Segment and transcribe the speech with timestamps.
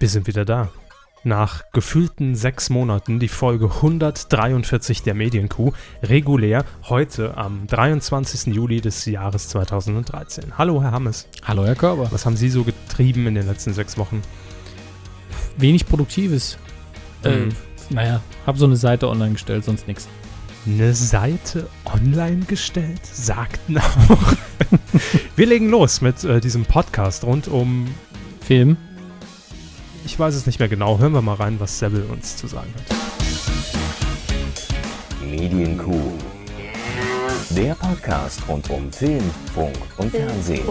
[0.00, 0.68] Wir sind wieder da.
[1.24, 5.72] Nach gefühlten sechs Monaten die Folge 143 der Medienkuh,
[6.04, 8.54] regulär heute am 23.
[8.54, 10.56] Juli des Jahres 2013.
[10.56, 11.26] Hallo, Herr Hammes.
[11.44, 12.06] Hallo, Herr Körber.
[12.12, 14.22] Was haben Sie so getrieben in den letzten sechs Wochen?
[15.56, 16.58] Wenig Produktives.
[17.24, 17.48] Äh, Mhm.
[17.90, 20.06] naja, hab so eine Seite online gestellt, sonst nix.
[20.64, 23.00] Eine Seite online gestellt?
[23.04, 24.34] Sagten auch.
[25.34, 27.88] Wir legen los mit äh, diesem Podcast rund um,
[28.40, 28.76] Film.
[30.08, 32.72] Ich weiß es nicht mehr genau, hören wir mal rein, was Sebel uns zu sagen
[32.74, 32.96] hat.
[35.22, 36.12] Medienkuh.
[37.50, 40.64] Der Podcast rund um Film, Funk und Fernsehen.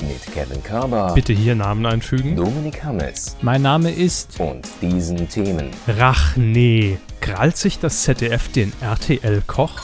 [0.00, 2.36] Mit Kevin Körber, Bitte hier Namen einfügen.
[2.36, 4.38] Dominik Hammes Mein Name ist.
[4.38, 5.70] und diesen Themen.
[5.86, 6.98] Rach, nee.
[7.22, 9.80] Krallt sich das ZDF den RTL-Koch?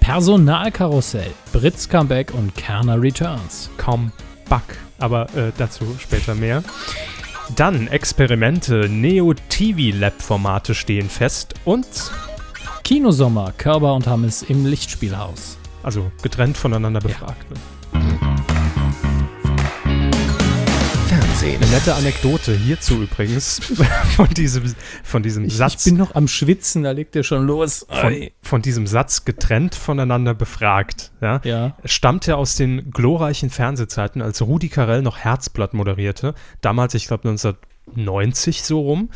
[0.00, 1.30] Personalkarussell.
[1.52, 3.68] Britz Comeback und Kerner Returns.
[3.76, 4.12] Kaum
[4.50, 4.76] Back.
[4.98, 6.62] Aber äh, dazu später mehr.
[7.56, 11.86] Dann Experimente, Neo-TV-Lab-Formate stehen fest und,
[12.84, 13.52] Kinosommer.
[13.56, 15.56] Körber und Hammes im Lichtspielhaus.
[15.82, 17.46] also getrennt voneinander befragt.
[17.50, 18.29] Ne?
[21.40, 21.62] Fernsehen.
[21.62, 23.60] Eine nette Anekdote hierzu übrigens
[24.16, 25.86] von diesem, von diesem Ich, Satz.
[25.86, 27.86] ich bin noch am Schwitzen, da legt er schon los.
[27.88, 31.12] von, von diesem Satz getrennt voneinander befragt.
[31.22, 31.40] Ja?
[31.44, 31.76] Ja.
[31.84, 36.34] stammt ja aus den glorreichen Fernsehzeiten, als Rudi Carell noch Herzblatt moderierte.
[36.60, 39.08] Damals, ich glaube 1990 so rum.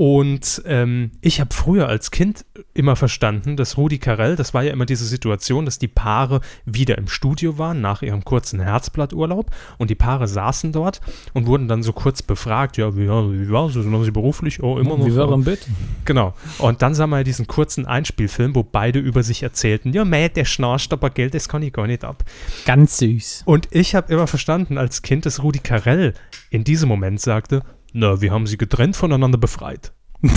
[0.00, 4.72] Und ähm, ich habe früher als Kind immer verstanden, dass Rudi Carell, das war ja
[4.72, 9.90] immer diese Situation, dass die Paare wieder im Studio waren nach ihrem kurzen Herzblatturlaub und
[9.90, 11.02] die Paare saßen dort
[11.34, 14.62] und wurden dann so kurz befragt, ja, wie, wie war so, sind Sie beruflich?
[14.62, 15.04] Oh, immer noch.
[15.04, 15.68] Wie war ein Bit?
[16.06, 16.32] Genau.
[16.56, 20.30] Und dann sah man ja diesen kurzen Einspielfilm, wo beide über sich erzählten, ja, meh,
[20.30, 22.24] der schnarcht, aber Geld, das kann ich gar nicht ab.
[22.64, 23.42] Ganz süß.
[23.44, 26.14] Und ich habe immer verstanden als Kind, dass Rudi Carell
[26.48, 29.92] in diesem Moment sagte, na, wir haben sie getrennt voneinander befreit.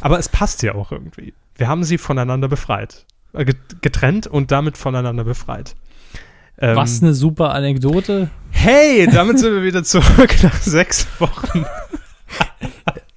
[0.00, 1.34] aber es passt ja auch irgendwie.
[1.56, 3.06] Wir haben sie voneinander befreit.
[3.32, 5.76] Äh, get- getrennt und damit voneinander befreit.
[6.58, 8.30] Ähm, Was eine super Anekdote.
[8.50, 11.64] Hey, damit sind wir wieder zurück nach sechs Wochen.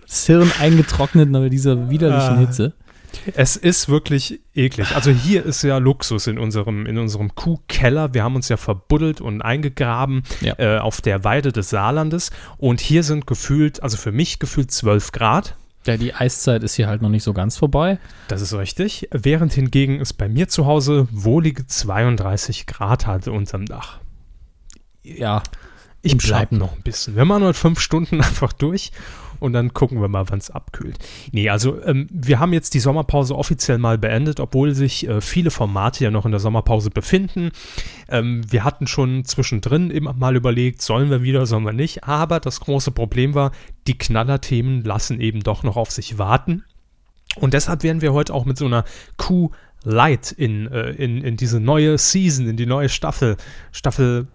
[0.02, 2.40] Das Hirn eingetrocknet nach dieser widerlichen Ah.
[2.40, 2.74] Hitze.
[3.36, 4.96] Es ist wirklich eklig.
[4.96, 8.14] Also hier ist ja Luxus in unserem, in unserem Kuhkeller.
[8.14, 10.56] Wir haben uns ja verbuddelt und eingegraben Ja.
[10.58, 12.32] äh, auf der Weide des Saarlandes.
[12.58, 15.56] Und hier sind gefühlt, also für mich gefühlt 12 Grad.
[15.86, 18.00] Ja, die Eiszeit ist hier halt noch nicht so ganz vorbei.
[18.30, 19.10] Das ist richtig.
[19.12, 24.00] Während hingegen es bei mir zu Hause wohlige 32 Grad hatte unterm Dach.
[25.04, 25.44] Ja,
[26.02, 26.58] Ich Im bleib Schatten.
[26.58, 27.16] noch ein bisschen.
[27.18, 28.92] Wir machen heute fünf Stunden einfach durch
[29.44, 30.98] und dann gucken wir mal, wann es abkühlt.
[31.34, 35.52] Nee, also ähm, wir haben jetzt die Sommerpause offiziell mal beendet, obwohl sich äh, viele
[35.52, 37.52] Formate ja noch in der Sommerpause befinden.
[38.08, 42.06] Ähm, wir hatten schon zwischendrin immer mal überlegt, sollen wir wieder, sollen wir nicht.
[42.06, 43.52] Aber das große Problem war,
[43.86, 46.64] die Knallerthemen lassen eben doch noch auf sich warten.
[47.36, 48.86] Und deshalb werden wir heute auch mit so einer
[49.18, 49.52] Q
[49.84, 53.36] Light in, äh, in, in diese neue Season, in die neue Staffel,
[53.74, 54.28] Staffel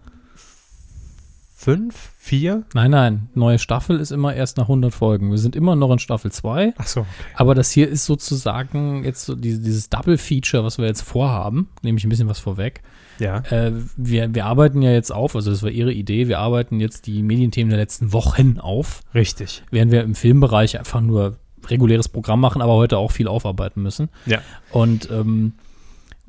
[1.56, 2.64] 5, 4?
[2.74, 3.28] nein, nein.
[3.34, 5.30] Neue Staffel ist immer erst nach 100 Folgen.
[5.30, 6.74] Wir sind immer noch in Staffel 2.
[6.76, 7.06] Ach so.
[7.34, 11.68] Aber das hier ist sozusagen jetzt so die, dieses Double-Feature, was wir jetzt vorhaben.
[11.82, 12.82] Nehme ich ein bisschen was vorweg.
[13.18, 13.38] Ja.
[13.50, 17.06] Äh, wir, wir arbeiten ja jetzt auf, also das war Ihre Idee, wir arbeiten jetzt
[17.06, 19.62] die Medienthemen der letzten Wochen auf, Richtig.
[19.70, 24.08] während wir im Filmbereich einfach nur reguläres Programm machen, aber heute auch viel aufarbeiten müssen.
[24.26, 24.40] Ja.
[24.70, 25.54] Und ähm,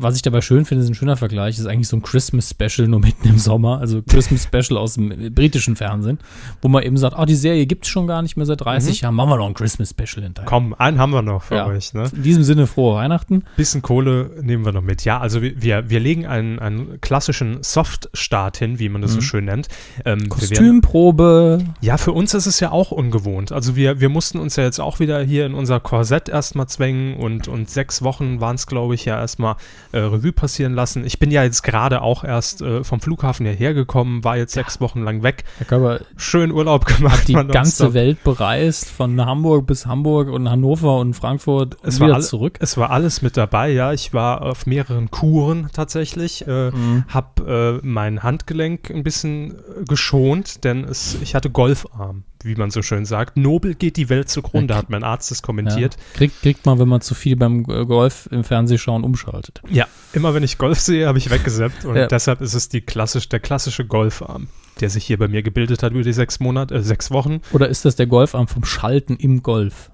[0.02, 3.00] was ich dabei schön finde, ist ein schöner Vergleich, ist eigentlich so ein Christmas-Special nur
[3.02, 6.20] mitten im Sommer, also Christmas-Special aus dem britischen Fernsehen,
[6.62, 9.02] wo man eben sagt, ah, die Serie gibt es schon gar nicht mehr seit 30
[9.02, 10.48] Jahren, machen wir noch ein Christmas-Special hinterher.
[10.50, 11.68] Komm, einen haben wir noch für Ja.
[11.68, 11.94] euch.
[11.94, 12.10] Ne?
[12.16, 13.44] In diesem Sinne, frohe Weihnachten.
[13.58, 15.04] Bisschen Kohle nehmen wir noch mit.
[15.06, 19.22] Ja, also wir, wir, legen einen, einen klassischen Soft-Start hin, wie man das so Mhm.
[19.22, 19.68] schön nennt.
[20.06, 21.60] Ähm, wir werden, Kostümprobe.
[21.82, 23.52] ja, für uns ist es ja auch ungewohnt.
[23.52, 27.18] Also wir, wir mussten uns ja jetzt auch wieder hier in unser Korsett erstmal zwängen
[27.18, 29.56] und, und sechs Wochen waren es, glaube ich, ja erstmal
[29.92, 31.06] äh, Revue passieren lassen.
[31.06, 34.80] Ich bin ja jetzt gerade auch erst äh, vom Flughafen hierher gekommen, war jetzt sechs
[34.82, 35.44] Wochen lang weg.
[35.58, 37.28] Herr Körber, Schön Urlaub gemacht.
[37.28, 37.94] die ganze.
[37.94, 42.24] Welt bereist, von Hamburg bis Hamburg und Hannover und Frankfurt und Es war wieder alle-
[42.26, 42.58] zurück.
[42.60, 43.94] Es war alles mit dabei, ja.
[43.94, 46.48] Ich war auf mehreren Kuren tatsächlich.
[46.48, 47.06] Äh, Mhm.
[47.08, 52.72] Hab äh, mein Handgelenk ein bisschen äh, geschont, denn es, ich hatte Golfarm, wie man
[52.72, 53.38] so schön sagt.
[53.38, 55.46] Nobel geht die Welt zugrunde, Ja, hat mein Arzt das Ja.
[55.46, 55.98] kommentiert.
[56.14, 59.62] Kriegt, kriegt man, wenn man zu viel beim Golf im Fernsehschauen umschaltet.
[59.70, 62.08] Ja, immer wenn ich Golf sehe, habe ich weggesappt und Ja.
[62.08, 64.48] deshalb ist es die klassisch, der klassische Golfarm,
[64.80, 67.42] der sich hier bei mir gebildet hat über die sechs Monate, äh, sechs Wochen.
[67.52, 69.92] Oder ist das der Golfarm vom Schalten im Golf?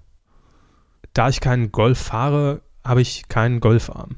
[1.14, 4.18] Da ich keinen Golf fahre, habe ich keinen Golfarm.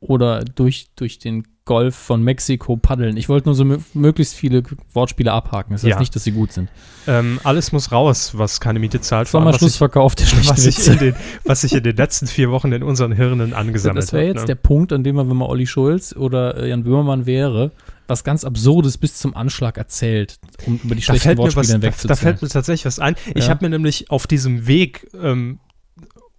[0.00, 3.16] Oder durch, durch den Golf von Mexiko paddeln.
[3.16, 5.72] Ich wollte nur so mö- möglichst viele Wortspiele abhaken.
[5.74, 5.98] Das heißt Ja.
[6.00, 6.68] nicht, dass sie gut sind.
[7.06, 9.28] Ähm, alles muss raus, was keine Miete zahlt.
[9.28, 10.92] ich- Sommerschlussverkauf der schlechten was sich, Witze.
[10.94, 11.14] in den,
[11.44, 14.34] was sich in den letzten vier Wochen in unseren Hirnen angesammelt Das wäre hat.
[14.34, 14.46] jetzt ne?
[14.46, 17.70] der Punkt, an dem man, wenn man Olli Schulz oder äh, Jan Böhmermann wäre,
[18.08, 21.74] was ganz Absurdes bis zum Anschlag erzählt, um über die da schlechten Wortspiele da, da
[21.74, 22.16] hinwegzuziehen.
[22.16, 23.14] fällt mir tatsächlich was ein.
[23.36, 23.50] Ich Ja.
[23.50, 25.60] habe mir nämlich auf diesem Weg, ähm,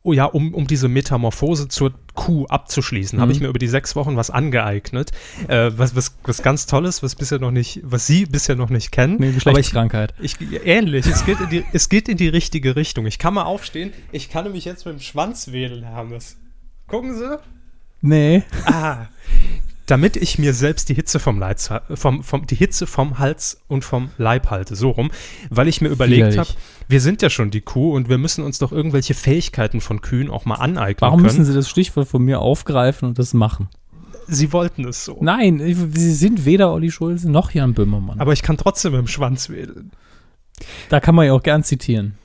[0.04, 3.36] oh ja, um, um diese Metamorphose zur Kuh abzuschließen, habe Mhm.
[3.36, 5.12] ich mir über die sechs Wochen was angeeignet.
[5.48, 8.92] Äh, was, was, was ganz Tolles, was bisher noch nicht, was Sie bisher noch nicht
[8.92, 9.16] kennen.
[9.18, 10.14] Eine Aber ich, Geschlechtskrankheit.
[10.20, 13.06] ich, ähnlich, es geht, in die, es geht in die richtige Richtung.
[13.06, 13.94] Ich kann mal aufstehen.
[14.12, 16.38] Ich kann nämlich jetzt mit dem Schwanz wedeln, Hermes.
[16.88, 17.38] Gucken Sie.
[18.02, 18.44] Nee.
[18.66, 19.06] Ah,
[19.86, 23.84] damit ich mir selbst die Hitze vom, Leiz, vom, vom, die Hitze vom Hals und
[23.84, 25.12] vom Leib halte, so rum,
[25.50, 26.50] weil ich mir überlegt habe,
[26.88, 30.30] wir sind ja schon die Kuh und wir müssen uns doch irgendwelche Fähigkeiten von Kühen
[30.30, 31.24] auch mal aneignen Warum können.
[31.24, 33.70] müssen Sie das Stichwort von mir aufgreifen und das machen?
[34.28, 35.18] Sie wollten es so.
[35.22, 35.60] Nein,
[35.94, 38.20] Sie sind weder Olli Schulz noch Jan Böhmermann.
[38.20, 39.92] Aber ich kann trotzdem dem Schwanz wedeln.
[40.90, 42.18] da kann man ja auch gern zitieren.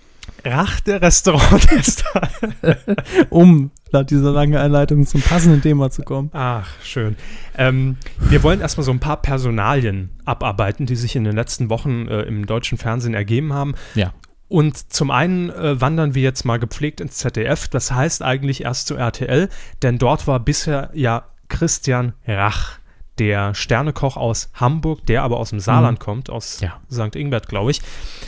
[0.44, 2.28] Rach der Restauranttester.
[3.30, 6.30] Um nach dieser langen Einleitung zum passenden Thema zu kommen.
[6.32, 7.16] Ach, schön.
[7.56, 12.08] Ähm, wir wollen erstmal so ein paar Personalien abarbeiten, die sich in den letzten Wochen
[12.08, 13.74] äh, im deutschen Fernsehen ergeben haben.
[13.94, 14.12] Ja.
[14.48, 18.86] Und zum einen äh, wandern wir jetzt mal gepflegt ins ZDF, das heißt eigentlich erst
[18.86, 19.48] zu RTL,
[19.82, 22.78] denn dort war bisher ja Christian Rach,
[23.18, 26.80] der Sternekoch aus Hamburg, der aber aus dem Saarland kommt, aus Ja.
[26.92, 27.16] St.
[27.16, 27.80] Ingbert, glaube ich,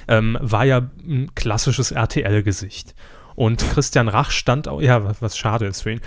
[0.08, 2.94] ähm, war ja ein klassisches RTL-Gesicht.
[3.38, 6.00] Und Christian Rach stand auch, ja, was, was schade ist für ihn.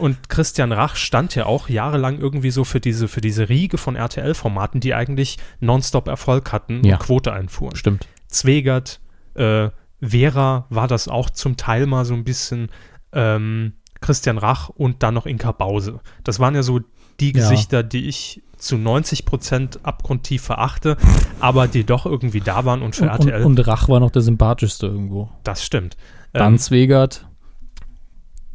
[0.00, 3.96] Und Christian Rach stand ja auch jahrelang irgendwie so für diese, für diese Riege von
[3.96, 6.96] RTL-Formaten, die eigentlich nonstop Erfolg hatten Ja.
[6.96, 7.74] und Quote einfuhren.
[7.74, 8.06] Stimmt.
[8.28, 9.00] Zwegert,
[9.34, 9.70] äh,
[10.02, 12.68] Vera war das auch zum Teil mal so ein bisschen,
[13.14, 13.72] ähm,
[14.02, 16.00] Christian Rach und dann noch Inka Bause.
[16.22, 16.80] Das waren ja so
[17.20, 17.32] die Ja.
[17.48, 20.98] Gesichter, die ich zu 90 Prozent abgrundtief verachte,
[21.40, 24.10] aber die doch irgendwie da waren und für Und, und, RTL, und Rach war noch
[24.10, 25.30] der sympathischste irgendwo.
[25.44, 25.96] das stimmt.
[26.34, 27.26] Dann Ähm, Zwegert.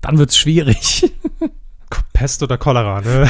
[0.01, 1.11] Dann wird's schwierig.
[2.13, 3.27] Pest oder Cholera, ne?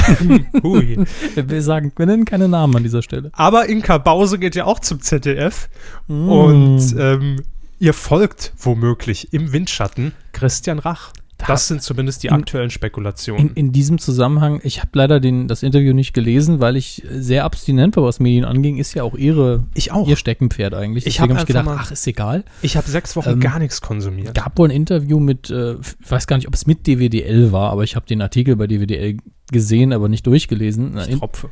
[0.63, 0.99] Hui.
[1.35, 3.29] Wir sagen, wir nennen keine Namen an dieser Stelle.
[3.33, 5.69] Aber Inka Bause geht ja auch zum ZDF
[6.07, 6.29] Mm.
[6.29, 7.43] und ähm,
[7.79, 11.13] ihr folgt womöglich im Windschatten Christian Rach.
[11.47, 13.49] Das sind zumindest die in- aktuellen Spekulationen.
[13.49, 17.45] In, in diesem Zusammenhang, ich habe leider den, das Interview nicht gelesen, weil ich sehr
[17.45, 20.07] abstinent war, was Medien anging, ist ja auch ihre, ich auch.
[20.07, 21.05] ihr Steckenpferd eigentlich.
[21.07, 22.43] Ich Deswegen hab habe ich gedacht, mal- ach, ist egal.
[22.61, 24.35] Ich habe sechs Wochen Ähm, gar nichts konsumiert.
[24.35, 27.71] gab wohl ein Interview mit, äh, ich weiß gar nicht, ob es mit DWDL war,
[27.71, 29.17] aber ich habe den Artikel bei DWDL
[29.51, 30.97] gesehen, aber nicht durchgelesen.
[31.09, 31.49] Ich tropfe.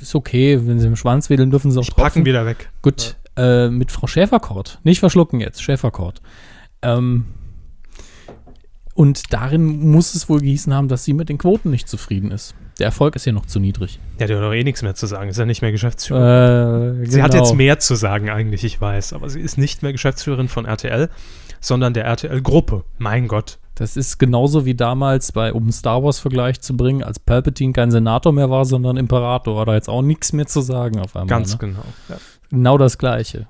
[0.00, 2.24] ist okay, wenn sie im Schwanz wedeln, dürfen sie auch Ich packen tropfen.
[2.26, 2.68] wieder weg.
[2.82, 4.78] Gut, äh, mit Frau Schäferkort.
[4.84, 6.20] Nicht verschlucken jetzt, Schäferkort.
[6.82, 7.24] Ähm,
[9.00, 12.54] und darin muss es wohl gehießen haben, dass sie mit den Quoten nicht zufrieden ist.
[12.78, 13.98] Der Erfolg ist ja noch zu niedrig.
[14.18, 15.30] Ja, der hat doch eh nichts mehr zu sagen.
[15.30, 17.00] Ist ja nicht mehr Geschäftsführer.
[17.00, 17.44] Äh, Sie hat genau.
[17.44, 19.14] jetzt mehr zu sagen, eigentlich, ich weiß.
[19.14, 21.08] Aber sie ist nicht mehr Geschäftsführerin von RTL,
[21.60, 22.84] sondern der RTL-Gruppe.
[22.98, 23.58] Mein Gott.
[23.74, 28.34] Das ist genauso wie damals, bei, um Star Wars-Vergleich zu bringen, als Palpatine kein Senator
[28.34, 29.62] mehr war, sondern Imperator.
[29.62, 31.38] Hat er jetzt auch nichts mehr zu sagen auf einmal.
[31.38, 31.58] Ganz ne?
[31.58, 31.84] genau.
[32.10, 32.16] Ja.
[32.50, 33.46] Genau das Gleiche.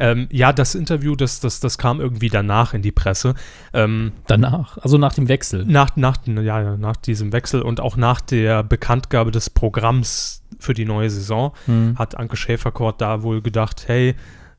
[0.00, 3.34] Ähm, ja, das Interview, das, das, das kam irgendwie danach in die Presse.
[3.74, 5.64] Ähm, Danach, also nach dem Wechsel.
[5.66, 10.86] nach, nach, ja, nach diesem Wechsel und auch nach der Bekanntgabe des Programms für die
[10.86, 11.98] neue Saison Hm.
[11.98, 14.14] hat Anke Schäferkort da wohl gedacht, hey,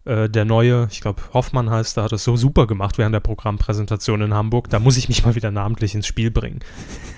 [0.10, 3.20] äh, der neue, ich glaube Hoffmann heißt, der hat es so super gemacht während der
[3.20, 6.60] Programmpräsentation in Hamburg, da muss ich mich mal wieder namentlich ins Spiel bringen.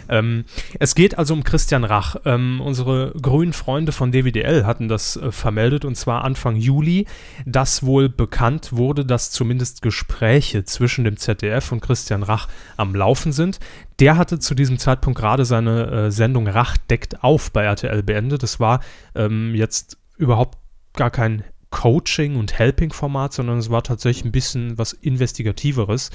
[0.09, 0.43] Ähm,
[0.79, 2.17] es geht also um Christian Rach.
[2.25, 7.07] Ähm, unsere grünen Freunde von DWDL hatten das äh, vermeldet und zwar Anfang Juli,
[7.45, 13.31] dass wohl bekannt wurde, dass zumindest Gespräche zwischen dem ZDF und Christian Rach am Laufen
[13.31, 13.59] sind.
[13.99, 18.43] Der hatte zu diesem Zeitpunkt gerade seine äh, Sendung Rach deckt auf bei RTL beendet.
[18.43, 18.81] Das war
[19.15, 20.57] ähm, jetzt überhaupt
[20.93, 26.11] gar kein Coaching- und Helping-Format, sondern es war tatsächlich ein bisschen was Investigativeres,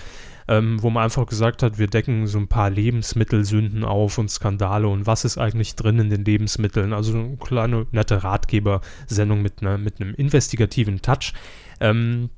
[0.49, 4.87] ähm, wo man einfach gesagt hat, wir decken so ein paar Lebensmittelsünden auf und Skandale
[4.87, 6.93] und was ist eigentlich drin in den Lebensmitteln.
[6.93, 11.33] Also eine kleine, nette Ratgebersendung mit, einer, mit einem investigativen Touch.
[11.81, 12.31] Ähm,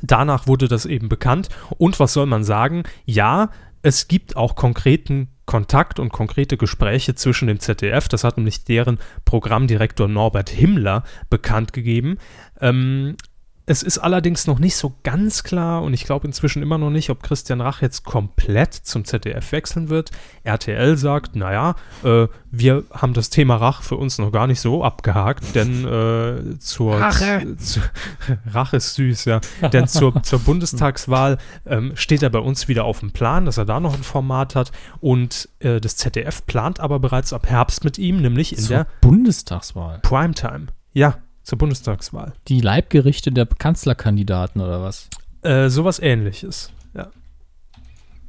[0.00, 1.48] danach wurde das eben bekannt.
[1.78, 2.84] Und was soll man sagen?
[3.04, 3.50] Ja,
[3.82, 8.08] es gibt auch konkreten Kontakt und konkrete Gespräche zwischen dem ZDF.
[8.08, 12.18] Das hat nämlich deren Programmdirektor Norbert Himmler bekannt gegeben.
[12.60, 13.16] Ähm,
[13.64, 17.10] Es ist allerdings noch nicht so ganz klar und ich glaube inzwischen immer noch nicht,
[17.10, 20.10] ob Christian Rach jetzt komplett zum ZDF wechseln wird.
[20.42, 24.82] RTL sagt, naja, äh, wir haben das Thema Rach für uns noch gar nicht so
[24.82, 27.56] abgehakt, denn äh, zur Rache.
[27.56, 27.80] Zu,
[28.46, 29.40] Rach ist süß, ja.
[29.72, 33.64] denn zur, zur Bundestagswahl ähm, steht er bei uns wieder auf dem Plan, dass er
[33.64, 37.96] da noch ein Format hat und äh, das ZDF plant aber bereits ab Herbst mit
[37.96, 40.00] ihm, nämlich in Zur der Bundestagswahl.
[40.02, 40.66] Primetime.
[40.92, 42.32] Ja, zur Bundestagswahl.
[42.48, 45.08] Die Leibgerichte der Kanzlerkandidaten oder was?
[45.42, 47.08] Äh, sowas ähnliches, ja.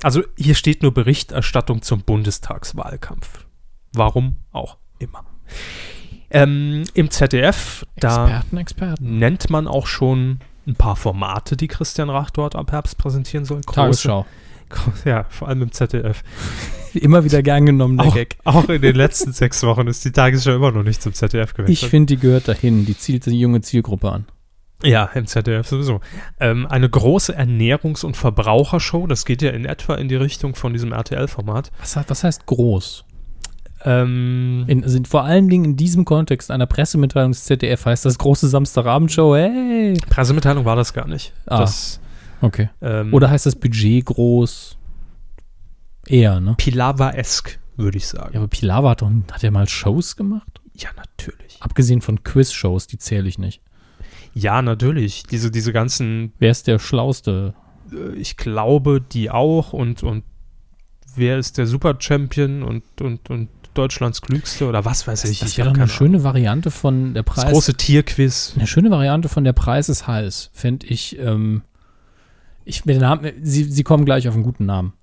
[0.02, 3.46] Also hier steht nur Berichterstattung zum Bundestagswahlkampf.
[3.94, 5.24] Warum auch immer.
[6.30, 9.20] Ähm, Im ZDF, da Experten, Experten.
[9.20, 13.60] nennt man auch schon ein paar Formate, die Christian Rach dort ab Herbst präsentieren soll.
[13.60, 14.26] Große- Tagesschau.
[15.06, 16.24] Ja, vor allem im ZDF.
[16.94, 18.38] Immer wieder gern genommen, der Auch, Gag.
[18.44, 21.82] auch in den letzten sechs Wochen ist die Tagesschau immer noch nicht zum ZDF gewechselt.
[21.84, 22.86] Ich finde, die gehört dahin.
[22.86, 24.26] Die zielt die junge Zielgruppe an.
[24.84, 26.02] Ja, im ZDF sowieso.
[26.40, 30.74] Ähm, eine große Ernährungs- und Verbrauchershow, das geht ja in etwa in die Richtung von
[30.74, 31.72] diesem RTL-Format.
[31.80, 33.06] Was, heißt- was heißt groß?
[33.86, 38.18] Ähm, In, sind vor allen Dingen in diesem Kontext einer Pressemitteilung des ZDF heißt das
[38.18, 39.36] große Samstagabendshow.
[39.36, 39.94] Hey.
[40.10, 41.34] Pressemitteilung war das gar nicht.
[41.48, 41.60] Ah.
[41.60, 42.00] Das,
[42.44, 42.70] Okay.
[42.82, 44.78] ähm, Oder heißt das Budget groß?
[46.08, 46.56] Eher, ne?
[46.58, 48.38] Pilava-esk, würde ich Ja, sagen.
[48.38, 50.60] aber Pilawa hat, doch, hat ja mal Shows gemacht?
[50.76, 51.58] Ja, natürlich.
[51.62, 53.62] Abgesehen von Quiz-Shows, die zähle ich nicht.
[54.34, 55.24] Ja, natürlich.
[55.24, 57.54] Diese, diese ganzen, Wer ist der Schlauste?
[57.94, 60.24] äh, ich glaube, die auch und, und
[61.16, 65.40] wer ist der Super-Champion und, und, und Deutschlands Klügste oder was weiß ich.
[65.40, 67.26] das ich wäre hab doch eine schöne Variante von der Ahnung.
[67.34, 67.44] Preis.
[67.46, 68.54] Das große Tierquiz.
[68.58, 71.18] Eine schöne Variante von der Preis ist heiß, fände ich.
[71.18, 71.62] Ähm,
[72.66, 74.94] ich mit den Namen, sie, sie kommen gleich auf einen guten Namen.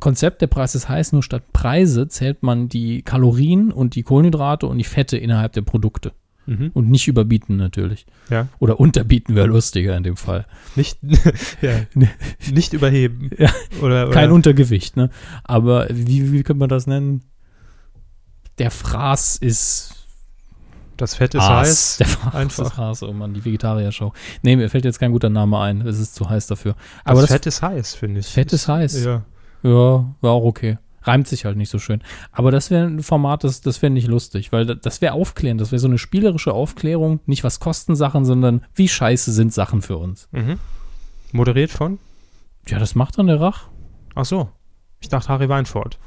[0.00, 4.66] Konzept der Preis ist heiß, nur statt Preise zählt man die Kalorien und die Kohlenhydrate
[4.66, 6.12] und die Fette innerhalb der Produkte.
[6.46, 6.70] Mhm.
[6.74, 8.06] Und nicht überbieten natürlich.
[8.30, 8.48] Ja.
[8.60, 10.46] Oder unterbieten wäre lustiger in dem Fall.
[10.76, 10.98] Nicht,
[11.60, 11.80] ja,
[12.52, 13.30] nicht überheben.
[13.38, 13.50] Ja.
[13.80, 15.10] Oder, oder Kein Untergewicht, ne?
[15.44, 17.22] Aber wie, wie könnte man das nennen?
[18.58, 19.95] Der Fraß ist
[20.96, 21.68] das Fett ist Haas.
[21.68, 21.96] heiß.
[21.98, 22.64] Der Fraß Einfach.
[22.66, 24.12] ist Haas, oh Mann, die Vegetarier-Show.
[24.42, 25.80] Nee, mir fällt jetzt kein guter Name ein.
[25.86, 26.74] Es ist zu heiß dafür.
[27.04, 28.26] Aber das, das, Fett ist heiß, finde ich.
[28.26, 29.04] Fett ist heiß.
[29.04, 29.22] Ja.
[29.62, 30.78] Ja, war auch okay.
[31.02, 32.02] Reimt sich halt nicht so schön.
[32.32, 35.60] Aber das wäre ein Format, das, das fände ich lustig, weil da- das wäre aufklärend.
[35.60, 37.20] Das wäre so eine spielerische Aufklärung.
[37.26, 40.28] Nicht was kosten Sachen, sondern wie scheiße sind Sachen für uns.
[40.32, 40.58] Mhm.
[41.32, 41.98] Moderiert von?
[42.68, 43.68] Ja, das macht dann der Rach.
[44.16, 44.48] Ach so.
[45.00, 45.98] Ich dachte Harry Weinfurt.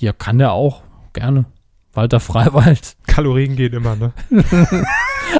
[0.00, 0.82] Ja, kann der auch.
[1.14, 1.46] Gerne.
[1.94, 2.96] Walter Freiwald.
[3.14, 4.12] Kalorien gehen immer, ne?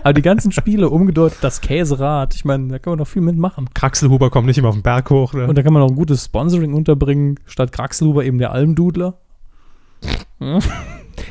[0.02, 3.68] Aber die ganzen Spiele, umgedeutet das Käserad, ich meine, da kann man noch viel mitmachen.
[3.74, 5.46] Kraxelhuber kommt nicht immer auf den Berg hoch, ne?
[5.48, 7.40] Und da kann man noch ein gutes Sponsoring unterbringen.
[7.46, 9.18] Statt Kraxelhuber eben der Almdudler.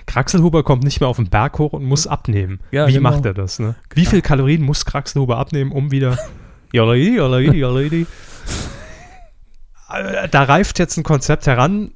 [0.06, 2.60] Kraxelhuber kommt nicht mehr auf den Berg hoch und muss abnehmen.
[2.72, 3.12] Ja, Wie genau.
[3.12, 3.76] macht er das, ne?
[3.94, 6.18] Wie viel Kalorien muss Kraxelhuber abnehmen, um wieder.
[9.90, 11.92] Äh, Da reift jetzt ein Konzept heran,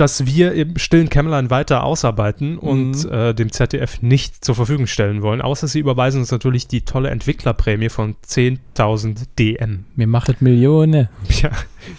[0.00, 3.12] das wir im stillen Kämmerlein weiter ausarbeiten und Mhm.
[3.12, 5.40] äh, dem ZDF nicht zur Verfügung stellen wollen.
[5.42, 9.84] Außer sie überweisen uns natürlich die tolle Entwicklerprämie von 10.000 DM.
[9.96, 11.08] Mir machet Millionen.
[11.42, 11.50] Ja,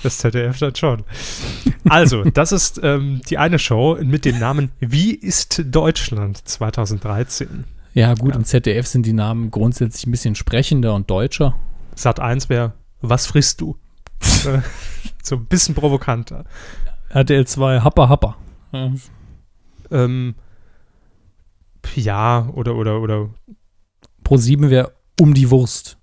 [0.04, 1.04] das ZDF dann schon.
[1.90, 7.66] Also, das ist ähm, die eine Show mit dem Namen Wie ist Deutschland 2013.
[7.94, 8.38] Ja, gut, Ja.
[8.38, 11.56] im ZDF sind die Namen grundsätzlich ein bisschen sprechender und deutscher.
[11.96, 13.78] Sat 1 wäre, was frisst du?
[15.24, 16.46] So ein bisschen provokanter.
[17.14, 18.38] RTL 2, Happer, Happer.
[18.72, 18.92] Ja.
[19.92, 20.36] Ähm,
[21.96, 23.30] ja, oder, oder, oder
[24.24, 25.98] Pro 7 wäre um die Wurst.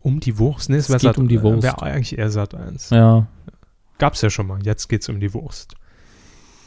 [0.00, 0.70] um die Wurst.
[0.70, 1.62] Nee, es Es geht Sat, um die Wurst.
[1.62, 2.90] Wäre eigentlich eher Sat 1.
[2.90, 3.26] Ja.
[3.98, 4.62] Gab's ja schon mal.
[4.62, 5.74] Jetzt geht's um die Wurst.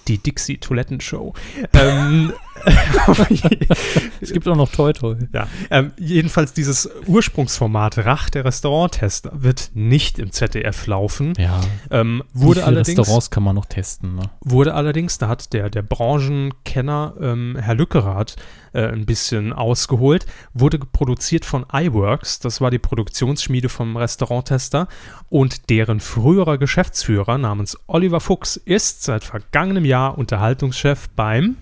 [0.07, 1.33] Die Dixie Toilettenshow.
[1.73, 2.33] ähm,
[4.21, 5.15] Es gibt auch noch Toi Toi.
[5.33, 11.33] Ja, ähm, jedenfalls dieses Ursprungsformat Rach der Restauranttester wird nicht im ZDF laufen.
[11.37, 11.59] Ja.
[11.91, 14.23] Ähm, Wie wurde, viele allerdings, Restaurants kann man noch testen, ne?
[14.41, 18.35] wurde allerdings, da hat der, der Branchenkenner ähm, Herr Lückerath
[18.73, 24.87] äh, ein bisschen ausgeholt, wurde produziert von iWorks, das war die Produktionsschmiede vom Restauranttester
[25.29, 31.57] und deren früherer Geschäftsführer namens Oliver Fuchs ist seit vergangenem Jahr Unterhaltungschef beim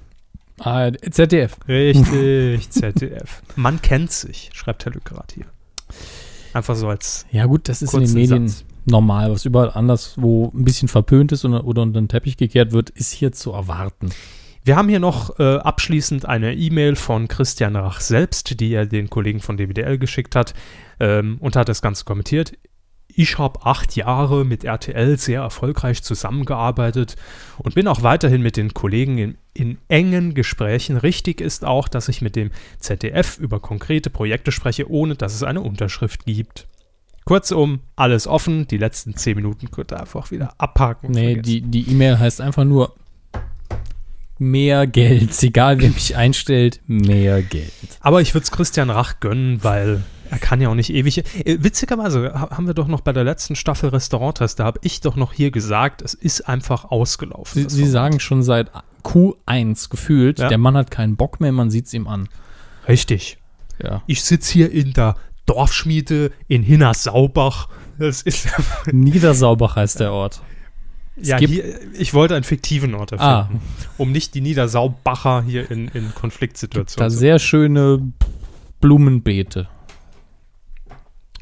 [0.64, 1.58] Ah, ZDF.
[1.68, 3.42] Richtig, ZDF.
[3.56, 5.46] Man kennt sich, schreibt Herr Lückerath hier.
[6.54, 8.64] Einfach so als Ja, gut, das ist in den Medien Satz.
[8.86, 9.32] normal.
[9.32, 12.92] Was überall anders, wo ein bisschen verpönt ist oder, oder unter den Teppich gekehrt wird,
[12.92, 14.12] ist hier zu erwarten.
[14.64, 19.10] Wir haben hier noch äh, abschließend eine E-Mail von Christian Rach selbst, die er den
[19.10, 20.54] Kollegen von DWDL geschickt hat
[21.00, 22.54] ähm, und hat das Ganze kommentiert.
[23.14, 27.16] ich habe acht Jahre mit RTL sehr erfolgreich zusammengearbeitet
[27.58, 30.96] und bin auch weiterhin mit den Kollegen in, in engen Gesprächen.
[30.96, 35.44] Richtig ist auch, dass ich mit dem ZDF über konkrete Projekte spreche, ohne dass es
[35.44, 36.68] eine Unterschrift gibt.
[37.26, 38.68] Kurzum, alles offen.
[38.68, 41.12] Die letzten zehn Minuten könnt ihr einfach wieder abhaken.
[41.12, 41.72] Nee, vergessen.
[41.72, 42.96] die die E-Mail heißt einfach nur
[44.42, 45.32] mehr Geld.
[45.44, 47.72] Egal, wer mich einstellt, mehr Geld.
[48.02, 51.20] Aber ich würde es Christian Rach gönnen, weil er kann ja auch nicht ewig.
[51.46, 55.00] Äh, witzigerweise ha- haben wir doch noch bei der letzten Staffel Restauranttest, da habe ich
[55.02, 57.70] doch noch hier gesagt, es ist einfach ausgelaufen.
[57.70, 58.72] Sie, Sie sagen schon seit
[59.04, 60.48] Q1 gefühlt, Ja.
[60.48, 62.28] der Mann hat keinen Bock mehr, man sieht es ihm an.
[62.88, 63.38] Richtig.
[63.84, 64.02] Ja.
[64.08, 67.68] Ich sitze hier in der Dorfschmiede in Hinnersaubach.
[68.00, 68.48] Das ist
[68.92, 70.42] Niedersaubach heißt der Ort.
[71.22, 71.64] Ja hier,
[71.94, 73.42] ich wollte einen fiktiven Ort Ah.
[73.42, 73.62] erfinden,
[73.98, 78.12] um nicht die Niedersaubacher hier in, in Konfliktsituationen Da zu sehr schöne
[78.82, 79.68] Blumenbeete.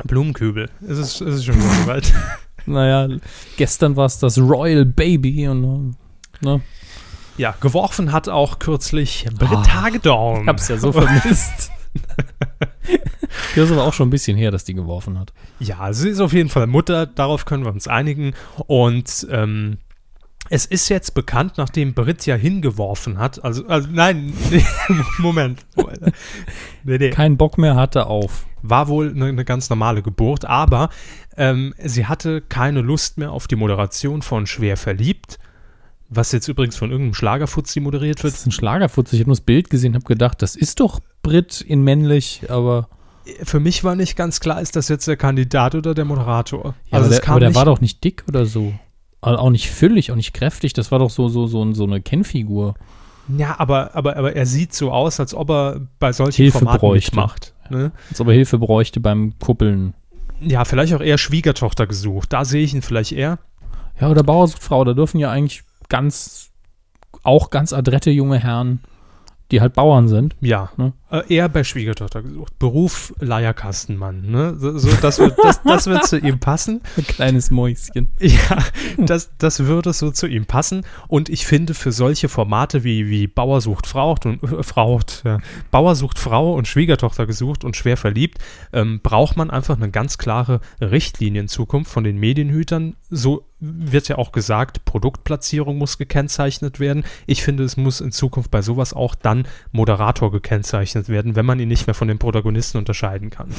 [0.06, 0.70] Blumenkübel.
[0.88, 2.14] Es ist, es ist schon wieder soweit.
[2.66, 3.08] Naja,
[3.58, 5.96] gestern war es das Royal Baby und
[6.42, 6.62] ne,
[7.38, 9.82] Ja, geworfen hat auch kürzlich Britt Ah.
[9.84, 10.42] Hagedorn.
[10.44, 11.72] ich hab's ja so vermisst.
[13.56, 15.34] das ist aber auch schon ein bisschen her, dass die geworfen hat.
[15.60, 18.34] Ja, sie ist auf jeden Fall Mutter, darauf können wir uns einigen.
[18.68, 19.78] Und ähm,
[20.50, 24.66] es ist jetzt bekannt, nachdem Brit ja hingeworfen hat, also, also nein, nee,
[25.20, 25.66] Moment.
[26.84, 27.10] Nee, nee.
[27.12, 28.46] Keinen Bock mehr hatte auf.
[28.62, 30.90] War wohl eine, eine ganz normale Geburt, aber
[31.38, 35.40] ähm, sie hatte keine Lust mehr auf die Moderation von Schwer verliebt,
[36.10, 38.34] was jetzt übrigens von irgendeinem Schlagerfuzzi moderiert Das wird.
[38.34, 39.14] ist ein Schlagerfutz.
[39.14, 42.90] Ich habe nur das Bild gesehen, habe gedacht, das ist doch Brit in männlich, aber,
[43.44, 46.76] Für mich war nicht ganz klar, ist das jetzt der Kandidat oder der Moderator?
[46.92, 48.74] ja, also aber, der, aber der war doch nicht dick oder so.
[49.22, 50.74] Auch nicht füllig, auch nicht kräftig.
[50.74, 52.76] Das war doch so, so, so, so eine Kennfigur.
[53.38, 56.80] Ja, aber, aber, aber er sieht so aus, als ob er bei solchen Hilfe Formaten
[56.80, 57.12] bräuchte.
[57.12, 57.54] mitmacht.
[57.70, 57.92] Ne?
[58.10, 59.94] Als ob er Hilfe bräuchte beim Kuppeln.
[60.42, 62.32] Ja, vielleicht auch eher Schwiegertochter gesucht.
[62.34, 63.40] Da sehe ich ihn vielleicht eher.
[64.00, 64.84] Ja, oder Bauer sucht Frau.
[64.86, 66.52] Da dürfen ja eigentlich ganz,
[67.24, 68.80] auch ganz adrette junge Herren,
[69.52, 70.36] die halt Bauern sind.
[70.42, 70.94] Ja, Ne?
[71.12, 72.58] äh, eher bei Schwiegertochter gesucht.
[72.60, 74.30] Beruf Leierkastenmann.
[74.30, 74.56] Ne?
[74.58, 76.82] So, so, das, wird, das, das wird zu ihm passen.
[76.98, 78.10] Ein kleines Mäuschen.
[78.20, 78.64] Ja,
[78.98, 80.86] das, das würde so zu ihm passen.
[81.08, 85.40] Und ich finde, für solche Formate wie, wie Bauer sucht Frau und äh, Frau, ja,
[85.72, 88.38] Bauer sucht Frau und Schwiegertochter gesucht und schwer verliebt,
[88.74, 92.96] ähm, braucht man einfach eine ganz klare Richtlinie in Zukunft von den Medienhütern.
[93.10, 97.04] So wird ja auch gesagt, Produktplatzierung muss gekennzeichnet werden.
[97.28, 101.60] Ich finde, es muss in Zukunft bei sowas auch dann Moderator gekennzeichnet werden, wenn man
[101.60, 103.50] ihn nicht mehr von den Protagonisten unterscheiden kann.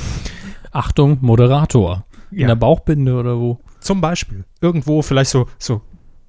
[0.72, 2.04] Achtung, Moderator.
[2.30, 2.46] In Ja.
[2.48, 3.58] der Bauchbinde oder wo?
[3.80, 4.44] Zum Beispiel.
[4.60, 5.82] Irgendwo vielleicht so, so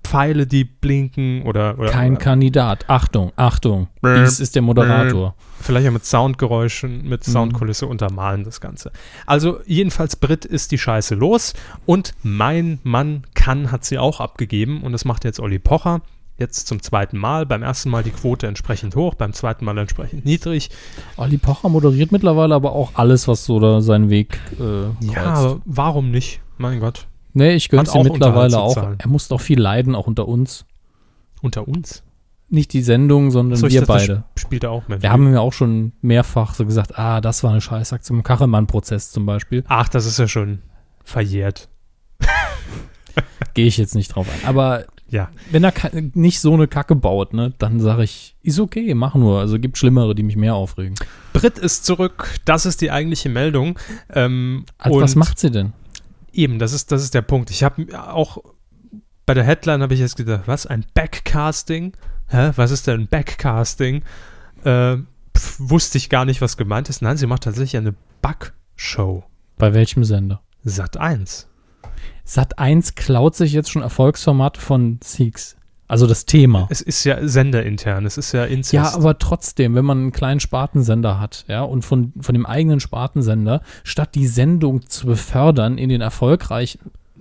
[0.04, 2.86] Pfeile, die blinken oder, oder Kein oder Kandidat.
[2.90, 3.88] Achtung, Achtung.
[4.02, 5.36] Brr, Dies ist der Moderator.
[5.62, 7.32] vielleicht auch mit Soundgeräuschen, mit Mhm.
[7.32, 8.92] Soundkulisse untermalen das Ganze.
[9.26, 11.54] Also jedenfalls Brit ist die Scheiße los
[11.86, 16.02] und mein Mann kann hat sie auch abgegeben und das macht jetzt Olli Pocher.
[16.38, 17.46] Jetzt zum zweiten Mal.
[17.46, 20.72] Beim ersten Mal die Quote entsprechend hoch, beim zweiten Mal entsprechend niedrig.
[21.16, 24.58] Olli Pocher moderiert mittlerweile aber auch alles, was so da seinen Weg äh,
[25.06, 25.16] kreuzt.
[25.16, 26.42] Ja, warum nicht?
[26.58, 27.06] Mein Gott.
[27.34, 28.78] Nee, ich gönn's ihm mittlerweile auch.
[28.98, 30.66] Er muss doch viel leiden, auch unter uns.
[31.42, 32.04] Unter uns.
[32.50, 34.24] Nicht die Sendung, sondern So, wir dachte, das beide.
[34.36, 35.02] Spielt er auch mit.
[35.02, 39.12] Wir haben ja auch schon mehrfach so gesagt, ah, das war eine Scheißaktion im Kachelmann-Prozess
[39.12, 39.64] zum Beispiel.
[39.68, 40.60] Ach, das ist ja schon
[41.04, 41.70] verjährt.
[43.54, 44.48] Gehe ich jetzt nicht drauf ein.
[44.48, 45.30] Aber Ja.
[45.52, 45.74] wenn er
[46.14, 49.40] nicht so eine Kacke baut, ne, dann sage ich, ist okay, mach nur.
[49.40, 50.96] Also gibt Schlimmere, die mich mehr aufregen.
[51.34, 52.30] Brit ist zurück.
[52.46, 53.78] Das ist die eigentliche Meldung.
[54.14, 55.74] Ähm, Also, was macht sie denn?
[56.34, 57.50] Eben, das ist, das ist der Punkt.
[57.50, 58.38] Ich habe auch
[59.26, 61.94] bei der Headline habe ich jetzt gedacht, was ein Backcasting?
[62.28, 64.04] Hä, was ist denn Backcasting?
[64.64, 64.98] Äh,
[65.38, 67.02] pf, wusste ich gar nicht, was gemeint ist.
[67.02, 69.24] Nein, sie macht tatsächlich eine Backshow.
[69.58, 70.42] Bei welchem Sender?
[70.64, 71.48] Sat 1.
[72.24, 75.58] Sat 1 klaut sich jetzt schon Erfolgsformate von Six.
[75.92, 76.68] Also das Thema.
[76.70, 78.72] Es ist ja senderintern, es ist ja Inzest.
[78.74, 82.80] Ja, aber trotzdem, wenn man einen kleinen Spartensender hat, ja, und von, von dem eigenen
[82.80, 86.80] Spartensender, statt die Sendung zu befördern in den erfolgreichen,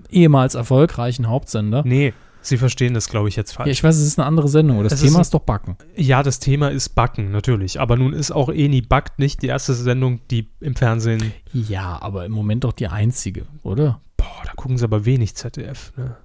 [0.09, 1.83] ehemals erfolgreichen Hauptsender.
[1.85, 3.70] nee, sie verstehen das, glaube ich, jetzt Ja, falsch.
[3.72, 5.76] ich weiß, es ist eine andere Sendung, das Es ist Thema ein- ist, doch Backen.
[5.96, 7.80] Ja, das Thema ist Backen, natürlich.
[7.80, 11.33] Aber nun ist auch Eni Backt nicht die erste Sendung, die im Fernsehen.
[11.52, 14.00] Ja, aber im Moment doch die einzige, oder?
[14.16, 16.16] Boah, da gucken sie aber wenig ZDF, ne?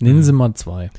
[0.00, 0.22] Nennen Mhm.
[0.22, 0.90] Sie mal zwei.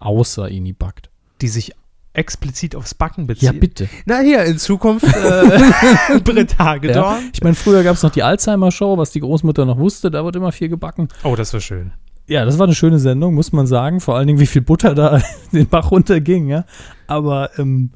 [0.00, 1.10] Außer Ini backt.
[1.40, 1.72] Die sich
[2.12, 3.60] explizit aufs Backen Ja, beziehen.
[3.60, 3.88] bitte.
[4.04, 7.30] Na hier, in Zukunft äh, Britt Hagedorn.
[7.32, 10.34] Ich meine, früher gab es noch die Alzheimer-Show, was die Großmutter noch wusste, da wird
[10.34, 11.06] immer viel gebacken.
[11.22, 11.92] Oh, das war schön.
[12.26, 14.00] Ja, das war eine schöne Sendung, muss man sagen.
[14.00, 16.64] Vor allen Dingen, wie viel Butter da den Bach runterging, ja.
[17.06, 17.90] Aber ähm,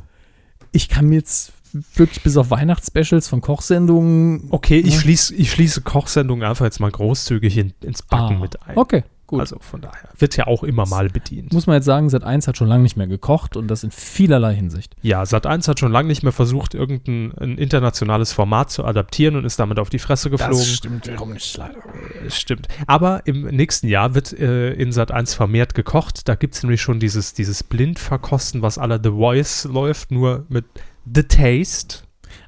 [0.72, 1.52] ich kann mir jetzt
[1.94, 4.46] wirklich bis auf Weihnachtsspecials von Kochsendungen.
[4.50, 5.00] Okay, ich, Ja.
[5.00, 8.76] schließe, ich schließe Kochsendungen einfach jetzt mal großzügig in, ins Backen Ah, mit ein.
[8.76, 9.02] Okay,
[9.34, 9.40] gut.
[9.40, 10.08] Also von daher.
[10.18, 11.52] Wird ja auch immer mal bedient.
[11.52, 14.54] Muss man jetzt sagen, Sat1 hat schon lange nicht mehr gekocht und das in vielerlei
[14.54, 14.94] Hinsicht.
[15.02, 19.44] Ja, Sat1 hat schon lange nicht mehr versucht, irgendein ein internationales Format zu adaptieren und
[19.44, 20.64] ist damit auf die Fresse geflogen.
[20.64, 21.76] stimmt wiederum nicht leider.
[22.24, 22.68] Das stimmt.
[22.86, 26.28] Aber im nächsten Jahr wird äh, in Sat1 vermehrt gekocht.
[26.28, 30.64] Da gibt es nämlich schon dieses, dieses Blindverkosten, was aller The Voice läuft, nur mit
[31.12, 32.03] The Taste.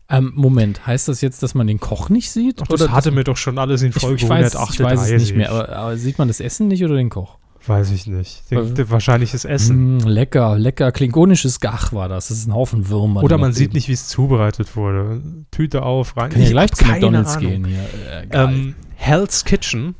[0.09, 2.63] Ähm, Moment, heißt das jetzt, dass man den Koch nicht sieht?
[2.63, 4.81] Ach, das hatte mir doch schon alles in Folge ich, weiß, ich 138.
[4.81, 7.39] weiß es nicht mehr, aber, aber sieht man das Essen nicht oder den Koch?
[7.67, 8.49] Weiß ich nicht.
[8.51, 9.97] Den, Weil- den, wahrscheinliches Essen.
[9.97, 12.29] Mm, lecker, lecker klingonisches Gach war das.
[12.29, 13.25] Das ist ein Haufen Würmer.
[13.25, 13.75] Oder man sieht leben.
[13.75, 15.21] nicht, wie es zubereitet wurde.
[15.51, 16.31] Tüte auf, rein.
[16.31, 17.51] Kann Ich gleich zu McDonalds Ahnung.
[17.51, 17.81] gehen hier.
[18.09, 18.27] Äh.
[18.31, 19.97] Ähm, Hell's Kitchen,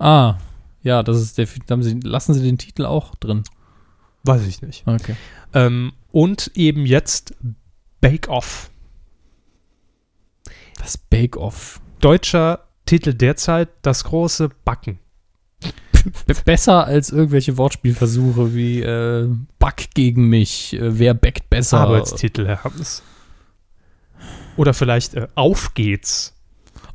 [0.00, 0.34] ah,
[0.82, 1.46] ja, das ist der.
[1.46, 3.44] sie, lassen Sie den Titel auch drin.
[4.24, 4.82] weiß ich nicht.
[4.86, 5.14] Okay.
[5.54, 7.34] Ähm, und eben jetzt
[8.00, 8.70] Bake Off.
[10.80, 11.80] Das Bake-Off.
[12.00, 14.98] Deutscher Titel derzeit Das große Backen.
[16.26, 21.80] Be besser als irgendwelche Wortspielversuche wie äh, Back gegen mich, äh, wer backt besser.
[21.80, 23.02] Arbeitstitel, Herr Hammes.
[24.56, 26.34] Oder vielleicht äh, Auf geht's.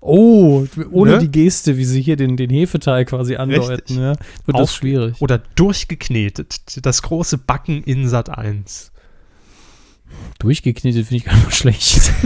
[0.02, 1.19] Oh, ohne Ne?
[1.19, 4.13] die Geste, wie sie hier den, den Hefeteig quasi andeuten, ja,
[4.45, 5.19] wird Auf- das schwierig.
[5.21, 6.84] Oder durchgeknetet.
[6.86, 8.91] Das große Backen in Sat 1.
[10.39, 12.12] Durchgeknetet finde ich gar nicht schlecht.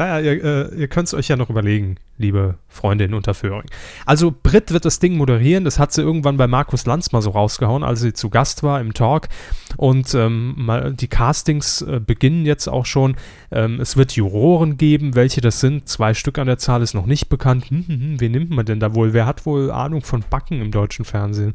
[0.00, 3.68] Naja, ihr, äh, ihr könnt es euch ja noch überlegen, liebe Freundinnen unter Föhring.
[4.06, 7.28] Also Britt wird das Ding moderieren, das hat sie irgendwann bei Markus Lanz mal so
[7.28, 9.28] rausgehauen, als sie zu Gast war im Talk.
[9.76, 13.14] Und ähm, mal, die Castings äh, beginnen jetzt auch schon.
[13.50, 15.86] Ähm, es wird Juroren geben, welche das sind.
[15.86, 17.68] Zwei Stück an der Zahl ist noch nicht bekannt.
[17.68, 19.12] Hm, hm, hm, wen nimmt man denn da wohl?
[19.12, 21.52] Wer hat wohl Ahnung von Backen im deutschen Fernsehen?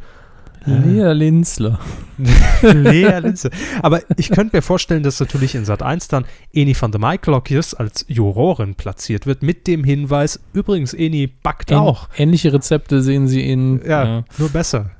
[0.65, 1.79] Lea Linzler.
[2.61, 3.49] Lea Linze.
[3.81, 7.73] Aber ich könnte mir vorstellen, dass natürlich in Sat 1 dann Eni van der Maiklokjes
[7.73, 12.07] als Jurorin platziert wird, mit dem Hinweis, übrigens, Eni backt Ähn- auch.
[12.17, 13.81] Ähnliche Rezepte sehen sie in.
[13.85, 14.91] Ja, nur besser.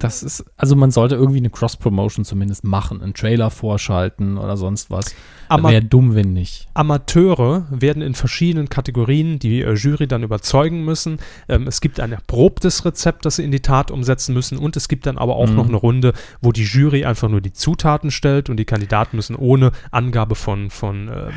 [0.00, 4.90] Das ist, also man sollte irgendwie eine Cross-Promotion zumindest machen, einen Trailer vorschalten oder sonst
[4.90, 5.14] was.
[5.50, 6.68] Wäre dumm, wenn nicht.
[6.74, 11.18] Amateure werden in verschiedenen Kategorien die äh, Jury dann überzeugen müssen.
[11.48, 14.88] Ähm, es gibt ein erprobtes Rezept, das sie in die Tat umsetzen müssen und es
[14.88, 15.56] gibt dann aber auch Mhm.
[15.56, 19.36] noch eine Runde, wo die Jury einfach nur die Zutaten stellt und die Kandidaten müssen
[19.36, 21.28] ohne Angabe von, von ähm,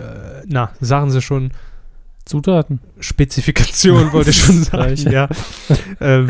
[0.00, 1.52] äh, na, sagen sie schon,
[2.24, 2.80] Zutaten.
[3.00, 5.28] Spezifikation wollte ich schon sagen, ja.
[6.00, 6.28] ähm,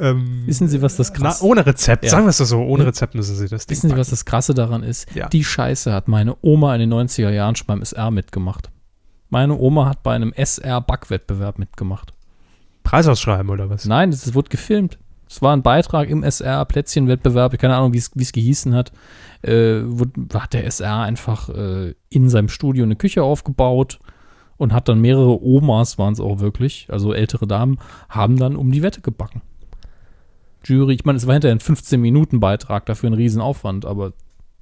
[0.00, 2.10] ähm, Wissen Sie, was das na, krass ohne Rezept, Ja.
[2.10, 2.88] sagen wir es so, ohne Ja.
[2.88, 4.10] Rezept müssen sie das Ding Wissen Sie, was backen.
[4.10, 5.06] das Krasse daran ist?
[5.14, 5.28] Ja.
[5.28, 8.70] Die Scheiße hat meine Oma in den 90er Jahren schon beim SR mitgemacht.
[9.30, 12.12] Meine Oma hat bei einem SR-Backwettbewerb mitgemacht.
[12.82, 13.84] Preis ausschreiben oder was?
[13.84, 14.98] Nein, das wurde gefilmt.
[15.28, 18.92] Es war ein Beitrag im SR-Plätzchenwettbewerb, keine Ahnung, wie es wie es gehießen hat.
[19.42, 23.98] Äh, wurde, hat der SR einfach äh, in seinem Studio eine Küche aufgebaut
[24.56, 28.72] und hat dann mehrere Omas, waren es auch wirklich, also ältere Damen, haben dann um
[28.72, 29.42] die Wette gebacken.
[30.68, 34.12] Jury, ich meine, es war hinterher ein 15-Minuten-Beitrag, dafür ein Riesenaufwand, aber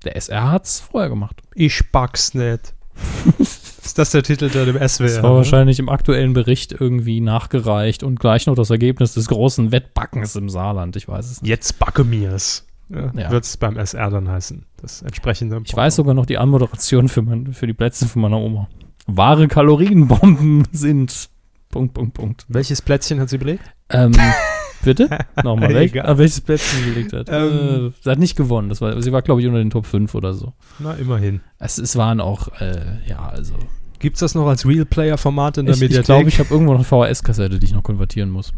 [0.04, 1.42] der SR hat es vorher gemacht.
[1.54, 2.74] Ich back's nicht.
[3.38, 5.06] Ist das der Titel, der dem SWR?
[5.06, 9.70] Das war wahrscheinlich im aktuellen Bericht irgendwie nachgereicht und gleich noch das Ergebnis des großen
[9.72, 10.96] Wettbackens im Saarland.
[10.96, 11.48] Ich weiß es nicht.
[11.48, 12.66] Jetzt backe mir's.
[12.88, 13.30] Ja, Ja.
[13.30, 14.64] Wird es beim SR dann heißen.
[14.80, 15.60] Das entsprechende.
[15.64, 18.68] Ich weiß sogar noch die Anmoderation für, mein, für die Plätze von meiner Oma.
[19.06, 21.28] Wahre Kalorienbomben sind.
[21.70, 22.44] Punkt, Punkt, Punkt.
[22.48, 23.64] Welches Plätzchen hat sie belegt?
[23.90, 24.12] Ähm,
[24.86, 25.10] bitte?
[25.44, 25.90] Nochmal weg.
[25.90, 26.06] Egal.
[26.06, 27.28] Ah, welches Plätzchen sie gelegt hat.
[27.28, 27.88] Ähm.
[27.88, 28.70] äh, sie hat nicht gewonnen.
[28.70, 30.54] Das war, sie war, glaube ich, unter den Top 5 oder so.
[30.78, 31.40] Na, immerhin.
[31.58, 33.54] Es, es waren auch, äh, ja, also.
[33.98, 36.06] Gibt's das noch als Real-Player-Format in der Ich glaube, ich, Mediathek?
[36.06, 38.52] glaub, ich habe irgendwo noch eine VHS-Kassette, die ich noch konvertieren muss.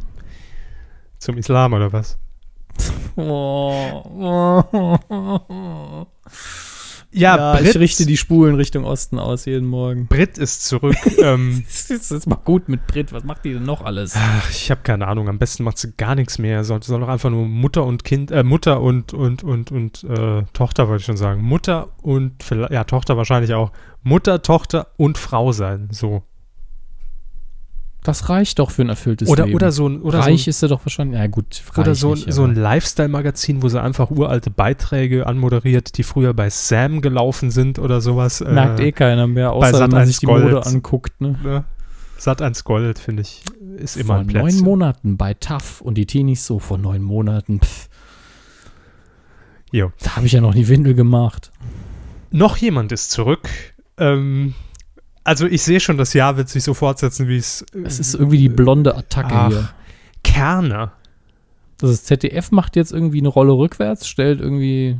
[1.18, 2.18] Zum Islam oder was?
[7.10, 10.06] Ja, ich Brit, richte die Spulen Richtung Osten aus jeden Morgen.
[10.08, 10.96] Brit ist zurück.
[11.22, 13.12] ähm, Das ist jetzt mal gut mit Brit.
[13.12, 14.14] Was macht die denn noch alles?
[14.16, 15.28] ach, ich habe keine Ahnung.
[15.28, 16.64] Am besten macht sie gar nichts mehr.
[16.64, 20.42] Soll, soll doch einfach nur Mutter und Kind, äh, Mutter und, und, und, und äh,
[20.52, 21.42] Tochter, wollte ich schon sagen.
[21.42, 23.72] Mutter und, vielleicht- ja, Tochter wahrscheinlich auch.
[24.02, 25.88] Mutter, Tochter und Frau sein.
[25.90, 26.22] So.
[28.04, 29.56] Das reicht doch für ein erfülltes Oder, Leben.
[29.56, 31.18] oder so ein, oder so ein reich ist er doch wahrscheinlich.
[31.18, 35.26] Ja, gut, reich Oder so, ein- nicht, so ein Lifestyle-Magazin, wo sie einfach uralte Beiträge
[35.26, 38.40] anmoderiert, die früher bei Sam gelaufen sind oder sowas.
[38.40, 40.44] Merkt eh keiner mehr, außer wenn man Sat.1 sich die Gold.
[40.44, 41.20] Mode anguckt.
[41.20, 41.38] Ne?
[41.42, 41.64] ne?
[42.16, 43.42] Sat 1 Gold, finde ich,
[43.76, 44.64] ist immer Vor ein neun Plätzchen.
[44.64, 47.60] Monaten bei TAF und die Teenies so vor neun Monaten.
[47.60, 47.88] Pff,
[49.70, 49.92] Jo.
[50.02, 51.50] da habe ich ja noch die Windel gemacht.
[52.30, 53.48] Noch jemand ist zurück.
[53.98, 54.54] Ähm,
[55.28, 57.62] also ich sehe schon, das Jahr wird sich so fortsetzen, wie es.
[57.74, 59.48] äh, Es ist irgendwie die blonde Attacke Ach.
[59.48, 59.68] hier.
[60.24, 60.92] Kerner.
[61.78, 64.98] Das ist ZDF macht jetzt irgendwie eine Rolle rückwärts, stellt irgendwie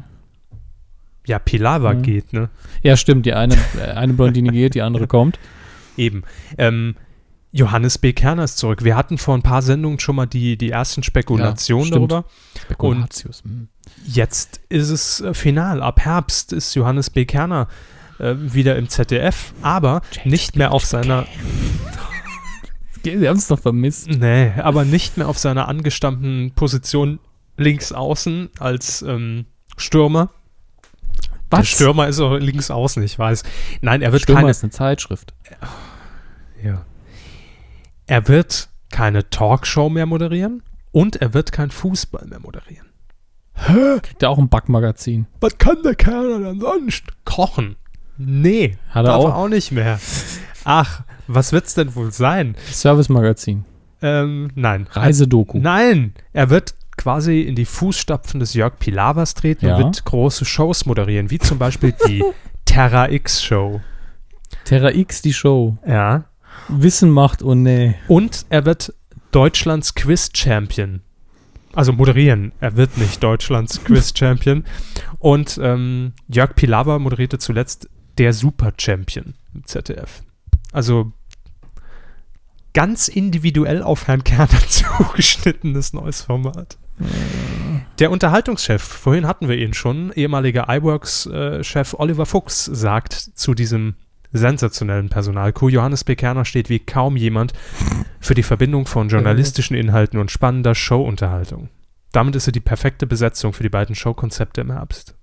[1.27, 2.03] ja, Pilawa Mhm.
[2.03, 2.49] geht, ne?
[2.83, 3.27] Ja, stimmt.
[3.27, 5.38] Die eine, äh, eine Blondine geht, die andere kommt.
[5.97, 6.23] Eben.
[6.57, 6.95] Ähm,
[7.51, 8.12] Johannes B.
[8.12, 8.85] Kerner ist zurück.
[8.85, 12.25] Wir hatten vor ein paar Sendungen schon mal die, die ersten Spekulationen Ja, darüber.
[12.62, 13.43] Spekulatius.
[13.43, 13.69] hm.
[14.07, 15.83] Jetzt ist es äh, final.
[15.83, 17.25] Ab Herbst ist Johannes B.
[17.25, 17.69] Kerner
[18.18, 21.26] äh, wieder im ZDF, aber nicht mehr auf seiner,
[23.04, 24.09] Sie haben es doch vermisst.
[24.09, 27.20] nee, aber nicht mehr auf seiner angestammten Position
[27.57, 30.31] links außen als ähm, Stürmer.
[31.50, 33.42] Der Stürmer ist auch links außen, ich weiß.
[33.81, 35.33] Nein, er wird Stürmer keine, ist eine Zeitschrift.
[36.62, 36.85] ja.
[38.07, 42.87] er wird keine Talkshow mehr moderieren und er wird kein Fußball mehr moderieren.
[43.54, 45.26] Kriegt er auch ein Backmagazin.
[45.40, 47.04] Was kann der Kerner denn sonst?
[47.24, 47.76] Kochen.
[48.18, 49.35] Nee, Hat er auch.
[49.35, 49.98] auch nicht mehr.
[50.64, 52.57] Ach, was wird's denn wohl sein?
[52.70, 53.64] Servicemagazin.
[54.02, 54.87] Ähm, nein.
[54.90, 55.59] Reisedoku.
[55.59, 59.76] Nein, er wird quasi in die Fußstapfen des Jörg Pilawas treten Ja.
[59.76, 62.24] und wird große Shows moderieren, wie zum Beispiel die
[62.64, 63.81] Terra X Show.
[64.64, 65.76] Terra X, die Show.
[65.87, 66.24] Ja.
[66.68, 67.94] Wissen macht, oh nee.
[68.09, 68.92] Und er wird
[69.31, 71.00] Deutschlands Quiz Champion.
[71.74, 72.52] Also moderieren.
[72.61, 74.64] Er wird nicht Deutschlands Quiz Champion.
[75.18, 80.22] Und ähm, Jörg Pilawa moderierte zuletzt der Super Champion im ZDF.
[80.72, 81.12] Also
[82.74, 86.78] ganz individuell auf Herrn Kerner zugeschnittenes neues Format.
[87.98, 93.94] Der Unterhaltungschef, vorhin hatten wir ihn schon, ehemaliger iWorks-Chef Oliver Fuchs sagt zu diesem
[94.33, 96.14] sensationellen Personalkuh, Johannes B.
[96.16, 97.52] Kerner steht wie kaum jemand
[98.20, 101.70] für die Verbindung von journalistischen Inhalten und spannender Showunterhaltung.
[102.12, 105.17] Damit ist er die perfekte Besetzung für die beiden Showkonzepte im Herbst.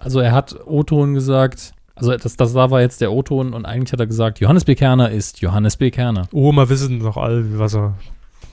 [0.00, 3.92] Also er hat O-Ton gesagt, also das, das da war jetzt der O-Ton und eigentlich
[3.92, 4.74] hat er gesagt, Johannes B.
[4.74, 5.90] Kerner ist Johannes B.
[5.90, 6.28] Kerner.
[6.32, 7.94] Oma wissen doch all, was er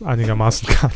[0.03, 0.91] einigermaßen kann.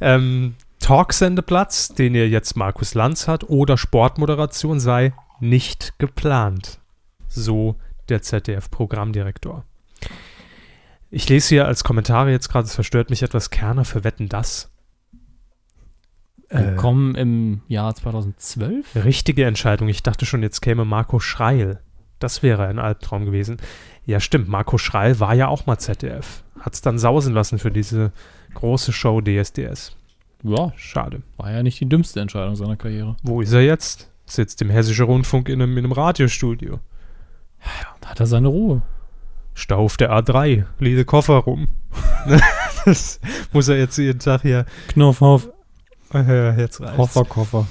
[0.00, 6.80] Ähm, Talksendeplatz, den ihr jetzt Markus Lanz hat, oder Sportmoderation sei nicht geplant.
[7.28, 7.76] So
[8.08, 9.64] der ZDF-Programmdirektor.
[11.10, 14.69] Ich lese hier als Kommentare jetzt gerade, es verstört mich etwas, Kerner für Wetten das.
[16.50, 19.04] Äh, Kommen im Jahr 2012?
[19.04, 19.88] Richtige Entscheidung.
[19.88, 21.80] Ich dachte schon, jetzt käme Marco Schreil.
[22.18, 23.58] Das wäre ein Albtraum gewesen.
[24.04, 24.48] Ja, stimmt.
[24.48, 26.42] Marco Schreil war ja auch mal ZDF.
[26.58, 28.12] Hat es dann sausen lassen für diese
[28.54, 29.96] große Show DSDS.
[30.42, 31.22] Ja, Schade.
[31.36, 33.16] war ja nicht die dümmste Entscheidung seiner Karriere.
[33.22, 34.10] Wo ist er jetzt?
[34.26, 36.80] Sitzt im Hessischen Rundfunk in einem, in einem Radiostudio.
[38.00, 38.82] Da hat er seine Ruhe.
[39.54, 40.64] Stau auf der A3.
[40.78, 41.68] Liede Koffer rum.
[42.84, 43.20] das
[43.52, 44.66] muss er jetzt jeden Tag hier.
[44.88, 45.48] Knopf auf.
[46.12, 46.96] Jetzt reicht's.
[46.96, 47.66] Koffer, Koffer.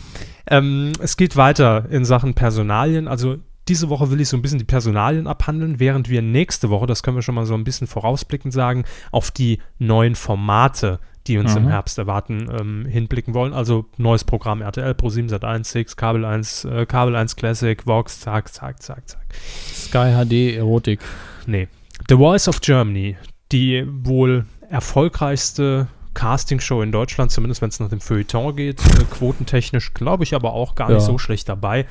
[0.47, 3.07] Ähm, es geht weiter in Sachen Personalien.
[3.07, 6.87] Also diese Woche will ich so ein bisschen die Personalien abhandeln, während wir nächste Woche,
[6.87, 11.37] das können wir schon mal so ein bisschen vorausblickend sagen, auf die neuen Formate, die
[11.37, 11.69] uns im Mhm.
[11.69, 13.53] Herbst erwarten, ähm, hinblicken wollen.
[13.53, 18.51] Also neues Programm RTL, Pro7 Sat1, 6, Kabel 1, äh, Kabel 1 Classic, Vox, zack,
[18.51, 19.27] zack, zack, zack.
[19.71, 21.01] Sky HD Erotik.
[21.45, 21.67] Nee.
[22.07, 23.17] The Voice of Germany,
[23.51, 25.87] die wohl erfolgreichste
[26.19, 30.51] Castingshow in Deutschland, zumindest wenn es nach dem Feuilleton geht, äh, quotentechnisch, glaube ich aber
[30.53, 31.05] auch gar nicht Ja.
[31.05, 31.85] so schlecht dabei.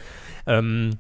[0.47, 0.97] Ähm,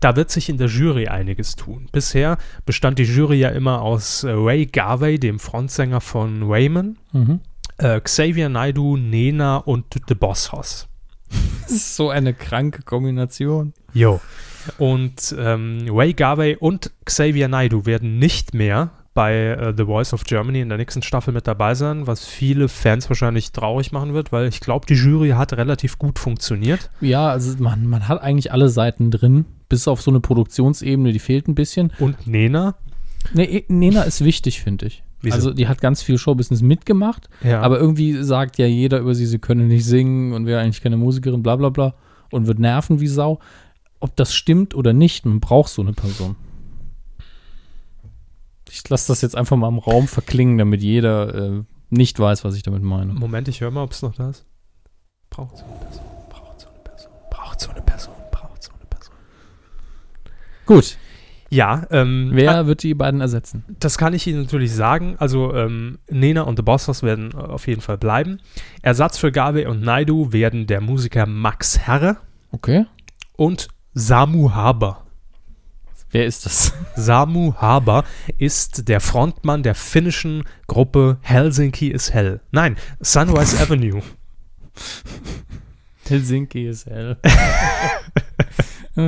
[0.00, 1.86] da wird sich in der Jury einiges tun.
[1.92, 7.38] Bisher bestand die Jury ja immer aus äh, Ray Garvey, dem Frontsänger von Wayman, Mhm.
[7.78, 10.88] äh, Xavier Naidoo, Nena und The Boss Hoss.
[11.62, 13.74] Das ist so eine kranke Kombination.
[13.94, 14.20] Jo.
[14.78, 20.24] Und ähm, Ray Garvey und Xavier Naidoo werden nicht mehr bei äh, The Voice of
[20.24, 24.32] Germany in der nächsten Staffel mit dabei sein, was viele Fans wahrscheinlich traurig machen wird,
[24.32, 26.90] weil ich glaube, die Jury hat relativ gut funktioniert.
[27.00, 31.18] Ja, also man, man hat eigentlich alle Seiten drin, bis auf so eine Produktionsebene, die
[31.18, 31.92] fehlt ein bisschen.
[31.98, 32.74] Und Nena,
[33.34, 35.02] Nee, Nena ist wichtig, finde ich.
[35.20, 35.36] Wieso?
[35.36, 39.26] Also die hat ganz viel Showbusiness mitgemacht, ja, aber irgendwie sagt ja jeder über sie,
[39.26, 41.94] sie könne nicht singen und wäre eigentlich keine Musikerin, bla bla bla
[42.32, 43.38] und wird nerven wie Sau.
[44.00, 46.34] Ob das stimmt oder nicht, man braucht so eine Person.
[48.74, 52.56] Ich lasse das jetzt einfach mal im Raum verklingen, damit jeder äh, nicht weiß, was
[52.56, 53.12] ich damit meine.
[53.12, 54.46] Moment, ich höre mal, ob es noch da ist.
[55.28, 58.86] Braucht so eine Person, braucht so eine Person, braucht so eine Person, braucht so eine
[58.86, 59.14] Person.
[60.66, 60.96] Gut,
[61.50, 63.62] Ja, ähm, wer wird die beiden ersetzen?
[63.78, 65.16] Das kann ich Ihnen natürlich sagen.
[65.18, 68.40] Also ähm, Nena und The Bossos werden äh, auf jeden Fall bleiben.
[68.80, 72.16] Ersatz für Gabe und Naidu werden der Musiker Max Herre
[72.52, 72.86] Okay.
[73.36, 75.04] und Samu Haber.
[76.12, 76.72] Wer ist das?
[76.96, 78.04] Samu Haber
[78.38, 82.40] ist der Frontmann der finnischen Gruppe Helsinki is Hell.
[82.52, 84.02] Nein, Sunrise Avenue.
[86.08, 87.16] Helsinki ist hell.
[88.96, 89.00] äh,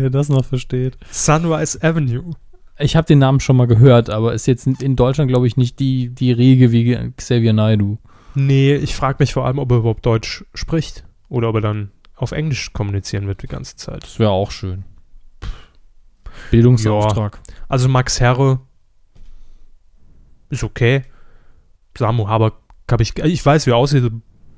[0.00, 0.96] wer das noch versteht.
[1.10, 2.32] Sunrise Avenue.
[2.78, 5.78] Ich habe den Namen schon mal gehört, aber ist jetzt in Deutschland, glaube ich, nicht
[5.80, 7.98] die, die Riege wie Xavier Naidoo.
[8.34, 11.04] Nee, ich frage mich vor allem, ob er überhaupt Deutsch spricht.
[11.28, 14.04] Oder ob er dann auf Englisch kommunizieren wird die ganze Zeit.
[14.04, 14.84] Das wäre auch schön.
[16.50, 17.40] Bildungsauftrag.
[17.68, 18.60] Also Max Herre
[20.50, 21.02] ist okay.
[21.96, 22.52] Samu Haber
[22.90, 24.10] habe ich, ich weiß, wie er aussieht,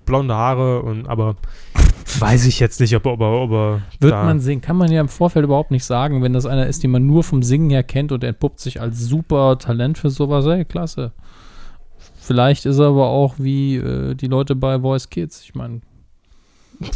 [0.04, 1.36] blonde Haare und aber
[2.18, 4.90] weiß ich jetzt nicht, ob, er- ob, ob er Wird da- man sehen, kann man
[4.92, 7.70] ja im Vorfeld überhaupt nicht sagen, wenn das einer ist, den man nur vom Singen
[7.70, 11.12] her kennt und er entpuppt sich als super Talent für sowas, ey, klasse.
[12.20, 15.42] Vielleicht ist er aber auch wie äh, die Leute bei Voice Kids.
[15.42, 15.80] Ich meine,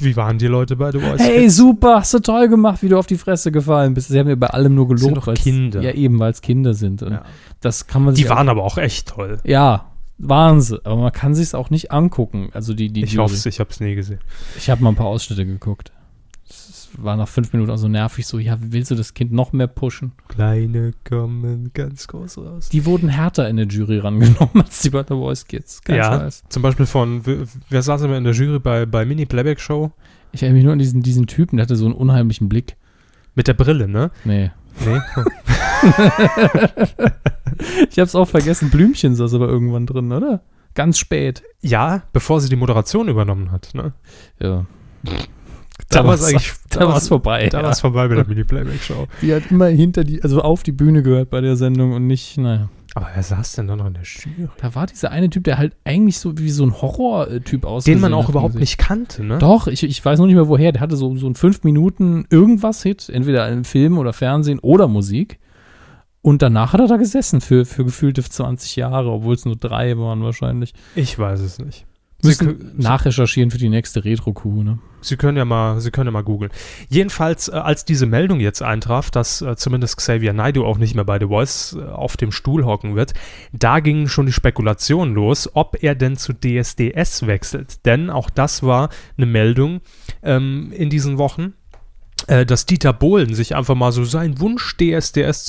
[0.00, 1.20] Wie waren die Leute bei The Voice?
[1.20, 1.56] hey, Kids?
[1.56, 4.08] super, hast du toll gemacht, wie du auf die Fresse gefallen bist.
[4.08, 5.16] Sie haben ja bei allem nur sind gelobt.
[5.18, 5.82] doch weil's- Kinder.
[5.82, 7.02] Ja, eben, weil es Kinder sind.
[7.02, 7.22] Und Ja.
[7.60, 9.38] Das kann man Die waren aber auch echt toll.
[9.44, 9.86] Ja,
[10.18, 10.80] waren sie.
[10.84, 12.48] Aber man kann sich auch nicht angucken.
[12.54, 14.20] Also die, die Ich hoffe es, ich habe es nie gesehen.
[14.56, 15.92] Ich habe mal ein paar Ausschnitte geguckt.
[16.98, 19.66] War nach fünf Minuten auch so nervig, so, ja, willst du das Kind noch mehr
[19.66, 20.12] pushen?
[20.28, 22.68] Kleine kommen ganz groß raus.
[22.68, 25.82] Die wurden härter in der Jury rangenommen als die bei The Voice Kids.
[25.82, 26.44] Kein ja, Scheiß.
[26.48, 27.22] zum Beispiel von,
[27.68, 29.92] wer, saß immer in der Jury bei, bei Mini Playback Show?
[30.32, 32.76] Ich erinnere mich nur an diesen, diesen Typen, der hatte so einen unheimlichen Blick.
[33.34, 34.10] Mit der Brille, ne?
[34.24, 34.50] Nee.
[34.84, 35.00] Nee.
[37.90, 40.42] Ich hab's auch vergessen, Blümchen saß aber irgendwann drin, oder?
[40.74, 41.42] Ganz spät.
[41.60, 43.92] ja, bevor sie die Moderation übernommen hat, ne?
[44.40, 44.66] Ja.
[45.90, 47.48] Da war's war's- eigentlich- Da, da war's war's- vorbei.
[47.50, 47.64] Da ja.
[47.64, 49.06] war es vorbei mit der Mini Playback Show.
[49.22, 52.36] Die hat immer hinter die, also auf die Bühne gehört bei der Sendung und nicht,
[52.38, 52.68] naja.
[52.96, 54.48] Aber wer saß denn da noch in der Jury?
[54.58, 57.90] Da war dieser eine Typ, der halt eigentlich so wie so ein Horror-Typ aussah.
[57.90, 59.38] Den man auch überhaupt nicht kannte, ne?
[59.38, 60.70] Doch, ich, ich weiß noch nicht mehr woher.
[60.70, 65.40] Der hatte so, so einen 5 Minuten irgendwas-Hit, entweder im Film oder Fernsehen oder Musik.
[66.22, 69.98] Und danach hat er da gesessen für, für gefühlte 20 Jahre, obwohl es nur drei
[69.98, 70.72] waren wahrscheinlich.
[70.94, 71.86] Ich weiß es nicht.
[72.20, 74.78] Sie Sie, müssen kö- nachrecherchieren für die nächste Retro-Kuh, ne?
[75.02, 76.50] Sie können ja mal, Sie können ja mal googeln.
[76.88, 81.04] Jedenfalls, äh, als diese Meldung jetzt eintraf, dass äh, zumindest Xavier Naidoo auch nicht mehr
[81.04, 83.12] bei The Voice äh, auf dem Stuhl hocken wird,
[83.52, 87.84] da gingen schon die Spekulationen los, ob er denn zu DSDS wechselt.
[87.84, 89.80] Denn auch das war eine Meldung
[90.22, 91.52] ähm, in diesen Wochen,
[92.26, 95.44] dass Dieter Bohlen sich einfach mal so seinen Wunsch DSDS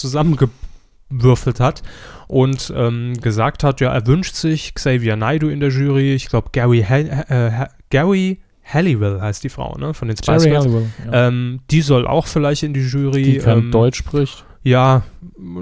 [1.09, 1.83] zusammengewürfelt hat
[2.27, 6.13] und ähm, gesagt hat, ja, er wünscht sich Xavier Naidoo in der Jury.
[6.13, 9.93] Ich glaube, Gary, äh, Gary Halliwell heißt die Frau, ne?
[9.93, 10.65] Von den Spice Girls.
[10.65, 10.89] Halliwell.
[11.05, 11.27] Ja.
[11.27, 13.23] Ähm, die soll auch vielleicht in die Jury.
[13.23, 14.45] die kein ähm, Deutsch spricht.
[14.63, 15.03] Ja,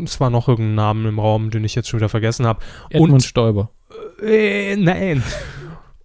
[0.03, 2.61] es war noch irgendein Namen im Raum, den ich jetzt schon wieder vergessen habe.
[2.89, 3.69] Edmund Und Stoiber.
[4.25, 5.21] äh, nein.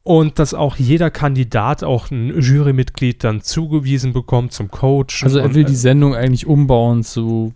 [0.03, 5.23] Und dass auch jeder Kandidat auch ein Jurymitglied dann zugewiesen bekommt zum Coach.
[5.23, 7.53] Also er will äh, die Sendung eigentlich umbauen zu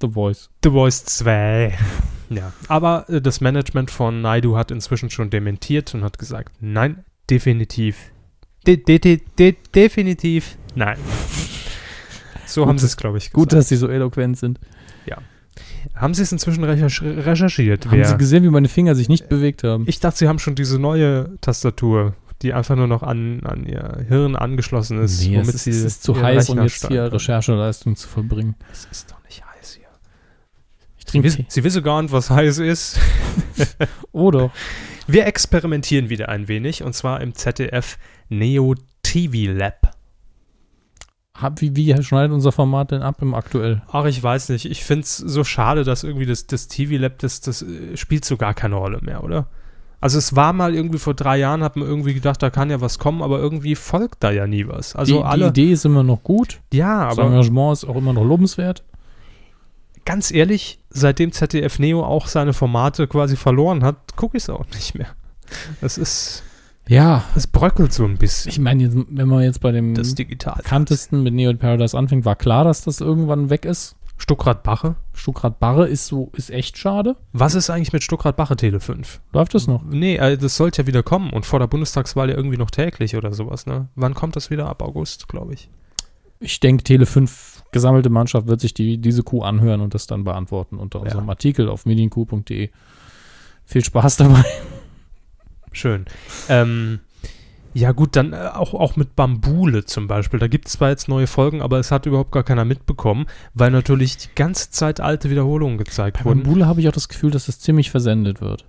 [0.00, 0.50] The Voice.
[0.62, 1.76] The Voice 2.
[2.28, 7.04] Ja, aber äh, das Management von Naidu hat inzwischen schon dementiert und hat gesagt, nein,
[7.30, 7.96] definitiv.
[8.66, 10.98] De de de de definitiv nein.
[12.46, 13.60] So Gut, haben sie es, glaube ich, Gut, gesagt.
[13.60, 14.58] dass sie so eloquent sind.
[15.94, 17.86] haben sie es inzwischen recherch recherchiert?
[17.86, 19.84] Haben wer- sie gesehen, wie meine Finger sich nicht bewegt haben?
[19.86, 24.04] ich dachte, sie haben schon diese neue Tastatur, die einfach nur noch an, an ihr
[24.08, 25.24] Hirn angeschlossen ist.
[25.24, 27.12] Nee, es ist, sie es ist zu heiß, um jetzt hier.
[27.12, 28.56] Rechercheleistung zu vollbringen.
[28.72, 29.86] Es ist doch nicht heiß hier.
[31.06, 31.46] Sie, trinke Tee.
[31.48, 32.98] sie wissen gar nicht, was heiß ist.
[34.12, 34.50] Oder?
[35.06, 37.96] Wir experimentieren wieder ein wenig und zwar im ZDF
[38.28, 39.92] Neo TV Lab.
[41.34, 43.82] Hab, wie, wie schneidet unser Format denn ab im aktuell?
[43.92, 44.64] Ach, ich weiß nicht.
[44.64, 48.24] Ich finde es so schade, dass irgendwie das, das TV Lab, das, das äh, spielt
[48.24, 49.46] so gar keine Rolle mehr, oder?
[50.00, 52.80] Also es war mal irgendwie vor drei Jahren, hat man irgendwie gedacht, da kann ja
[52.80, 54.94] was kommen, aber irgendwie folgt da ja nie was.
[54.96, 56.60] Also die, alle, die Idee ist immer noch gut.
[56.72, 58.84] ja, Das aber Engagement ist auch immer noch lobenswert.
[60.06, 64.64] Ganz ehrlich, seitdem ZDF Neo auch seine Formate quasi verloren hat, gucke ich es auch
[64.74, 65.08] nicht mehr.
[65.82, 66.42] Es ist,
[66.88, 67.24] Ja.
[67.34, 68.50] es bröckelt so ein bisschen.
[68.50, 70.54] Ich meine, wenn man jetzt bei dem das digital.
[70.56, 73.96] bekanntesten mit Neo Paradise anfängt, war klar, dass das irgendwann weg ist.
[74.18, 74.96] Stuckrad Bache.
[75.12, 77.16] Stuckrad Barre ist so, ist echt schade.
[77.34, 79.20] Was ist eigentlich mit Stuckrad Bache Tele 5?
[79.32, 79.82] Läuft das noch?
[79.84, 83.14] Nee, äh, das sollte ja wieder kommen und vor der Bundestagswahl ja irgendwie noch täglich
[83.14, 83.88] oder sowas, ne?
[83.94, 84.68] Wann kommt das wieder?
[84.70, 85.68] Ab August, glaube ich.
[86.40, 90.24] Ich denke, Tele 5 gesammelte Mannschaft wird sich die, diese Kuh anhören und das dann
[90.24, 92.70] beantworten unter unserem Artikel auf medienkuh.de.
[93.64, 94.44] Viel Spaß dabei.
[95.72, 96.06] Schön.
[96.48, 97.00] Ähm,
[97.74, 100.40] ja, gut, dann äh, auch, auch mit Bambule zum Beispiel.
[100.40, 103.70] Da gibt es zwar jetzt neue Folgen, aber es hat überhaupt gar keiner mitbekommen, weil
[103.70, 106.42] natürlich die ganze Zeit alte Wiederholungen gezeigt Bei wurden.
[106.42, 108.64] Bambule habe ich auch das Gefühl, dass das ziemlich versendet wird.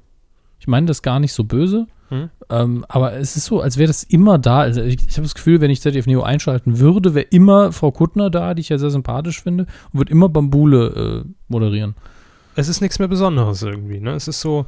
[0.60, 2.30] Ich meine das gar nicht so böse, Hm?
[2.50, 4.60] ähm, aber es ist so, als wäre das immer da.
[4.62, 7.91] Also ich, ich habe das Gefühl, wenn ich ZDF Neo einschalten würde, wäre immer Frau
[7.91, 11.96] Kuttner da, die ich ja sehr sympathisch finde, und würde immer Bambule äh, moderieren.
[12.56, 14.12] Es ist nichts mehr Besonderes irgendwie, ne?
[14.12, 14.65] Es ist so.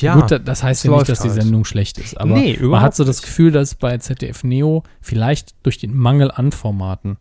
[0.00, 1.40] Ja, Gut, da- das heißt ja nicht, dass die halt.
[1.42, 3.22] Sendung schlecht ist, aber Nee, man hat so das.
[3.22, 7.16] Gefühl, dass bei ZDF Neo vielleicht durch den Mangel an Formaten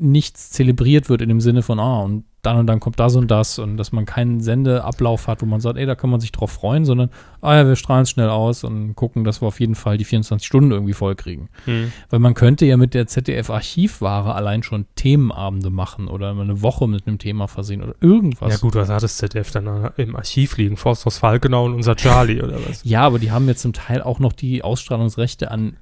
[0.00, 3.30] nichts zelebriert wird in dem Sinne von, ah, und dann und dann kommt das und
[3.30, 6.32] das und dass man keinen Sendeablauf hat, wo man sagt, ey, da kann man sich
[6.32, 7.10] drauf freuen, sondern,
[7.42, 10.04] ah ja, wir strahlen es schnell aus und gucken, dass wir auf jeden Fall die
[10.04, 11.50] 24 Stunden irgendwie voll kriegen.
[11.66, 11.92] Hm.
[12.08, 17.06] Weil man könnte ja mit der ZDF-Archivware allein schon Themenabende machen oder eine Woche mit
[17.06, 18.52] einem Thema versehen oder irgendwas.
[18.52, 20.78] Ja gut, was hat das ZDF dann im Archiv liegen?
[20.78, 22.84] Forst aus Falkenau und unser Charlie oder was?
[22.90, 25.76] Ja, aber die haben jetzt zum Teil auch noch die Ausstrahlungsrechte an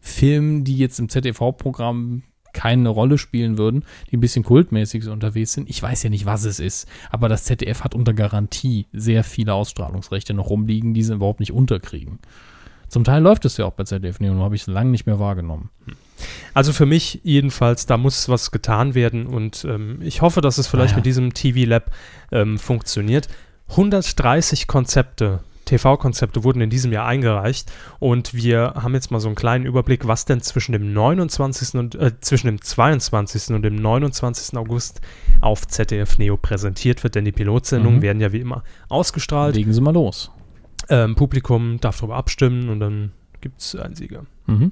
[0.00, 5.52] Filmen, die jetzt im ZDV-Programm keine Rolle spielen würden, die ein bisschen kultmäßig so unterwegs
[5.52, 5.68] sind.
[5.68, 9.54] Ich weiß ja nicht, was es ist, aber das ZDF hat unter Garantie sehr viele
[9.54, 12.18] Ausstrahlungsrechte noch rumliegen, die sie überhaupt nicht unterkriegen.
[12.88, 15.18] Zum Teil läuft es ja auch bei ZDF Neo, habe ich es lange nicht mehr
[15.18, 15.70] wahrgenommen.
[16.52, 20.66] Also für mich jedenfalls, da muss was getan werden und ähm, ich hoffe, dass es
[20.66, 20.96] vielleicht Ah ja.
[20.96, 21.90] mit diesem TV Lab
[22.30, 23.28] ähm, funktioniert.
[23.70, 25.40] 130 Konzepte,
[25.76, 30.06] TV-Konzepte wurden in diesem Jahr eingereicht und wir haben jetzt mal so einen kleinen Überblick,
[30.06, 31.74] was denn zwischen dem 29.
[31.78, 33.54] und äh, zwischen dem 22.
[33.54, 34.56] und dem 29.
[34.58, 35.00] August
[35.40, 38.02] auf ZDF Neo präsentiert wird, denn die Pilotsendungen Mhm.
[38.02, 39.56] werden ja wie immer ausgestrahlt.
[39.56, 40.30] Legen Sie mal los.
[40.88, 44.26] Ähm, Publikum darf darüber abstimmen und dann gibt es einen Sieger.
[44.46, 44.70] Mhm.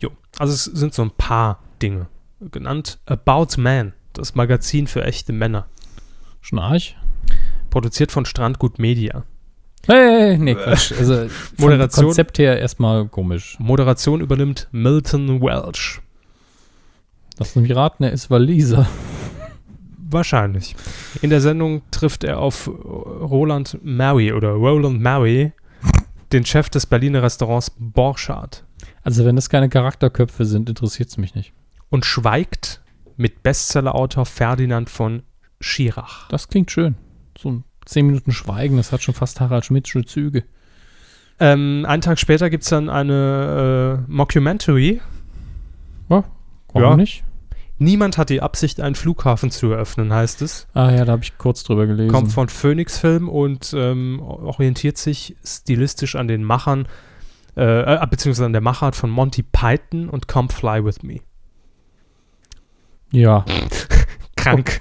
[0.00, 2.08] Jo, also es sind so ein paar Dinge
[2.50, 2.98] genannt.
[3.06, 5.66] About Man, das Magazin für echte Männer.
[6.40, 6.82] Schon arg?
[7.70, 9.24] Produziert von Strandgut Media.
[9.86, 10.92] Hey, nee, Quatsch.
[10.98, 13.56] Also vom Moderation- Konzept her erstmal komisch.
[13.58, 16.00] Moderation übernimmt Milton Welch.
[17.38, 18.86] Lass mich raten, er ist Waliser.
[20.10, 20.76] Wahrscheinlich.
[21.22, 25.52] In der Sendung trifft er auf Roland Maui oder Roland Maui,
[26.32, 28.64] den Chef des Berliner Restaurants Borchardt,
[29.02, 31.52] Also wenn das keine Charakterköpfe sind, interessiert es mich nicht.
[31.88, 32.82] und schweigt
[33.16, 35.22] mit Bestsellerautor Ferdinand von
[35.60, 36.28] Schirach.
[36.28, 36.94] Das klingt schön.
[37.38, 40.44] So ein 10 Minuten Schweigen, das hat schon fast Harald Schmidtsche Züge.
[41.40, 45.00] Ähm, einen Tag später gibt es dann eine äh, Mockumentary.
[46.08, 46.24] Warum
[46.74, 46.96] Ja.
[46.96, 47.24] nicht?
[47.78, 50.68] Niemand hat die Absicht, einen Flughafen zu eröffnen, heißt es.
[50.72, 52.12] Ah ja, da habe ich kurz drüber gelesen.
[52.12, 56.86] Kommt von Phoenix Film und ähm, orientiert sich stilistisch an den Machern,
[57.56, 61.20] äh, äh, beziehungsweise an der Machart von Monty Python und Come Fly With Me.
[63.10, 63.44] ja,
[64.36, 64.80] Krank.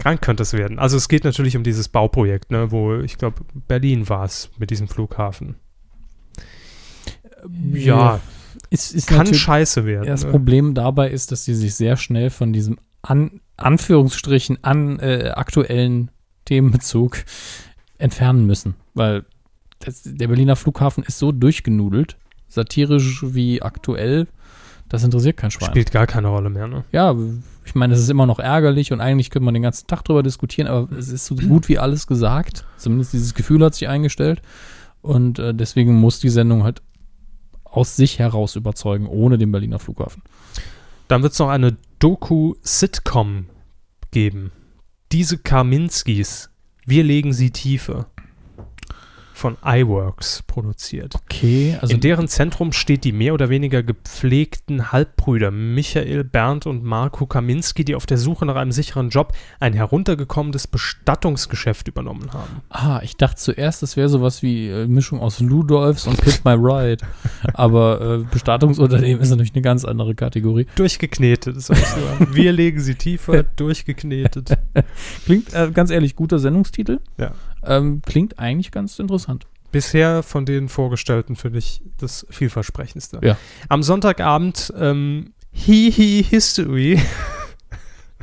[0.00, 0.78] Krank könnte es werden.
[0.78, 4.70] Also es geht natürlich um dieses Bauprojekt, ne, wo ich glaube, Berlin war es mit
[4.70, 5.56] diesem Flughafen.
[7.72, 8.20] Ja,
[8.70, 10.06] ist, ist kann scheiße werden.
[10.06, 10.30] Das ne?
[10.30, 16.10] Problem dabei ist, dass die sich sehr schnell von diesem an Anführungsstrichen an äh, aktuellen
[16.44, 17.24] Themenbezug
[17.98, 19.24] entfernen müssen, weil
[19.78, 22.16] das, der Berliner Flughafen ist so durchgenudelt,
[22.48, 24.26] satirisch wie aktuell,
[24.90, 25.70] das interessiert kein Schwein.
[25.70, 26.84] Spielt gar keine Rolle mehr, ne?
[26.90, 27.14] Ja,
[27.64, 30.24] ich meine, es ist immer noch ärgerlich und eigentlich könnte man den ganzen Tag drüber
[30.24, 32.66] diskutieren, aber es ist so gut wie alles gesagt.
[32.76, 34.42] Zumindest dieses Gefühl hat sich eingestellt.
[35.00, 36.82] Und äh, deswegen muss die Sendung halt
[37.64, 40.22] aus sich heraus überzeugen, ohne den Berliner Flughafen.
[41.06, 43.46] Dann wird es noch eine Doku-Sitcom
[44.10, 44.50] geben.
[45.12, 46.50] Diese Kaminskis,
[46.84, 48.06] wir legen sie tiefer.
[49.40, 51.14] Von iWorks produziert.
[51.14, 56.84] Okay, also In deren Zentrum steht die mehr oder weniger gepflegten Halbbrüder Michael, Bernd und
[56.84, 62.60] Marco Kaminski, die auf der Suche nach einem sicheren Job ein heruntergekommenes Bestattungsgeschäft übernommen haben.
[62.68, 66.52] Ah, ich dachte zuerst, das wäre sowas wie äh, Mischung aus Ludolfs und Pit My
[66.52, 67.02] Ride.
[67.54, 70.66] Aber äh, Bestattungsunternehmen ist natürlich eine ganz andere Kategorie.
[70.74, 72.26] Durchgeknetet, das heißt so.
[72.34, 74.58] Wir legen sie tiefer, durchgeknetet.
[75.24, 77.00] Klingt, äh, ganz ehrlich, guter Sendungstitel.
[77.16, 77.32] Ja.
[77.64, 79.46] Ähm, klingt eigentlich ganz interessant.
[79.72, 83.20] Bisher von den vorgestellten finde ich das vielversprechendste.
[83.22, 83.36] Ja.
[83.68, 87.00] Am Sonntagabend ähm, Hihi History.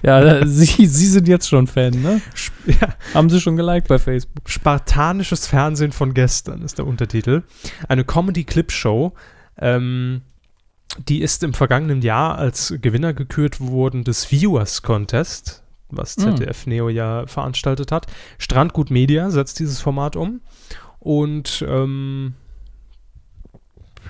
[0.03, 2.21] Ja, da- Sie, Sie sind jetzt schon Fan, ne?
[2.67, 4.47] ja, Haben Sie schon geliked bei Facebook?
[4.47, 7.41] Spartanisches Fernsehen von gestern ist der Untertitel.
[7.89, 9.13] Eine Comedy-Clip-Show.
[9.57, 10.21] Ähm,
[11.07, 16.37] die ist im vergangenen Jahr als Gewinner gekürt worden des Viewers Contest, was Hm.
[16.37, 18.07] ZDF Neo ja veranstaltet hat.
[18.37, 20.41] Strandgut Media setzt dieses Format um.
[20.99, 22.33] Und ähm,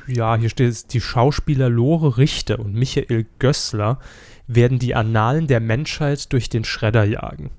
[0.07, 3.99] ja, hier steht es, die Schauspieler Lore Richter und Michael Gößler
[4.47, 7.51] werden die Annalen der Menschheit durch den Schredder jagen.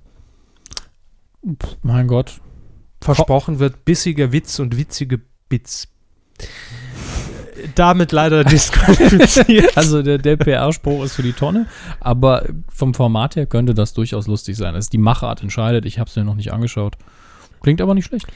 [1.83, 2.41] Mein Gott.
[3.01, 5.89] Versprochen wird bissiger Witz und witzige Bits.
[7.75, 9.77] Damit leider disqualifiziert.
[9.77, 11.67] Also der, der PR-Spruch ist für die Tonne,
[12.01, 14.75] aber vom Format her könnte das durchaus lustig sein.
[14.75, 16.97] Also die Machart entscheidet, ich habe es mir noch nicht angeschaut.
[17.61, 18.27] Klingt aber nicht schlecht.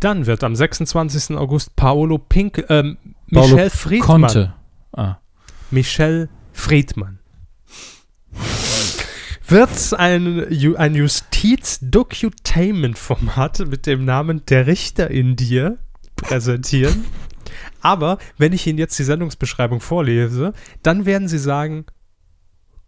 [0.00, 1.36] Dann wird am 26.
[1.36, 2.98] August Paolo Pink, ähm,
[3.32, 4.22] Paolo Michel Friedmann.
[4.22, 4.54] Konnte.
[4.92, 5.16] Ah.
[5.70, 7.18] Michel Friedmann.
[9.46, 10.46] Wird ein,
[10.76, 15.78] ein Justiz-Docutainment-Format mit dem Namen Der Richter in dir
[16.16, 17.06] präsentieren.
[17.80, 21.86] Aber wenn ich Ihnen jetzt die Sendungsbeschreibung vorlese, dann werden Sie sagen,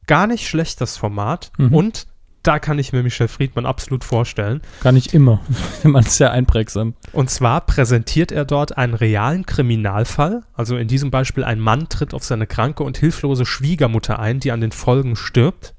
[0.07, 1.53] gar nicht schlecht, das Format.
[1.59, 1.75] Mhm.
[1.75, 2.07] Und
[2.43, 4.63] da kann ich mir Michel Friedmann absolut vorstellen.
[4.83, 5.41] Gar nicht immer.
[5.83, 6.95] Man ist sehr einprägsam.
[7.13, 10.43] Und zwar präsentiert er dort einen realen Kriminalfall.
[10.55, 14.53] Also in diesem Beispiel ein Mann tritt auf seine kranke und hilflose Schwiegermutter ein, die
[14.53, 15.75] an den Folgen stirbt.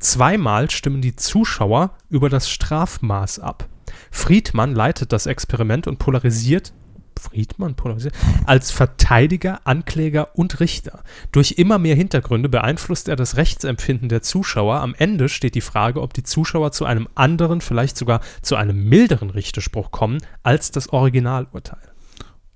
[0.00, 3.68] Zweimal stimmen die Zuschauer über das Strafmaß ab.
[4.10, 6.72] Friedmann leitet das Experiment und polarisiert
[7.20, 8.14] Friedmann polarisiert
[8.46, 11.02] als Verteidiger, Ankläger und Richter.
[11.32, 14.80] Durch immer mehr Hintergründe beeinflusst er das Rechtsempfinden der Zuschauer.
[14.80, 18.88] Am Ende steht die Frage, ob die Zuschauer zu einem anderen, vielleicht sogar zu einem
[18.88, 21.78] milderen Richterspruch kommen als das Originalurteil.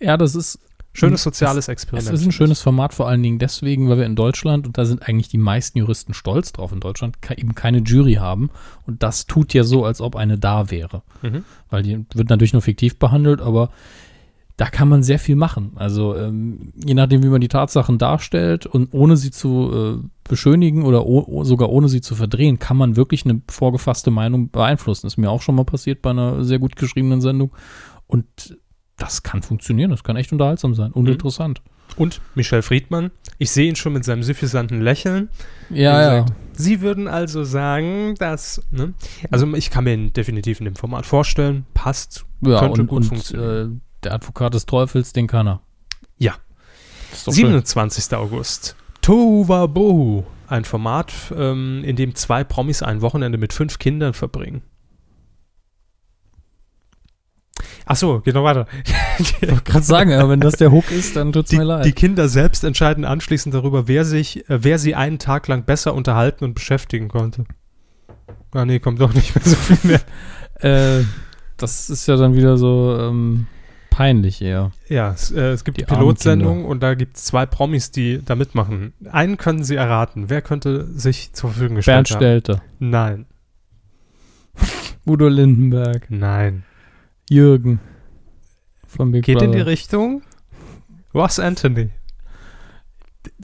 [0.00, 0.58] Ja, das ist
[0.96, 2.14] Schönes soziales Es Experiment.
[2.14, 5.02] ist ein schönes Format, vor allen Dingen deswegen, weil wir in Deutschland, und da sind
[5.06, 8.50] eigentlich die meisten Juristen stolz drauf in Deutschland, eben keine Jury haben.
[8.86, 11.02] Und das tut ja so, als ob eine da wäre.
[11.22, 11.44] Mhm.
[11.68, 13.70] Weil die wird natürlich nur fiktiv behandelt, aber
[14.56, 15.72] da kann man sehr viel machen.
[15.74, 20.84] Also ähm, je nachdem, wie man die Tatsachen darstellt und ohne sie zu äh, beschönigen
[20.84, 21.04] oder
[21.44, 25.06] sogar ohne sie zu verdrehen, kann man wirklich eine vorgefasste Meinung beeinflussen.
[25.08, 27.50] ist mir auch schon mal passiert bei einer sehr gut geschriebenen Sendung.
[28.06, 28.26] Und
[28.96, 31.12] das kann funktionieren, das kann echt unterhaltsam sein und Mhm.
[31.12, 31.60] interessant.
[31.96, 35.28] Und Michel Friedmann, ich sehe ihn schon mit seinem suffisanten Lächeln.
[35.68, 36.26] Ja, ja.
[36.52, 38.94] Sie würden also sagen, dass, ne?
[39.30, 42.96] Also ich kann mir ihn definitiv in dem Format vorstellen, passt, Ja, könnte und, gut
[42.98, 43.80] und funktionieren.
[43.82, 45.60] äh, der Advokat des Teufels, den kann er.
[46.18, 46.34] Ja.
[47.10, 47.46] Das ist doch schön.
[47.46, 48.14] 27.
[48.16, 48.76] August.
[49.02, 50.24] Tova Bohu.
[50.46, 54.62] Ein Format, ähm, in dem zwei Promis ein Wochenende mit fünf Kindern verbringen.
[57.86, 58.66] Ach so, genau, weiter.
[59.18, 61.84] Ich wollte gerade sagen, aber wenn das der Hook ist, dann tut's Die, mir leid.
[61.84, 65.94] die Kinder selbst entscheiden anschließend darüber, wer sich, äh, wer sie einen Tag lang besser
[65.94, 67.44] unterhalten und beschäftigen konnte.
[68.52, 70.00] Ah nee, kommt doch nicht mehr so viel mehr.
[71.00, 71.04] äh,
[71.56, 73.46] das ist ja dann wieder so ähm,
[73.94, 74.72] peinlich eher.
[74.88, 78.20] Ja, es, äh, es gibt Die die Pilotsendung und da gibt es zwei Promis, die
[78.24, 78.92] da mitmachen.
[79.10, 80.28] Einen können sie erraten.
[80.30, 82.18] Wer könnte sich zur Verfügung gestellt Bernd haben?
[82.18, 83.26] Stelter, Nein,
[85.06, 86.64] Udo Lindenberg, nein.
[87.30, 87.78] Jürgen
[88.86, 89.46] von Big Geht Brother.
[89.46, 90.22] in die Richtung?
[91.14, 91.90] Ross Anthony.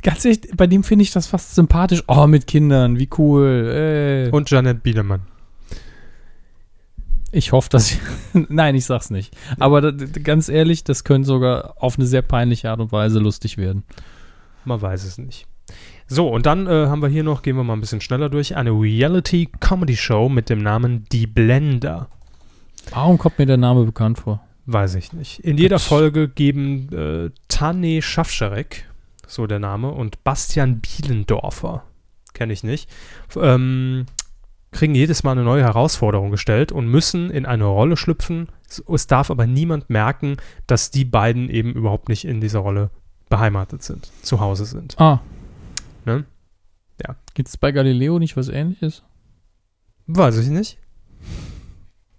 [0.03, 2.03] Ganz ehrlich, bei dem finde ich das fast sympathisch.
[2.09, 3.70] Oh, mit Kindern, wie cool.
[3.72, 4.30] Ey.
[4.30, 5.22] Und Janet Biedermann.
[7.33, 8.01] Ich hoffe, dass ich.
[8.49, 9.37] Nein, ich sag's nicht.
[9.59, 9.91] Aber da,
[10.22, 13.85] ganz ehrlich, das könnte sogar auf eine sehr peinliche Art und Weise lustig werden.
[14.64, 15.47] Man weiß es nicht.
[16.09, 18.57] So, und dann äh, haben wir hier noch, gehen wir mal ein bisschen schneller durch,
[18.57, 22.09] eine Reality-Comedy-Show mit dem Namen Die Blender.
[22.91, 24.41] Warum kommt mir der Name bekannt vor?
[24.66, 25.39] Weiß ich nicht.
[25.41, 25.78] In jeder.
[25.78, 28.89] Folge geben äh, Tane Schafscharek,
[29.26, 31.85] so der Name, und Bastian Bielendorfer,
[32.35, 32.91] kenne ich nicht,
[33.37, 34.07] ähm,
[34.72, 38.48] kriegen jedes Mal eine neue Herausforderung gestellt und müssen in eine Rolle schlüpfen.
[38.68, 42.90] Es, es darf aber niemand merken, dass die beiden eben überhaupt nicht in dieser Rolle
[43.28, 44.98] beheimatet sind, zu Hause sind.
[45.00, 45.20] Ah.
[46.04, 46.24] Ne?
[47.04, 47.16] Ja.
[47.34, 49.02] Gibt's bei Galileo nicht was ähnliches?
[50.06, 50.78] Weiß ich nicht.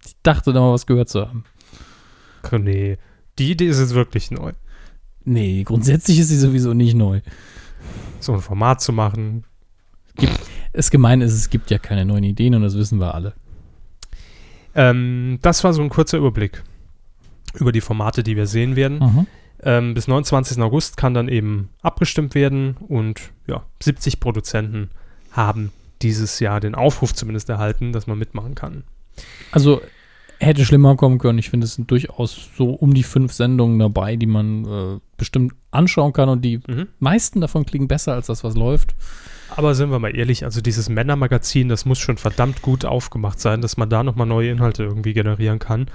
[0.04, 1.44] Ich dachte da mal was gehört zu haben.
[2.50, 2.98] Nee,
[3.38, 4.52] die Idee ist jetzt wirklich neu.
[5.24, 7.20] Nee, grundsätzlich ist sie sowieso nicht neu.
[8.20, 9.44] So ein Format zu machen.
[10.72, 13.34] Das Gemeine ist, es gibt ja keine neuen Ideen und das wissen wir alle.
[14.74, 16.62] Ähm, das war so ein kurzer Überblick
[17.54, 18.98] über die Formate, die wir sehen werden.
[18.98, 19.26] Mhm.
[19.62, 20.60] Ähm, bis 29.
[20.62, 24.90] August kann dann eben abgestimmt werden und ja, 70 Produzenten
[25.30, 28.84] haben dieses Jahr den Aufruf zumindest erhalten, dass man mitmachen kann.
[29.52, 29.82] Also
[30.42, 31.38] hätte schlimmer kommen können.
[31.38, 35.54] Ich finde, es sind durchaus so um die fünf Sendungen dabei, die man äh, bestimmt
[35.70, 36.88] anschauen kann und die Mhm.
[36.98, 38.94] meisten davon klingen besser als das, was läuft.
[39.54, 43.60] Aber sind wir mal ehrlich, also dieses Männermagazin, das muss schon verdammt gut aufgemacht sein,
[43.60, 45.86] dass man da nochmal neue Inhalte irgendwie generieren kann.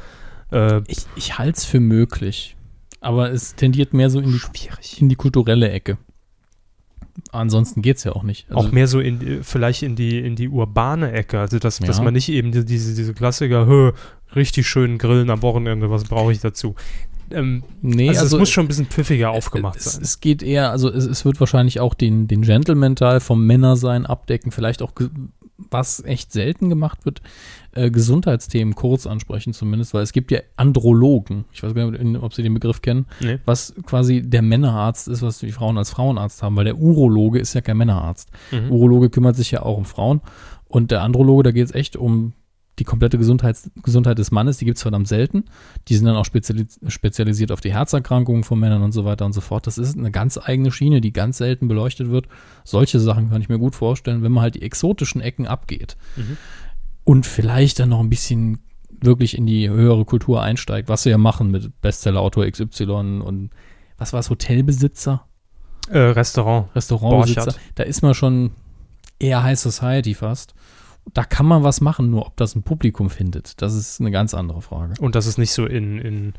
[0.52, 2.56] Äh, Ich, ich halte es für möglich.
[3.02, 5.02] Aber es tendiert mehr so in die, schwierig.
[5.02, 5.98] in die kulturelle Ecke.
[7.32, 8.46] Ansonsten geht es ja auch nicht.
[8.50, 11.98] Also, auch mehr so in vielleicht in die in die urbane Ecke, also dass, dass
[11.98, 12.04] Ja.
[12.04, 13.92] man nicht eben die- diese diese Klassiker, "Hö,
[14.36, 16.76] richtig schön grillen am Wochenende, was brauche ich dazu?
[17.30, 20.02] Ähm, nee, also, also es muss schon ein bisschen pfiffiger aufgemacht es, sein.
[20.02, 24.52] Es geht eher, also es, es wird wahrscheinlich auch den, den Gentleman-Teil vom Männersein abdecken,
[24.52, 24.94] vielleicht auch,
[25.70, 27.22] was echt selten gemacht wird,
[27.74, 32.34] äh, Gesundheitsthemen kurz ansprechen zumindest, weil es gibt ja Andrologen, ich weiß gar nicht, ob
[32.34, 33.40] Sie den Begriff kennen, Nee.
[33.46, 37.54] was quasi der Männerarzt ist, was die Frauen als Frauenarzt haben, weil der Urologe ist
[37.54, 38.30] ja kein Männerarzt.
[38.52, 38.72] Mhm.
[38.72, 40.22] Urologe kümmert sich ja auch um Frauen
[40.66, 42.34] und der Androloge, da geht es echt um
[42.80, 45.46] die komplette Gesundheits Gesundheit des Mannes, die gibt es verdammt selten.
[45.88, 49.34] Die sind dann auch spezialis spezialisiert auf die Herzerkrankungen von Männern und so weiter und
[49.34, 49.66] so fort.
[49.68, 52.28] Das ist eine ganz eigene Schiene, die ganz selten beleuchtet wird.
[52.64, 56.38] Solche Sachen kann ich mir gut vorstellen, wenn man halt die exotischen Ecken abgeht Mhm.
[57.04, 58.60] und vielleicht dann noch ein bisschen
[59.02, 63.50] wirklich in die höhere Kultur einsteigt, was sie ja machen mit Bestsellerautor XY und
[63.98, 65.26] was war es, Hotelbesitzer,
[65.90, 66.68] Äh, Restaurant.
[66.76, 67.54] Restaurantbesitzer.
[67.76, 68.52] Da ist man schon
[69.20, 70.54] eher High Society fast.
[71.14, 74.34] Da kann man was machen, nur ob das ein Publikum findet, das ist eine ganz
[74.34, 74.94] andere Frage.
[75.00, 76.34] Und dass es nicht so in, in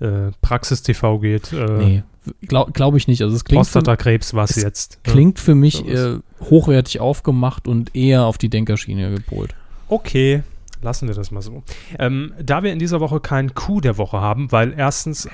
[0.00, 1.52] äh, Praxis-TV geht.
[1.52, 2.02] Äh, Nee,
[2.42, 3.22] glaube glaub ich nicht.
[3.22, 4.98] Also es klingt Prostatakrebs was es jetzt.
[5.06, 5.12] ne?
[5.12, 9.54] klingt für mich äh, hochwertig aufgemacht und eher auf die Denkerschiene gepolt.
[9.88, 10.42] Okay,
[10.82, 11.62] lassen wir das mal so.
[11.98, 15.30] Ähm, da wir in dieser Woche keinen Coup der Woche haben, weil erstens äh,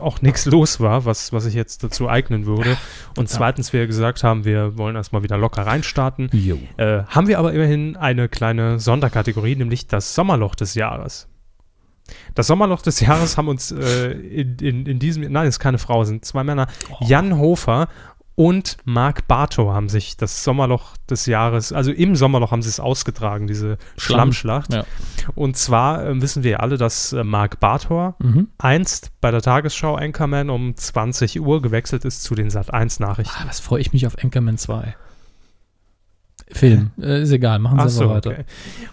[0.00, 2.76] auch nichts los war, was, was ich jetzt dazu eignen würde,
[3.16, 6.30] und zweitens wir gesagt haben, wir wollen erstmal wieder locker reinstarten,
[6.76, 11.28] äh, haben wir aber immerhin eine kleine Sonderkategorie, nämlich das Sommerloch des Jahres.
[12.34, 15.78] Das Sommerloch des Jahres haben uns äh, in, in, in diesem, nein, es ist keine
[15.78, 16.66] Frau, es sind zwei Männer,
[17.00, 17.88] Jan Hofer
[18.38, 22.78] und Marc Bartow haben sich das Sommerloch des Jahres, also im Sommerloch haben sie es
[22.78, 24.32] ausgetragen, diese Schlamm.
[24.32, 24.72] Schlammschlacht.
[24.72, 24.84] Ja.
[25.34, 28.46] Und zwar äh, wissen wir ja alle, dass äh, Marc Bartor Mhm.
[28.58, 33.34] einst bei der Tagesschau Anchorman um 20 Uhr gewechselt ist zu den Sat1 Nachrichten.
[33.42, 34.94] Ah, was freue ich mich auf Anchorman 2.
[36.52, 36.92] Film.
[37.00, 38.30] Äh, ist egal, machen Sie Ach so, aber weiter.
[38.30, 38.44] okay.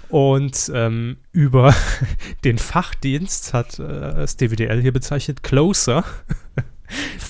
[0.10, 1.74] Und ähm, über
[2.43, 6.04] den Fachdienst hat äh, das DWDL hier bezeichnet Closer,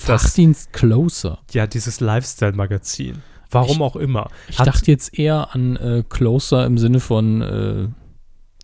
[0.06, 1.38] Das- Fachdienst Closer.
[1.52, 3.22] ja, dieses Lifestyle-Magazin.
[3.50, 4.28] Warum Ich- auch immer.
[4.48, 7.88] Ich Hat- dachte jetzt eher an äh, Closer im Sinne von, äh,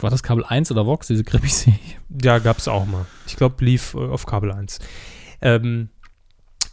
[0.01, 1.79] war das Kabel 1 oder Vox, diese Krimiserie?
[2.23, 3.07] Ja, gab es auch mal.
[3.27, 4.79] Ich glaube, lief äh, auf Kabel 1.
[5.41, 5.89] Ähm,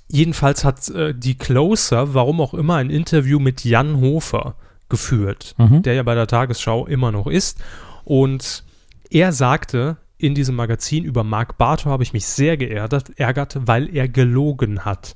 [0.07, 4.55] jedenfalls hat äh, die Closer, warum auch immer, ein Interview mit Jan Hofer
[4.89, 5.84] geführt, Mhm.
[5.84, 7.59] der ja bei der Tagesschau immer noch ist.
[8.03, 8.63] Und
[9.11, 13.95] er sagte in diesem Magazin über Marc Bartow habe ich mich sehr geärgert, ärgert, weil
[13.95, 15.15] er gelogen hat.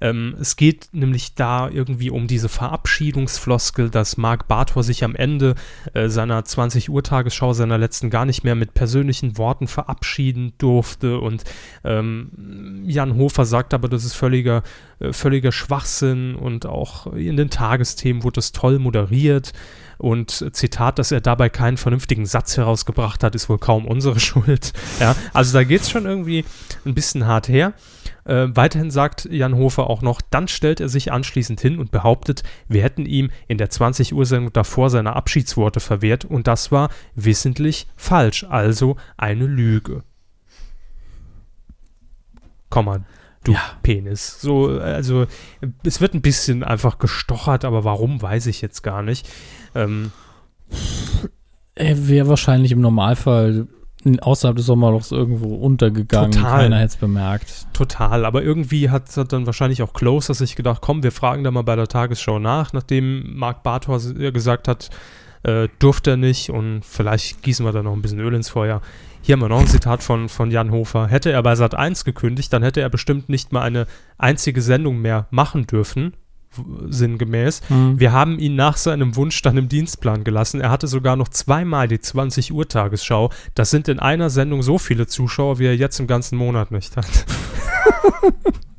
[0.00, 5.54] Ähm, es geht nämlich da irgendwie um diese Verabschiedungsfloskel, dass Marc Bartor sich am Ende
[5.94, 11.18] äh, seiner 20 Uhr Tagesschau, seiner letzten gar nicht mehr mit persönlichen Worten verabschieden durfte
[11.18, 11.44] und
[11.84, 14.62] ähm, Jan Hofer sagt aber, das ist völliger,
[15.00, 19.52] äh, völliger Schwachsinn und auch in den Tagesthemen wurde es toll moderiert
[19.98, 24.72] und Zitat, dass er dabei keinen vernünftigen Satz herausgebracht hat, ist wohl kaum unsere Schuld.
[25.00, 26.44] Ja, also da geht es schon irgendwie
[26.84, 27.72] ein bisschen hart her.
[28.24, 32.42] Äh, weiterhin sagt Jan Hofer auch noch, dann stellt er sich anschließend hin und behauptet,
[32.68, 36.90] wir hätten ihm in der 20 Uhr Sendung davor seine Abschiedsworte verwehrt und das war
[37.14, 40.02] wissentlich falsch, also eine Lüge.
[42.68, 43.04] Komma,
[43.46, 43.60] du Ja.
[43.82, 44.40] Penis.
[44.40, 45.26] So, also
[45.84, 49.28] es wird ein bisschen einfach gestochert, aber warum, weiß ich jetzt gar nicht.
[49.74, 50.12] Ähm,
[51.74, 53.66] Er wäre wahrscheinlich im Normalfall
[54.20, 56.30] außerhalb des Sommerlochs irgendwo untergegangen.
[56.30, 56.60] Total.
[56.62, 57.66] Keiner hätte es bemerkt.
[57.72, 61.50] Total, aber irgendwie hat, hat dann wahrscheinlich auch Closer sich gedacht, komm, wir fragen da
[61.50, 63.36] mal bei der Tagesschau nach, nachdem
[63.96, 64.90] s- ja gesagt hat,
[65.42, 68.80] äh, durfte er nicht und vielleicht gießen wir da noch ein bisschen Öl ins Feuer.
[69.26, 71.08] Hier haben wir noch ein Zitat von, von Jan Hofer.
[71.08, 75.02] Hätte er bei Sat 1 gekündigt, dann hätte er bestimmt nicht mal eine einzige Sendung
[75.02, 76.14] mehr machen dürfen,
[76.86, 77.62] sinngemäß.
[77.66, 77.98] Hm.
[77.98, 80.60] Wir haben ihn nach seinem Wunsch dann im Dienstplan gelassen.
[80.60, 83.32] Er hatte sogar noch zweimal die 20 Uhr Tagesschau.
[83.56, 86.96] Das sind in einer Sendung so viele Zuschauer, wie er jetzt im ganzen Monat nicht
[86.96, 87.26] hat.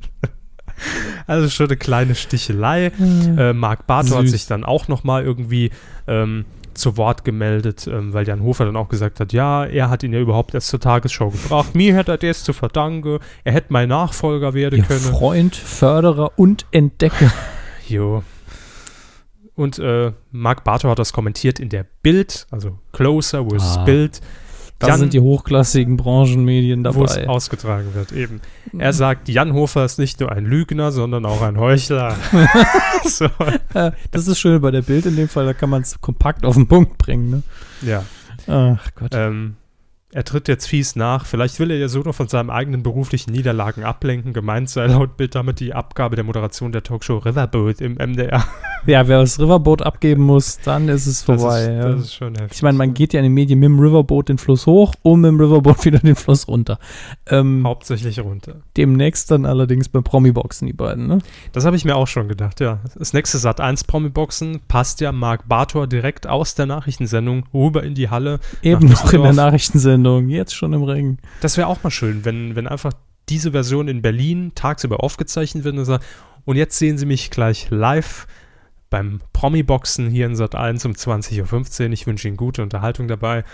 [1.26, 2.92] also schon eine kleine Stichelei.
[3.36, 5.70] Äh, Marc Bartow hat sich dann auch noch mal irgendwie
[6.06, 10.02] ähm, zu Wort gemeldet, ähm, weil Jan Hofer dann auch gesagt hat, ja, er hat
[10.04, 11.74] ihn ja überhaupt erst zur Tagesschau gebracht.
[11.74, 13.18] Mir hätte er das zu verdanken.
[13.44, 15.00] Er hätte mein Nachfolger werden Ihr können.
[15.00, 17.32] Freund, Förderer und Entdecker.
[17.88, 18.22] Jo.
[19.54, 24.20] Und äh, Marc Bartow hat das kommentiert in der Bild, also Closer versus Ah, Bild,
[24.78, 27.28] Da Jan- sind die hochklassigen Branchenmedien wo es dabei.
[27.28, 28.12] Ausgetragen wird.
[28.12, 28.40] Eben.
[28.76, 32.16] Er sagt, Jan Hofer ist nicht nur ein Lügner, sondern auch ein Heuchler.
[33.04, 33.28] so,
[34.12, 36.54] das ist schön bei der Bild in dem Fall, da kann man es kompakt auf
[36.54, 37.30] den Punkt bringen.
[37.30, 37.42] Ne?
[37.82, 38.04] ja.
[38.46, 39.10] Ach Gott.
[39.14, 39.56] Ähm,
[40.10, 41.26] er tritt jetzt fies nach.
[41.26, 44.32] Vielleicht will er ja so noch von seinem eigenen beruflichen Niederlagen ablenken.
[44.32, 48.42] Gemeint sei laut Bild damit die Abgabe der Moderation der Talkshow Riverboat im MDR.
[48.86, 51.42] Ja, wer das Riverboat abgeben muss, dann ist es vorbei.
[51.42, 51.88] das, ist, ja.
[51.88, 52.52] das ist schon heftig.
[52.56, 55.20] ich meine, man geht ja in den Medien mit dem Riverboat den Fluss hoch und
[55.20, 56.78] mit dem Riverboat wieder den Fluss runter.
[57.26, 58.62] Ähm, Hauptsächlich runter.
[58.76, 61.18] demnächst dann allerdings bei Promi-Boxen, die beiden, ne?
[61.52, 62.78] Das habe ich mir auch schon gedacht, ja.
[62.96, 67.94] Das nächste Sat 1 Promi-Boxen passt ja Marc Bartor direkt aus der Nachrichtensendung rüber in
[67.94, 68.38] die Halle.
[68.62, 69.97] Eben noch in der Düsseldorf.
[70.02, 71.18] Nachrichtensendung, jetzt schon im Ring.
[71.40, 72.92] Das wäre auch mal schön, wenn, wenn einfach
[73.28, 76.04] diese Version in Berlin tagsüber aufgezeichnet wird und sagt,
[76.44, 78.26] und jetzt sehen Sie mich gleich live
[78.90, 81.92] beim Promi-Boxen hier in Sat 1 um 20.15 Uhr.
[81.92, 83.44] Ich wünsche Ihnen gute Unterhaltung dabei.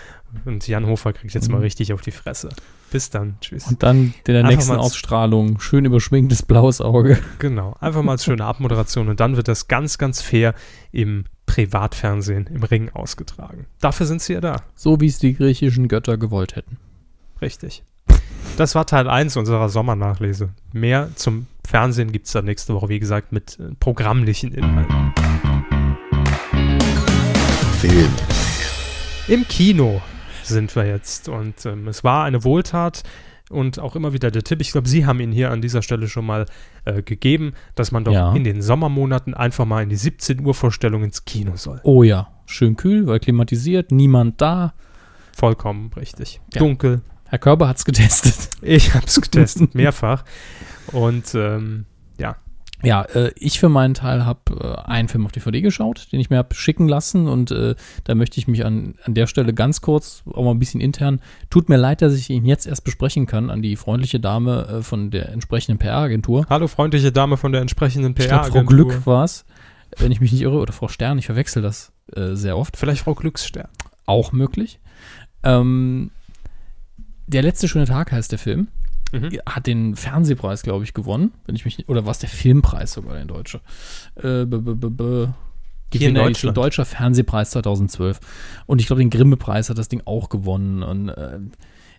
[0.45, 1.63] Und Jan Hofer kriegt jetzt mal Mhm.
[1.63, 2.49] richtig auf die Fresse.
[2.91, 3.35] Bis dann.
[3.41, 3.67] Tschüss.
[3.67, 7.19] Und dann in der Einfach nächsten Ausstrahlung schön überschwingendes blaues Auge.
[7.39, 7.75] Genau.
[7.79, 9.09] Einfach mal als schöne Abmoderation.
[9.09, 10.53] Und dann wird das ganz, ganz fair
[10.91, 13.65] im Privatfernsehen, im Ring ausgetragen.
[13.81, 14.61] Dafür sind Sie ja da.
[14.75, 16.77] So wie es die griechischen Götter gewollt hätten.
[17.41, 17.83] Richtig.
[18.57, 20.49] Das war Teil 1 unserer Sommernachlese.
[20.71, 25.13] Mehr zum Fernsehen gibt es dann nächste Woche, wie gesagt, mit äh, programmlichen Inhalten.
[27.89, 28.11] Film.
[29.27, 30.01] Im Kino
[30.43, 33.03] sind wir jetzt und ähm, es war eine Wohltat
[33.49, 36.07] und auch immer wieder der Tipp, ich glaube, Sie haben ihn hier an dieser Stelle
[36.07, 36.45] schon mal
[36.85, 38.33] äh, gegeben, dass man doch Ja.
[38.33, 41.79] in den Sommermonaten einfach mal in die 17 Uhr Vorstellung ins Kino soll.
[41.83, 44.73] Oh ja, schön kühl, weil klimatisiert, niemand da.
[45.35, 46.41] Vollkommen richtig.
[46.53, 46.59] Ja.
[46.59, 47.01] Dunkel.
[47.27, 48.49] Herr Körber hat's getestet.
[48.61, 50.23] Ich habe es getestet, mehrfach.
[50.91, 51.85] Und ähm,
[52.17, 52.35] ja,
[52.83, 56.29] Ja, äh, ich für meinen Teil habe äh, einen Film auf DVD geschaut, den ich
[56.29, 59.81] mir habe schicken lassen und äh, da möchte ich mich an, an der Stelle ganz
[59.81, 63.25] kurz, auch mal ein bisschen intern, tut mir leid, dass ich ihn jetzt erst besprechen
[63.25, 66.45] kann, an die freundliche Dame äh, von der entsprechenden PR-Agentur.
[66.49, 68.87] hallo freundliche Dame von der entsprechenden glaube, Frau PR-Agentur.
[68.87, 69.45] Glück war es,
[69.97, 72.77] wenn ich mich nicht irre, oder Frau Stern, ich verwechsel das äh, sehr oft.
[72.77, 73.69] Vielleicht Frau Glücksstern.
[74.05, 74.79] Auch möglich.
[75.43, 76.11] Ähm,
[77.27, 78.67] der letzte schöne Tag heißt der Film.
[79.11, 79.39] Mhm.
[79.45, 81.31] Hat den Fernsehpreis, glaube ich, gewonnen.
[81.45, 83.61] Wenn ich mich nicht, oder war es der Filmpreis sogar, der deutsche?
[84.15, 85.27] Äh, b, b, b.
[85.93, 86.57] Hier in Deutschland.
[86.57, 88.19] Deutscher Fernsehpreis 2012.
[88.65, 90.83] Und ich glaube, den Grimme-Preis hat das Ding auch gewonnen.
[90.83, 91.39] Und äh,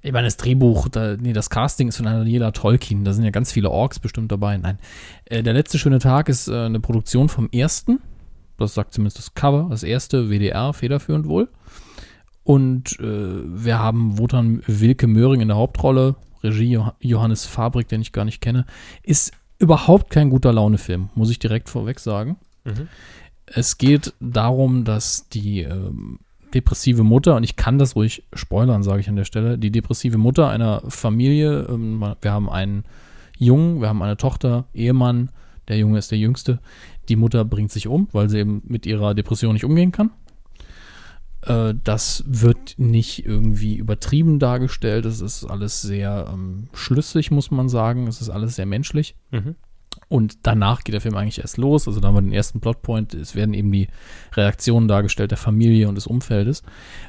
[0.03, 3.05] ich meine, das Drehbuch, da, nee, das Casting ist von Daniela Tolkien.
[3.05, 4.59] Da sind ja ganz viele Orks bestimmt dabei.
[4.59, 4.79] Nein.
[5.25, 8.01] Äh, der letzte schöne Tag ist äh, eine Produktion vom ersten.
[8.59, 9.69] Das sagt zumindest das Cover.
[9.71, 11.49] Das erste WDR, federführend wohl.
[12.45, 16.15] Und äh, wir haben Wotan Wilke Möhring in der Hauptrolle,
[16.47, 18.65] Regie Jo- Johannes Fabrik, den ich gar nicht kenne.
[19.03, 22.37] Ist überhaupt kein guter Laune-Film, muss ich direkt vorweg sagen.
[22.65, 22.89] Mhm.
[23.47, 26.19] Es geht darum, dass die ähm,
[26.53, 30.19] depressive Mutter, und ich kann das ruhig spoilern, sage ich an der Stelle, die depressive
[30.19, 32.85] Mutter einer Familie, ähm, wir haben einen
[33.39, 35.31] Jungen, wir haben eine Tochter, Ehemann,
[35.69, 36.59] der Junge ist der Jüngste.
[37.09, 40.11] Die Mutter bringt sich um, weil sie eben mit ihrer Depression nicht umgehen kann.
[41.47, 45.05] Äh, das wird nicht irgendwie übertrieben dargestellt.
[45.05, 48.07] Es ist alles sehr ähm, schlüssig, muss man sagen.
[48.07, 49.15] Es ist alles sehr menschlich.
[49.31, 49.57] Mhm.
[50.09, 51.89] Und danach geht der Film eigentlich erst los.
[51.89, 53.15] Also da haben wir den ersten Plotpoint.
[53.15, 53.89] Es werden eben die
[54.35, 56.63] Reaktionen dargestellt der Familie und des Umfeldes.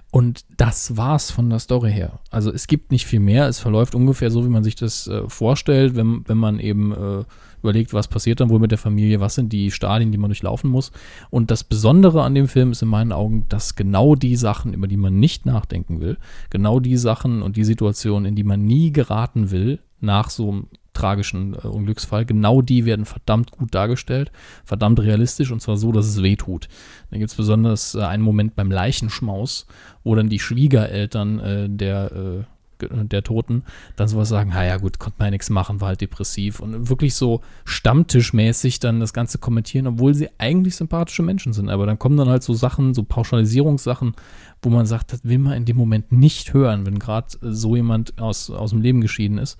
[0.09, 2.19] Und das war's von der Story her.
[2.31, 3.47] Also es gibt nicht viel mehr.
[3.47, 7.23] Es verläuft ungefähr so, wie man sich das äh, vorstellt, wenn, wenn man eben äh,
[7.61, 10.69] überlegt, was passiert dann wohl mit der Familie, was sind die Stadien, die man durchlaufen
[10.69, 10.91] muss.
[11.29, 14.87] Und das Besondere an dem Film ist in meinen Augen, dass genau die Sachen, über
[14.87, 16.17] die man nicht nachdenken will,
[16.49, 20.67] genau die Sachen und die Situationen, in die man nie geraten will, nach so einem
[20.93, 24.31] tragischen äh, Unglücksfall, genau die werden verdammt gut dargestellt,
[24.65, 26.67] verdammt realistisch und zwar so, dass es weh tut.
[27.11, 29.67] Da gibt es besonders äh, einen Moment beim Leichenschmaus,
[30.03, 32.43] wo dann die Schwiegereltern äh, der, äh,
[32.79, 33.63] der Toten
[33.95, 36.89] dann sowas sagen, ha ja gut, konnte man ja nichts machen, war halt depressiv und
[36.89, 41.69] wirklich so stammtischmäßig dann das Ganze kommentieren, obwohl sie eigentlich sympathische Menschen sind.
[41.69, 44.13] Aber dann kommen dann halt so Sachen, so Pauschalisierungssachen,
[44.61, 47.75] wo man sagt, das will man in dem Moment nicht hören, wenn gerade äh, so
[47.75, 49.57] jemand aus, aus dem Leben geschieden ist.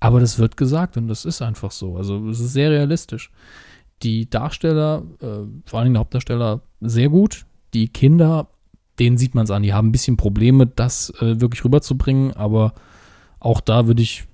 [0.00, 1.96] Aber das wird gesagt und das ist einfach so.
[1.96, 3.30] Also es ist sehr realistisch.
[4.02, 7.46] Die Darsteller, äh, vor allem der Hauptdarsteller, sehr gut.
[7.72, 8.48] Die Kinder,
[8.98, 12.74] denen sieht man es an, die haben ein bisschen Probleme, das äh, wirklich rüberzubringen, aber
[13.38, 14.24] auch da würde ich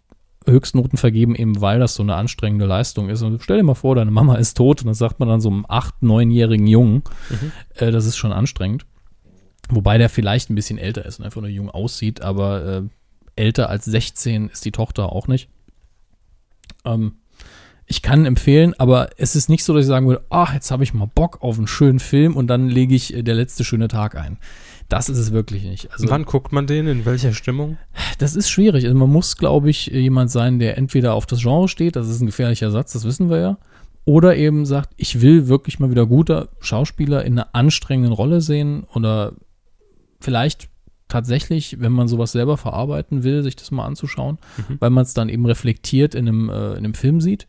[0.47, 3.23] Höchstnoten vergeben, eben weil das so eine anstrengende Leistung ist.
[3.23, 5.51] Und stell dir mal vor, deine Mama ist tot und das sagt man dann so
[5.51, 7.03] einem acht-, neunjährigen Jungen.
[7.77, 8.87] Äh, das ist schon anstrengend.
[9.71, 12.83] Wobei der vielleicht ein bisschen älter ist und einfach nur jung aussieht, aber äh,
[13.37, 15.49] älter als 16 ist die Tochter auch nicht.
[16.85, 17.15] Ähm,
[17.87, 20.85] ich kann empfehlen, aber es ist nicht so, dass ich sagen würde, ach, jetzt habe
[20.85, 23.89] ich mal Bock auf einen schönen Film und dann lege ich äh, der letzte schöne
[23.89, 24.39] Tag ein.
[24.89, 25.91] Das ist es wirklich nicht.
[25.93, 26.87] Also, Wann guckt man den?
[26.87, 27.79] In welcher Stimmung?
[28.19, 28.85] das ist schwierig.
[28.85, 32.21] Also man muss, glaube ich, jemand sein, der entweder auf das Genre steht, das ist
[32.21, 33.59] ein gefährlicher Satz, das wissen wir ja,
[34.05, 38.85] oder eben sagt, ich will wirklich mal wieder guter Schauspieler in einer anstrengenden Rolle sehen
[38.93, 39.33] oder
[40.21, 40.69] vielleicht
[41.13, 44.77] tatsächlich, wenn man sowas selber verarbeiten will, sich das mal anzuschauen, Mhm.
[44.81, 47.47] weil man es dann eben reflektiert in einem, äh, in einem Film sieht.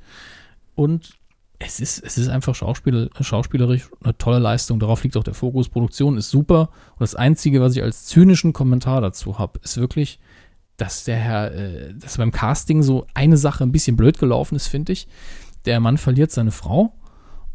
[0.75, 1.13] Und
[1.59, 4.79] es ist, es ist einfach Schauspiel, schauspielerisch eine tolle Leistung.
[4.79, 5.69] Darauf liegt auch der Fokus.
[5.69, 6.69] Produktion ist super.
[6.93, 10.19] Und das Einzige, was ich als zynischen Kommentar dazu habe, ist wirklich,
[10.77, 14.67] dass der Herr, äh, dass beim Casting so eine Sache ein bisschen blöd gelaufen ist,
[14.67, 15.07] finde ich.
[15.65, 16.93] Der Mann verliert seine Frau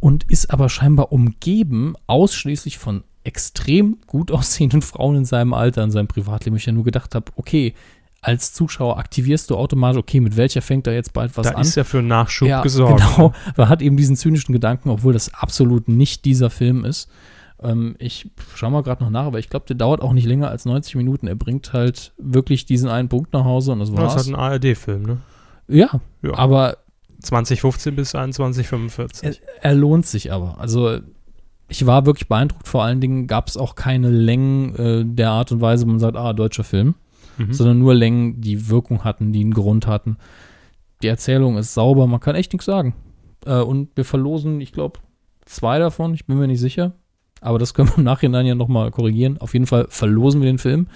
[0.00, 5.90] und ist aber scheinbar umgeben ausschließlich von extrem gut aussehenden Frauen in seinem Alter, in
[5.92, 6.56] seinem Privatleben.
[6.56, 7.74] Ich ja nur gedacht habe, okay,
[8.20, 11.60] als Zuschauer aktivierst du automatisch, okay, mit welcher fängt da jetzt bald was da an?
[11.60, 13.00] ist ja für Nachschub ja, gesorgt.
[13.16, 17.08] Genau, man hat eben diesen zynischen Gedanken, obwohl das absolut nicht dieser Film ist.
[17.62, 20.48] Ähm, ich schau mal gerade noch nach, aber ich glaube, der dauert auch nicht länger
[20.48, 21.28] als 90 Minuten.
[21.28, 24.16] Er bringt halt wirklich diesen einen Punkt nach Hause und das Das ist war's.
[24.16, 25.18] halt ein ARD-Film, ne?
[25.68, 25.88] ja,
[26.22, 26.34] Ja.
[26.34, 26.78] aber
[27.22, 29.40] 2015 bis 2145.
[29.60, 30.58] er, er lohnt sich aber.
[30.58, 30.98] Also
[31.68, 32.66] ich war wirklich beeindruckt.
[32.66, 35.98] Vor allen Dingen gab es auch keine Längen äh, der Art und Weise, wo man
[35.98, 36.94] sagt, ah, deutscher Film,
[37.36, 37.52] Mhm.
[37.52, 40.16] sondern nur Längen, die Wirkung hatten, die einen Grund hatten.
[41.02, 42.94] Die Erzählung ist sauber, man kann echt nichts sagen.
[43.46, 44.98] Äh, und wir verlosen, ich glaube,
[45.44, 46.94] zwei davon, ich bin mir nicht sicher.
[47.40, 49.38] Aber das können wir im Nachhinein ja nochmal korrigieren.
[49.38, 50.88] Auf jeden Fall verlosen wir den Film.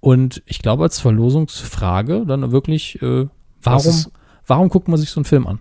[0.00, 3.26] Und ich glaube, als Verlosungsfrage dann wirklich, äh,
[3.62, 3.82] warum,
[4.46, 5.60] warum guckt man sich so einen Film an?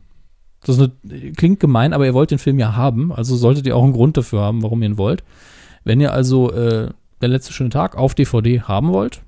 [0.66, 0.92] Das eine,
[1.34, 3.14] klingt gemein, aber ihr wollt den Film ja haben.
[3.14, 5.24] Also solltet ihr auch einen Grund dafür haben, warum ihr ihn wollt.
[5.84, 6.90] Wenn ihr also äh,
[7.22, 9.22] der letzte schöne Tag auf DVD haben wollt,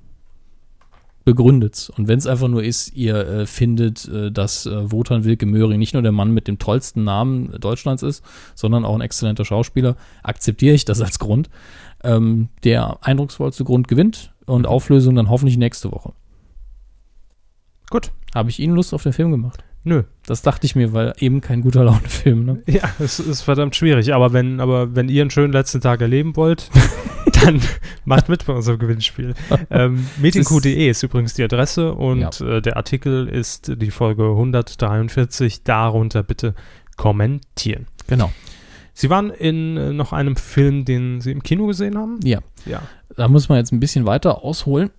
[1.24, 1.90] begründet's.
[1.90, 5.78] Und wenn es einfach nur ist, ihr äh, findet, äh, dass äh, Wotan Wilke Möhring
[5.78, 8.24] nicht nur der Mann mit dem tollsten Namen Deutschlands ist,
[8.56, 11.50] sondern auch ein exzellenter Schauspieler, akzeptiere ich das als Grund.
[12.02, 16.14] Ähm, der eindrucksvollste Grund gewinnt und Auflösung dann hoffentlich nächste Woche.
[17.90, 18.10] Gut.
[18.34, 19.62] Habe ich Ihnen Lust auf den Film gemacht?
[19.84, 20.02] Nö.
[20.26, 22.44] Das dachte ich mir, weil eben kein guter Laune-Film.
[22.44, 22.62] Ne?
[22.66, 24.12] Ja, es ist verdammt schwierig.
[24.12, 26.70] Aber wenn, aber wenn ihr einen schönen letzten Tag erleben wollt,
[27.44, 27.60] dann
[28.04, 29.34] macht mit bei unserem Gewinnspiel.
[29.70, 35.62] Ähm, Medienq.de ist übrigens die Adresse und äh, der Artikel ist die Folge 143.
[35.62, 36.54] Darunter bitte
[36.96, 37.86] kommentieren.
[38.08, 38.30] Genau.
[38.92, 42.18] Sie waren in äh, noch einem Film, den Sie im Kino gesehen haben?
[42.24, 42.82] Ja, Ja.
[43.16, 44.90] da muss man jetzt ein bisschen weiter ausholen.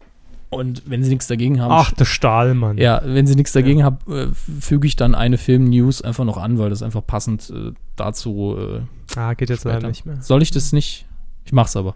[0.49, 2.77] Und wenn Sie nichts dagegen haben, Ach, der Stahlmann.
[2.79, 4.27] Ja, wenn Sie nichts dagegen haben, äh,
[4.59, 8.55] füge ich dann eine Film-News einfach noch an, weil das einfach passend äh, dazu.
[8.57, 8.81] Äh,
[9.15, 10.21] Ah, geht jetzt leider nicht mehr.
[10.21, 11.05] Soll ich das nicht?
[11.45, 11.95] Ich mach's aber.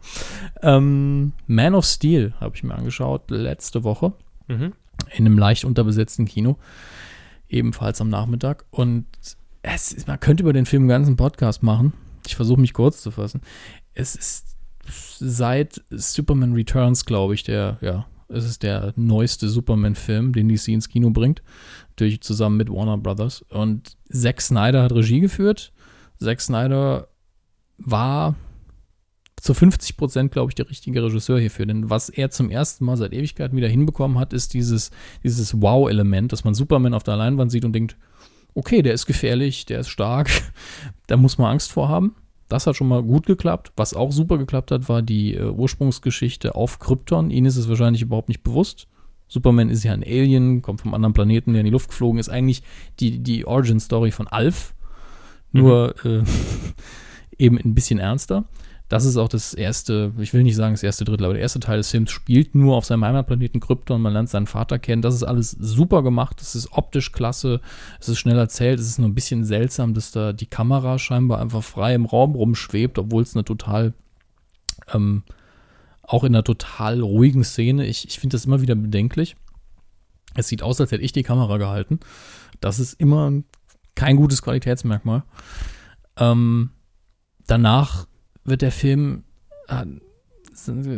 [0.62, 4.14] Ähm, Man of Steel habe ich mir angeschaut letzte Woche
[4.48, 4.74] Mhm.
[5.16, 6.58] in einem leicht unterbesetzten Kino,
[7.50, 8.66] ebenfalls am Nachmittag.
[8.72, 9.06] Und
[9.62, 11.94] es ist, man könnte über den Film einen ganzen Podcast machen.
[12.28, 13.42] Ich versuche mich kurz zu fassen.
[13.94, 14.58] Es ist
[15.20, 20.90] seit Superman Returns, glaube ich, der, ja, es ist der neueste Superman-Film, den DC ins
[20.90, 21.42] Kino bringt,
[21.96, 23.44] durch, zusammen mit Warner Brothers.
[23.50, 25.72] Und Zack Snyder hat Regie geführt.
[26.20, 27.08] Zack Snyder
[27.78, 28.36] war
[29.44, 31.66] zu 50 Prozent, glaube ich, der richtige Regisseur hierfür.
[31.66, 34.90] Denn was er zum ersten Mal seit Ewigkeiten wieder hinbekommen hat, ist dieses,
[35.24, 37.98] dieses Wow-Element, dass man Superman auf der Leinwand sieht und denkt,
[38.54, 40.30] okay, der ist gefährlich, der ist stark,
[41.08, 42.16] da muss man Angst vor haben.
[42.54, 43.72] Das hat schon mal gut geklappt.
[43.78, 47.32] Was auch super geklappt hat, war die äh, Ursprungsgeschichte auf Krypton.
[47.32, 48.88] Ihnen ist es wahrscheinlich überhaupt nicht bewusst.
[49.28, 52.30] Superman ist ja ein Alien, kommt vom anderen Planeten, der in die Luft geflogen ist.
[52.30, 52.62] Eigentlich
[53.00, 54.76] die, die Origin-Story von Alf.
[55.52, 56.22] Nur äh,
[57.40, 58.44] eben ein bisschen ernster.
[58.90, 61.60] Das ist auch das erste, ich will nicht sagen das erste Drittel, aber der erste
[61.60, 64.02] Teil des Films spielt nur auf seinem Heimatplaneten Krypton.
[64.02, 65.02] Man lernt seinen Vater kennen.
[65.02, 66.40] Das ist alles super gemacht.
[66.40, 67.62] Das ist optisch klasse.
[68.00, 68.80] Es ist schnell erzählt.
[68.80, 72.36] Es ist nur ein bisschen seltsam, dass da die Kamera scheinbar einfach frei im Raum
[72.36, 73.94] rumschwebt, obwohl es eine total,
[74.94, 75.24] ähm,
[76.04, 77.88] auch in einer total ruhigen Szene.
[77.88, 79.38] Ich, ich finde das immer wieder bedenklich.
[80.36, 82.00] Es sieht aus, als hätte ich die Kamera gehalten.
[82.60, 83.32] Das ist immer
[83.96, 85.24] kein gutes Qualitätsmerkmal.
[86.18, 86.72] Ähm,
[87.48, 88.08] danach
[88.46, 89.24] wird der Film,
[89.68, 89.86] äh,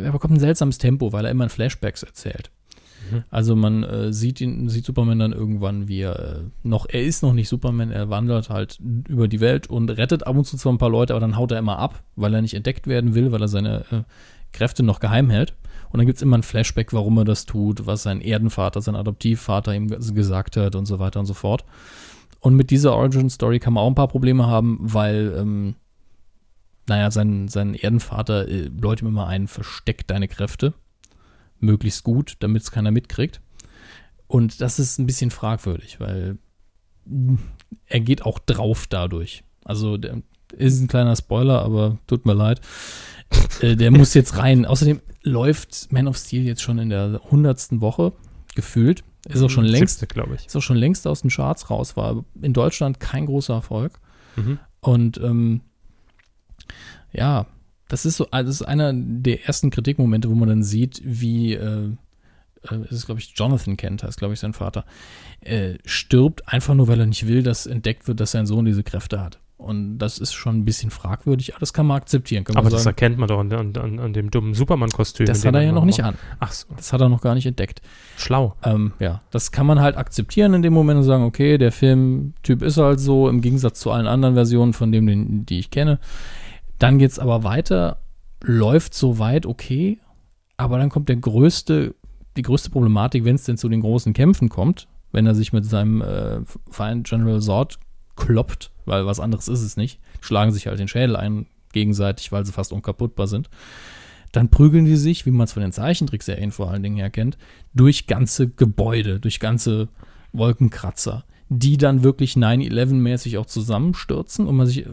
[0.02, 2.50] er bekommt ein seltsames Tempo, weil er immer in Flashbacks erzählt.
[3.10, 3.24] Mhm.
[3.30, 7.22] Also man äh, sieht ihn, sieht Superman dann irgendwann, wie er äh, noch, er ist
[7.22, 10.72] noch nicht Superman, er wandert halt über die Welt und rettet ab und zu zwar
[10.72, 13.32] ein paar Leute, aber dann haut er immer ab, weil er nicht entdeckt werden will,
[13.32, 14.02] weil er seine äh,
[14.52, 15.54] Kräfte noch geheim hält.
[15.90, 18.96] Und dann gibt es immer ein Flashback, warum er das tut, was sein Erdenvater, sein
[18.96, 21.64] Adoptivvater ihm ge- gesagt hat und so weiter und so fort.
[22.40, 25.74] Und mit dieser Origin-Story kann man auch ein paar Probleme haben, weil, ähm,
[26.88, 30.74] naja, sein, sein Erdenvater äh, läutet ihm immer ein, versteck deine Kräfte
[31.58, 33.40] möglichst gut, damit es keiner mitkriegt.
[34.26, 36.38] Und das ist ein bisschen fragwürdig, weil
[37.04, 37.38] mh,
[37.86, 39.44] er geht auch drauf dadurch.
[39.64, 40.22] Also der
[40.56, 42.60] ist ein kleiner Spoiler, aber tut mir leid.
[43.60, 44.64] Äh, der muss jetzt rein.
[44.64, 48.12] Außerdem läuft Man of Steel jetzt schon in der hundertsten Woche
[48.54, 49.02] gefühlt.
[49.28, 50.46] Ist auch schon längst Siebte, glaube ich.
[50.46, 53.98] ist auch schon längst aus den Charts raus, war in Deutschland kein großer Erfolg.
[54.36, 54.60] Mhm.
[54.80, 55.62] Und ähm,
[57.16, 57.46] ja,
[57.88, 61.90] das ist so, das ist einer der ersten Kritikmomente, wo man dann sieht, wie äh,
[62.70, 64.84] äh, es ist, glaube ich, Jonathan Kent, heißt, glaube ich, sein Vater,
[65.40, 68.82] äh, stirbt einfach nur, weil er nicht will, dass entdeckt wird, dass sein Sohn diese
[68.82, 69.38] Kräfte hat.
[69.58, 72.44] Und das ist schon ein bisschen fragwürdig, aber das kann man akzeptieren.
[72.44, 75.24] Kann man Aber das sagen, erkennt man doch an, an, an, dem dummen Superman-Kostüm.
[75.24, 76.16] das hat er ja noch nicht an.
[76.40, 77.80] Ach so, Das hat er noch gar nicht entdeckt.
[78.18, 78.54] schlau.
[78.62, 82.60] Ähm, ja, das kann man halt akzeptieren in dem Moment und sagen, okay, der Filmtyp
[82.60, 86.00] ist halt so, im Gegensatz zu allen anderen Versionen von dem, den, die ich kenne.
[86.78, 87.98] Dann geht's aber weiter,
[88.42, 89.98] läuft so weit okay,
[90.56, 91.94] aber dann kommt der größte,
[92.36, 95.64] die größte Problematik, wenn es denn zu den großen Kämpfen kommt, wenn er sich mit
[95.64, 97.78] seinem äh, Feind General Zord
[98.16, 102.44] kloppt, weil was anderes ist es nicht, schlagen sich halt den Schädel ein gegenseitig, weil
[102.44, 103.50] sie fast unkaputtbar sind.
[104.32, 107.38] Dann prügeln die sich, wie man es von den Zeichentrickserien vor allen Dingen her kennt,
[107.74, 109.88] durch ganze Gebäude, durch ganze
[110.32, 114.86] Wolkenkratzer, die dann wirklich 9-11-mäßig auch zusammenstürzen und man sich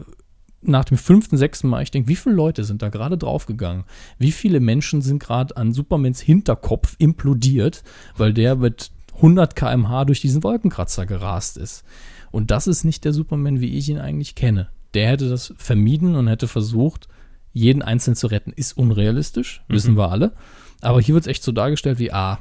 [0.66, 3.84] nach dem fünften, sechsten Mal, ich denke, wie viele Leute sind da gerade draufgegangen?
[4.18, 7.82] Wie viele Menschen sind gerade an Supermans Hinterkopf implodiert,
[8.16, 11.84] weil der mit 100 km/h durch diesen Wolkenkratzer gerast ist?
[12.30, 14.68] Und das ist nicht der Superman, wie ich ihn eigentlich kenne.
[14.94, 17.08] Der hätte das vermieden und hätte versucht,
[17.52, 19.98] jeden einzeln zu retten, ist unrealistisch, wissen Mhm.
[19.98, 20.32] wir alle.
[20.80, 22.38] Aber hier wird es echt so dargestellt wie, ah,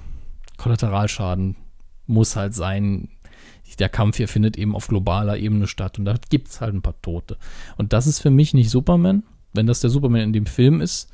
[0.57, 1.55] Kollateralschaden
[2.07, 3.09] muss halt sein.
[3.75, 6.81] Der Kampf hier findet eben auf globaler Ebene statt und da gibt es halt ein
[6.81, 7.37] paar Tote.
[7.77, 9.23] Und das ist für mich nicht Superman.
[9.53, 11.09] Wenn das der Superman in dem Film ist,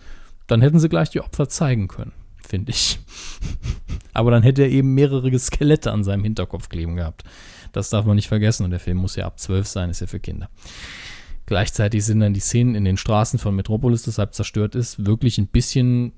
[0.47, 2.13] dann hätten sie gleich die Opfer zeigen können,
[2.47, 2.99] finde ich.
[4.13, 7.23] Aber dann hätte er eben mehrere Skelette an seinem Hinterkopf kleben gehabt.
[7.71, 10.07] Das darf man nicht vergessen und der Film muss ja ab 12 sein, ist ja
[10.07, 10.49] für Kinder.
[11.45, 15.37] Gleichzeitig sind dann die Szenen in den Straßen von Metropolis, das halb zerstört ist, wirklich
[15.37, 16.13] ein bisschen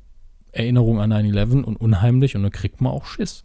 [0.51, 3.43] Erinnerung an 9-11 und unheimlich und da kriegt man auch Schiss.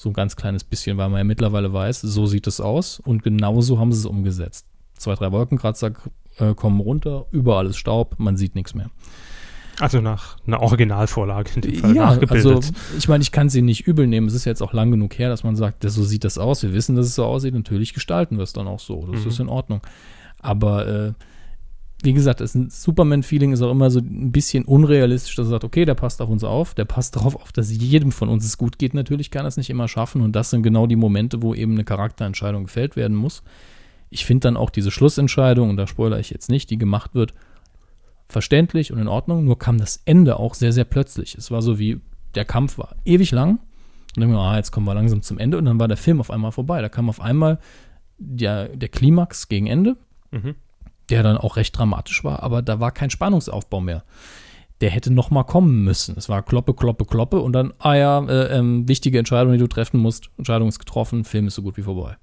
[0.00, 3.24] So ein ganz kleines bisschen, weil man ja mittlerweile weiß, so sieht es aus und
[3.24, 4.64] genauso haben sie es umgesetzt.
[4.96, 5.90] Zwei, drei Wolkenkratzer
[6.38, 8.90] äh, kommen runter, überall ist Staub, man sieht nichts mehr.
[9.80, 12.72] Also nach einer Originalvorlage in dem Fall Ja, also nachgebildet.
[12.96, 14.28] ich meine, ich kann sie nicht übel nehmen.
[14.28, 16.62] Es ist jetzt auch lang genug her, dass man sagt, das, so sieht das aus.
[16.62, 17.54] Wir wissen, dass es so aussieht.
[17.54, 19.04] Natürlich gestalten wir es dann auch so.
[19.12, 19.28] Das Mhm.
[19.28, 19.80] ist in Ordnung.
[20.40, 21.12] Aber äh,
[22.02, 25.64] wie gesagt, das ein Superman-Feeling ist auch immer so ein bisschen unrealistisch, dass er sagt,
[25.64, 28.56] okay, der passt auf uns auf, der passt darauf auf, dass jedem von uns es
[28.56, 28.94] gut geht.
[28.94, 31.72] Natürlich kann er es nicht immer schaffen und das sind genau die Momente, wo eben
[31.72, 33.42] eine Charakterentscheidung gefällt werden muss.
[34.10, 37.34] Ich finde dann auch diese Schlussentscheidung, und da spoilere ich jetzt nicht, die gemacht wird,
[38.28, 41.34] verständlich und in Ordnung, nur kam das Ende auch sehr, sehr plötzlich.
[41.34, 42.00] Es war so wie,
[42.34, 43.58] der Kampf war ewig lang
[44.16, 46.30] und dann ah, jetzt kommen wir langsam zum Ende und dann war der Film auf
[46.30, 46.80] einmal vorbei.
[46.80, 47.58] Da kam auf einmal
[48.18, 49.96] der, der Klimax gegen Ende,
[50.30, 50.54] Mhm.
[51.10, 54.04] Der dann auch recht dramatisch war, aber da war kein Spannungsaufbau mehr.
[54.80, 56.14] Der hätte noch mal kommen müssen.
[56.16, 59.66] Es war Kloppe, Kloppe, Kloppe und dann, ah ja, äh, ähm, wichtige Entscheidung, die du
[59.66, 60.30] treffen musst.
[60.36, 62.16] Entscheidung ist getroffen, Film ist so gut wie vorbei.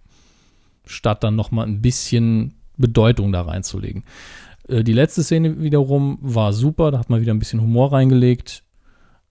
[0.86, 4.04] Statt dann noch mal ein bisschen Bedeutung da reinzulegen.
[4.68, 8.64] Äh, die letzte Szene wiederum war super, da hat man wieder ein bisschen Humor reingelegt.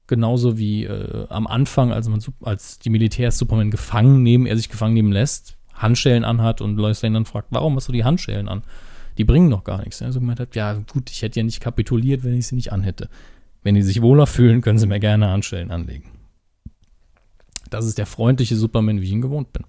[0.07, 4.69] Genauso wie äh, am Anfang, als, man, als die Militärs Superman gefangen nehmen, er sich
[4.69, 8.49] gefangen nehmen lässt, Handschellen anhat und Lois Lane dann fragt, warum hast du die Handschellen
[8.49, 8.63] an?
[9.19, 10.01] Die bringen doch gar nichts.
[10.01, 12.73] Er so gemeint hat, ja gut, ich hätte ja nicht kapituliert, wenn ich sie nicht
[12.73, 13.09] anhätte.
[13.63, 16.11] Wenn die sich wohler fühlen, können sie mir gerne Handschellen anlegen.
[17.71, 19.65] Das ist der freundliche Superman, wie ich ihn gewohnt bin.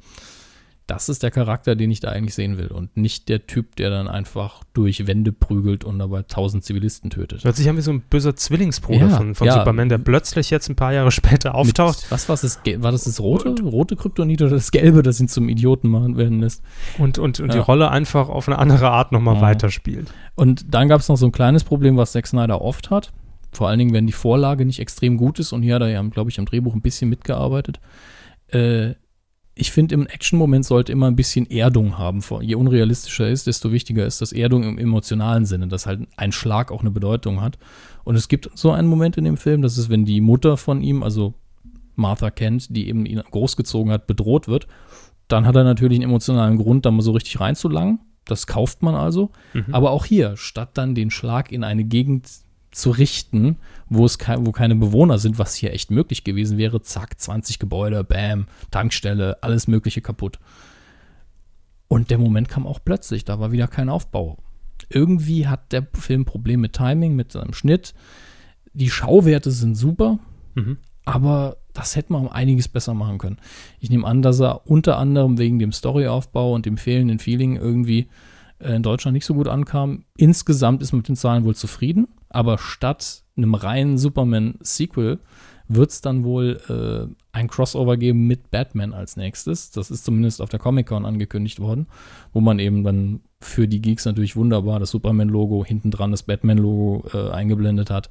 [0.88, 3.89] Das ist der Charakter, den ich da eigentlich sehen will und nicht der Typ, der
[3.89, 7.41] dann einfach durch Wände prügelt und dabei tausend Zivilisten tötet.
[7.55, 9.53] Sich an wie so ein böser Zwillingsbruder Ja, von, von ja.
[9.53, 12.59] Superman, der plötzlich jetzt ein paar Jahre später auftaucht Mit, was war das?
[12.83, 16.39] War das das rote, rote Kryptonit oder das gelbe, das ihn zum Idioten machen werden
[16.39, 16.61] lässt?
[16.99, 17.63] und, und, und die Ja.
[17.63, 19.41] Rolle einfach auf eine andere Art nochmal Ja.
[19.41, 20.13] weiterspielt.
[20.36, 23.11] Und dann gab es noch so ein kleines Problem, was Zack Snyder oft hat.
[23.53, 25.51] Vor allen Dingen, wenn die Vorlage nicht extrem gut ist.
[25.51, 27.79] Und hier hat er ja, glaube ich, am Drehbuch ein bisschen mitgearbeitet.
[28.49, 28.93] Äh,
[29.58, 32.22] ich finde, im Action-Moment sollte immer ein bisschen Erdung haben.
[32.41, 36.34] Je unrealistischer er ist, desto wichtiger ist das Erdung im emotionalen Sinne, dass halt ein
[36.34, 37.58] Schlag auch eine Bedeutung hat.
[38.03, 40.82] Und es gibt so einen Moment in dem Film, das ist, wenn die Mutter von
[40.82, 41.34] ihm, also
[41.95, 44.68] Martha Kent, die eben ihn großgezogen hat, bedroht wird.
[45.30, 47.99] Dann hat er natürlich einen emotionalen Grund, da mal so richtig reinzulangen.
[48.26, 49.32] Das kauft man also.
[49.53, 49.74] Mhm.
[49.74, 52.28] Aber auch hier, statt dann den Schlag in eine Gegend
[52.76, 53.57] zu richten,
[53.89, 57.59] wo es kei- wo keine Bewohner sind, was hier echt möglich gewesen wäre, zack, 20
[57.59, 60.39] Gebäude, bam, Tankstelle, alles Mögliche kaputt.
[61.88, 64.38] Und der Moment kam auch plötzlich, da war wieder kein Aufbau.
[64.89, 67.93] Irgendwie hat der Film Problem mit Timing, mit seinem Schnitt.
[68.73, 70.19] Die Schauwerte sind super,
[70.55, 70.78] Mhm.
[71.05, 73.38] aber das hätte man um einiges besser machen können.
[73.80, 78.07] Ich nehme an, dass er unter anderem wegen dem Storyaufbau und dem fehlenden Feeling irgendwie
[78.60, 80.06] in Deutschland nicht so gut ankam.
[80.18, 85.20] Insgesamt ist man mit den Zahlen wohl zufrieden, aber statt einem reinen Superman-Sequel
[85.68, 89.72] wird es dann wohl äh, ein Crossover geben mit Batman als nächstes.
[89.72, 91.88] Das ist zumindest auf der Comic-Con angekündigt worden,
[92.34, 97.08] wo man eben dann für die Geeks natürlich wunderbar das Superman-Logo, hinten dran das Batman-Logo
[97.14, 98.10] äh, eingeblendet hat.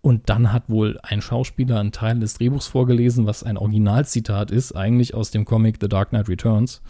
[0.00, 4.72] Und dann hat wohl ein Schauspieler einen Teil des Drehbuchs vorgelesen, was ein Originalzitat ist,
[4.72, 6.82] eigentlich aus dem Comic The Dark Knight Returns.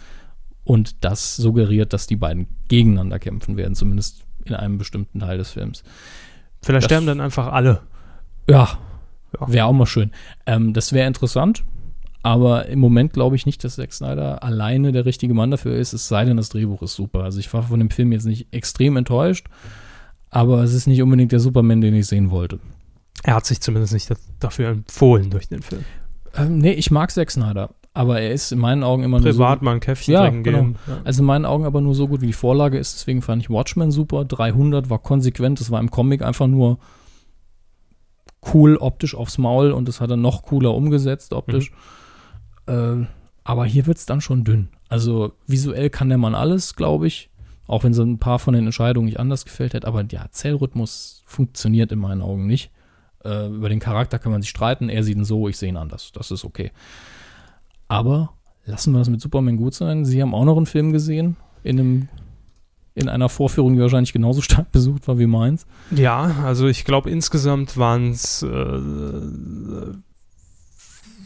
[0.65, 5.51] Und das suggeriert, dass die beiden gegeneinander kämpfen werden, zumindest in einem bestimmten Teil des
[5.51, 5.83] Films.
[6.63, 7.81] Vielleicht Das- sterben dann einfach alle.
[8.49, 8.79] Ja,
[9.39, 9.53] Ja.
[9.53, 10.11] wäre auch mal schön.
[10.47, 11.65] Ähm, das wäre interessant,
[12.23, 15.93] aber im Moment glaube ich nicht, dass Zack Snyder alleine der richtige Mann dafür ist,
[15.93, 17.25] es sei denn, das Drehbuch ist super.
[17.25, 19.47] Also ich war von dem Film jetzt nicht extrem enttäuscht,
[20.31, 22.61] aber es ist nicht unbedingt der Superman, den ich sehen wollte.
[23.23, 25.85] Er hat sich zumindest nicht da- dafür empfohlen durch den Film.
[26.37, 29.39] Ähm, nee, ich mag Zack Snyder, aber er ist in meinen Augen immer nur so
[29.39, 30.43] Privat mal ein Käffchen Ja, genau.
[30.43, 30.79] gehen.
[30.87, 30.99] Ja.
[31.05, 32.95] Also in meinen Augen aber nur so gut wie die Vorlage ist.
[32.97, 34.25] Deswegen fand ich Watchmen super.
[34.25, 35.61] 300 war konsequent.
[35.61, 36.79] Das war im Comic einfach nur
[38.53, 41.73] cool optisch aufs Maul und das hat er noch cooler umgesetzt optisch.
[42.67, 43.07] Ähm,
[43.45, 44.69] aber hier wird es dann schon dünn.
[44.89, 47.31] Also visuell kann der Mann alles, glaube ich.
[47.67, 49.87] Auch wenn so ein paar von den Entscheidungen nicht anders gefällt hätte.
[49.87, 52.71] Aber der Erzählrhythmus funktioniert in meinen Augen nicht.
[53.25, 54.89] Äh, über den Charakter kann man sich streiten.
[54.91, 56.13] Er sieht ihn so, ich sehe ihn anders.
[56.13, 56.73] Das ist okay.
[57.95, 58.31] Aber
[58.67, 60.05] lassen wir es mit Superman gut sein.
[60.05, 62.09] Sie haben auch noch einen Film gesehen in einem
[62.97, 65.67] in einer Vorführung, die wahrscheinlich genauso stark besucht war wie meins.
[65.91, 68.49] Ja, also ich glaube insgesamt waren es äh,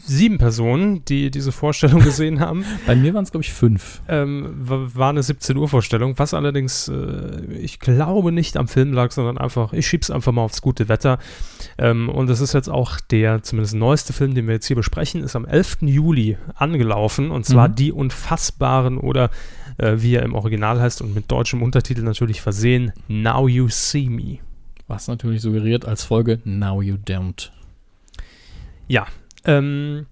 [0.09, 2.65] sieben Personen, die diese Vorstellung gesehen haben.
[2.85, 4.01] Bei mir waren es, glaube ich, fünf.
[4.09, 8.91] Ähm, wa- war eine 17 Uhr Vorstellung, was allerdings, äh, ich glaube, nicht am Film
[8.93, 11.19] lag, sondern einfach, ich schieb's einfach mal aufs gute Wetter.
[11.77, 15.23] Ähm, und das ist jetzt auch der zumindest neueste Film, den wir jetzt hier besprechen,
[15.23, 15.77] ist am 11.
[15.81, 17.75] Juli angelaufen und zwar Mhm.
[17.75, 19.29] Die Unfassbaren oder
[19.77, 24.09] äh, wie er im Original heißt und mit deutschem Untertitel natürlich versehen, Now You See
[24.09, 24.39] Me.
[24.87, 27.49] Was natürlich suggeriert als Folge Now You Don't.
[28.87, 29.05] Ja,
[29.45, 30.05] ähm,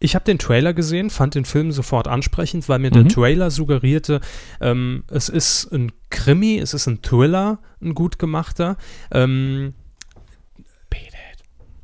[0.00, 3.08] ich habe den Trailer gesehen, fand den Film sofort ansprechend, weil mir der Mhm.
[3.08, 4.20] Trailer suggerierte,
[4.60, 8.76] ähm, es ist ein Krimi, es ist ein Thriller, ein gut gemachter.
[9.10, 9.74] Ähm,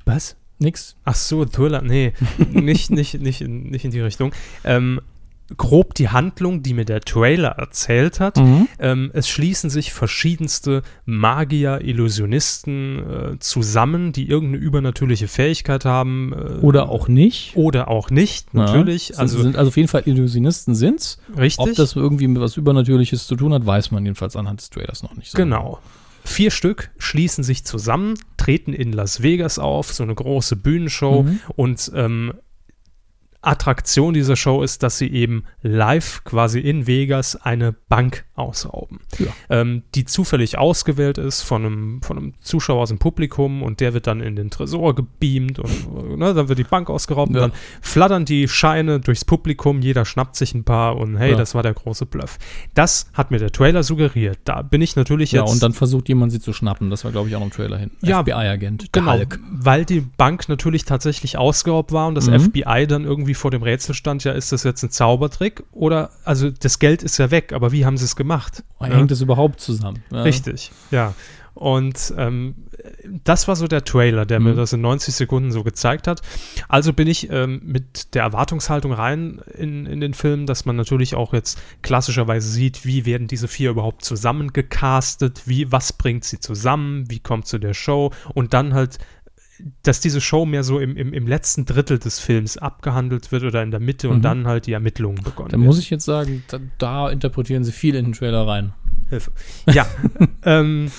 [0.04, 0.36] was?
[0.58, 0.96] Nix.
[1.04, 2.12] Ach so, Thriller, nee,
[2.50, 4.32] nicht, nicht, nicht, in, nicht in die Richtung.
[4.64, 5.00] Ähm,
[5.56, 8.36] grob die Handlung, die mir der Trailer erzählt hat.
[8.36, 8.68] Mhm.
[8.78, 16.32] Ähm, es schließen sich verschiedenste Magier, Illusionisten äh, zusammen, die irgendeine übernatürliche Fähigkeit haben.
[16.32, 17.52] Äh, Oder auch nicht.
[17.56, 19.10] Oder auch nicht, natürlich.
[19.10, 21.18] Ja, also sind, sind also auf jeden Fall Illusionisten sind's.
[21.36, 21.58] richtig.
[21.58, 25.02] Ob das irgendwie mit was Übernatürliches zu tun hat, weiß man jedenfalls anhand des Trailers
[25.02, 25.36] noch nicht so.
[25.36, 25.80] Genau.
[26.24, 31.22] Vier Stück schließen sich zusammen, treten in Las Vegas auf, so eine große Bühnenshow.
[31.22, 31.40] Mhm.
[31.56, 32.34] Und ähm,
[33.42, 39.28] Attraktion dieser Show ist, dass sie eben live quasi in Vegas eine Bank ausrauben, Ja.
[39.48, 43.94] ähm, die zufällig ausgewählt ist von einem, von einem Zuschauer aus dem Publikum und der
[43.94, 47.44] wird dann in den Tresor gebeamt und ne, dann wird die Bank ausgeraubt Ja.
[47.44, 51.36] und dann flattern die Scheine durchs Publikum, jeder schnappt sich ein paar und hey, Ja.
[51.36, 52.38] das war der große Bluff.
[52.74, 54.38] Das hat mir der Trailer suggeriert.
[54.44, 56.90] Da bin ich natürlich Ja, jetzt und dann versucht jemand sie zu schnappen.
[56.90, 57.90] Das war, glaube ich, auch noch im Trailer hin.
[58.02, 58.92] Ja, FBI-Agent.
[58.92, 59.38] Genau, Hulk.
[59.50, 62.34] weil die Bank natürlich tatsächlich ausgeraubt war und das Mhm.
[62.52, 66.50] FBI dann irgendwie vor dem Rätsel stand, ja, ist das jetzt ein Zaubertrick oder, also
[66.50, 68.62] das Geld ist ja weg, aber wie haben sie es gemacht?
[68.80, 70.02] Ja, Hängt es überhaupt zusammen?
[70.10, 70.22] Ja.
[70.22, 71.14] Richtig, ja.
[71.54, 72.54] Und ähm,
[73.24, 74.56] das war so der Trailer, der mir Mhm.
[74.56, 76.22] das in 90 Sekunden so gezeigt hat.
[76.68, 81.14] Also bin ich ähm, mit der Erwartungshaltung rein in, in den Film, dass man natürlich
[81.16, 87.10] auch jetzt klassischerweise sieht, wie werden diese vier überhaupt zusammengecastet, wie, was bringt sie zusammen,
[87.10, 88.98] wie kommt zu der Show und dann halt
[89.82, 93.62] dass diese Show mehr so im, im, im letzten Drittel des Films abgehandelt wird oder
[93.62, 94.22] in der Mitte und Mhm.
[94.22, 97.94] dann halt die Ermittlungen begonnen Da muss ich jetzt sagen, da, da interpretieren sie viel
[97.94, 98.72] in den Trailer rein.
[99.08, 99.32] Hilfe.
[99.66, 99.86] Ja,
[100.44, 100.90] ähm,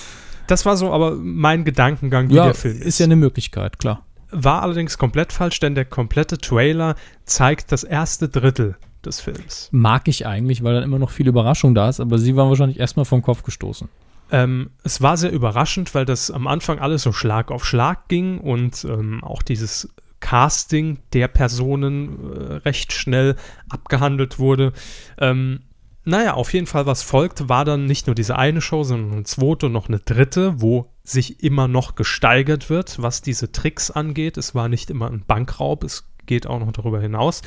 [0.46, 4.04] das war so aber mein Gedankengang, wie ja, der Film ist ja eine Möglichkeit, klar.
[4.30, 6.94] War allerdings komplett falsch, denn der komplette Trailer
[7.26, 9.68] zeigt das erste Drittel des Films.
[9.72, 12.80] Mag ich eigentlich, weil dann immer noch viel Überraschung da ist, aber sie waren wahrscheinlich
[12.80, 13.88] erstmal vom Kopf gestoßen.
[14.32, 18.38] Ähm, es war sehr überraschend, weil das am Anfang alles so Schlag auf Schlag ging
[18.38, 23.36] und ähm, auch dieses Casting der Personen äh, recht schnell
[23.68, 24.72] abgehandelt wurde.
[25.18, 25.60] Ähm,
[26.04, 29.22] naja, auf jeden Fall, was folgt, war dann nicht nur diese eine Show, sondern eine
[29.24, 34.38] zweite und noch eine dritte, wo sich immer noch gesteigert wird, was diese Tricks angeht.
[34.38, 37.42] Es war nicht immer ein Bankraub, es geht auch noch darüber hinaus.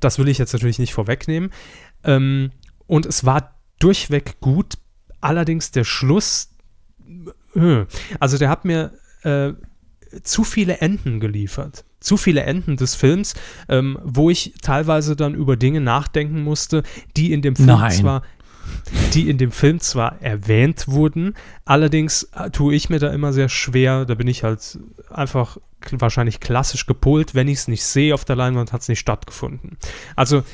[0.00, 1.50] Das will ich jetzt natürlich nicht vorwegnehmen.
[2.04, 2.52] Ähm,
[2.86, 4.78] und es war durchweg gut,
[5.22, 6.50] allerdings der Schluss,
[7.56, 7.84] äh,
[8.20, 8.92] also der hat mir
[9.22, 9.52] äh,
[10.22, 11.84] zu viele Enden geliefert.
[12.00, 13.34] Zu viele Enden des Films,
[13.68, 16.82] ähm, wo ich teilweise dann über Dinge nachdenken musste,
[17.16, 17.92] die in dem Film Nein.
[17.92, 18.22] zwar
[19.12, 23.48] die in dem Film zwar erwähnt wurden, allerdings äh, tue ich mir da immer sehr
[23.48, 24.78] schwer, da bin ich halt
[25.10, 25.58] einfach
[25.90, 29.76] wahrscheinlich klassisch gepolt, wenn ich es nicht sehe auf der Leinwand, hat es nicht stattgefunden.
[30.14, 30.44] Also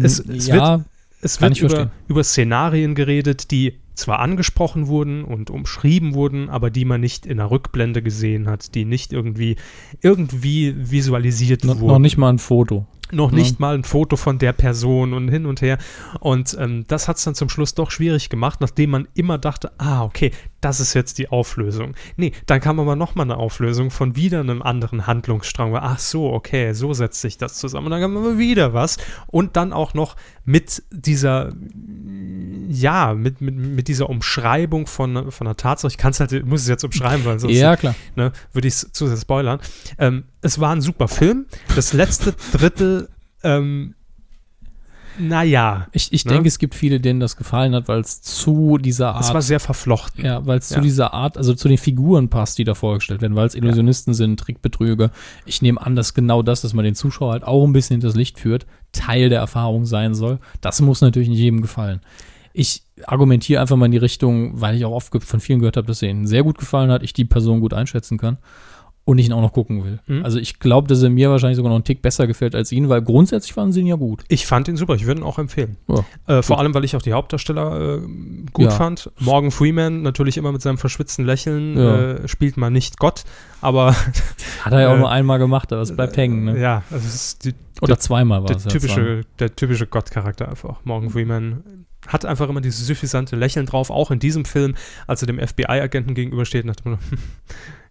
[0.00, 0.84] Es- es ja,
[1.20, 1.90] es Kann wird über, verstehen.
[2.06, 7.36] über Szenarien geredet, die zwar angesprochen wurden und umschrieben wurden, aber die man nicht in
[7.38, 9.56] der Rückblende gesehen hat, die nicht irgendwie,
[10.00, 11.92] irgendwie visualisiert noch, wurden.
[11.92, 12.86] noch nicht mal ein Foto.
[13.10, 13.36] Noch Ja.
[13.36, 15.76] nicht mal ein Foto von der Person und hin und her.
[16.20, 19.70] Und ähm, das hat es dann zum Schluss doch schwierig gemacht, nachdem man immer dachte,
[19.76, 20.30] ah, okay,
[20.62, 21.94] das ist jetzt die Auflösung.
[22.16, 25.74] Nee, dann kam aber nochmal eine Auflösung von wieder einem anderen Handlungsstrang.
[25.76, 27.86] Ach so, okay, so setzt sich das zusammen.
[27.86, 28.96] Und dann kam aber wieder was.
[29.26, 31.52] Und dann auch noch mit dieser,
[32.68, 35.90] ja, mit, mit, mit dieser Umschreibung von, von einer Tatsache.
[35.90, 37.94] Ich kann es halt, muss es jetzt umschreiben, weil sonst Ja, klar.
[38.14, 39.58] ne, würde ich es zu sehr spoilern.
[39.98, 41.46] Ähm, es war ein super Film.
[41.74, 43.08] Das letzte Drittel,
[43.42, 43.94] ähm,
[45.18, 46.32] naja, Ich, ich Ne?
[46.32, 49.44] denke, es gibt viele, denen das gefallen hat, weil es zu dieser es war Art,
[49.44, 50.24] sehr verflochten.
[50.24, 50.76] ja, weil es Ja.
[50.76, 54.14] zu dieser Art, also zu den Figuren passt, die da vorgestellt werden, weil es Illusionisten
[54.14, 55.10] sind, Trickbetrüger.
[55.46, 58.14] Ich nehme an, dass genau das, dass man den Zuschauer halt auch ein bisschen hinters
[58.16, 60.38] Licht führt, Teil der Erfahrung sein soll.
[60.60, 62.00] Das muss natürlich nicht jedem gefallen.
[62.54, 65.86] Ich argumentiere einfach mal in die Richtung, weil ich auch oft von vielen gehört habe,
[65.86, 68.36] dass es ihnen sehr gut gefallen hat, ich die Person gut einschätzen kann.
[69.04, 69.98] Und ich ihn auch noch gucken will.
[70.06, 70.24] Mhm.
[70.24, 72.88] Also ich glaube, dass er mir wahrscheinlich sogar noch einen Tick besser gefällt als ihn,
[72.88, 74.22] weil grundsätzlich fanden sie ihn ja gut.
[74.28, 75.76] Ich fand ihn super, ich würde ihn auch empfehlen.
[75.88, 78.00] Ja, Äh, vor allem, weil ich auch die Hauptdarsteller äh,
[78.52, 78.70] gut Ja.
[78.70, 79.10] fand.
[79.18, 81.96] Morgan Freeman natürlich immer mit seinem verschwitzten Lächeln Ja.
[82.12, 83.24] äh, spielt mal nicht Gott,
[83.60, 83.92] aber
[84.62, 86.44] Hat er ja auch Äh, nur einmal gemacht, aber es bleibt hängen.
[86.44, 86.60] Ne?
[86.60, 88.64] ja, also es ist die, Oder zweimal war der es.
[88.66, 90.76] typische, der typische Gott-Charakter einfach.
[90.84, 91.64] Morgan Freeman
[92.06, 94.74] hat einfach immer dieses suffisante Lächeln drauf, auch in diesem Film,
[95.08, 96.98] als er dem FBI-Agenten gegenübersteht und hat immer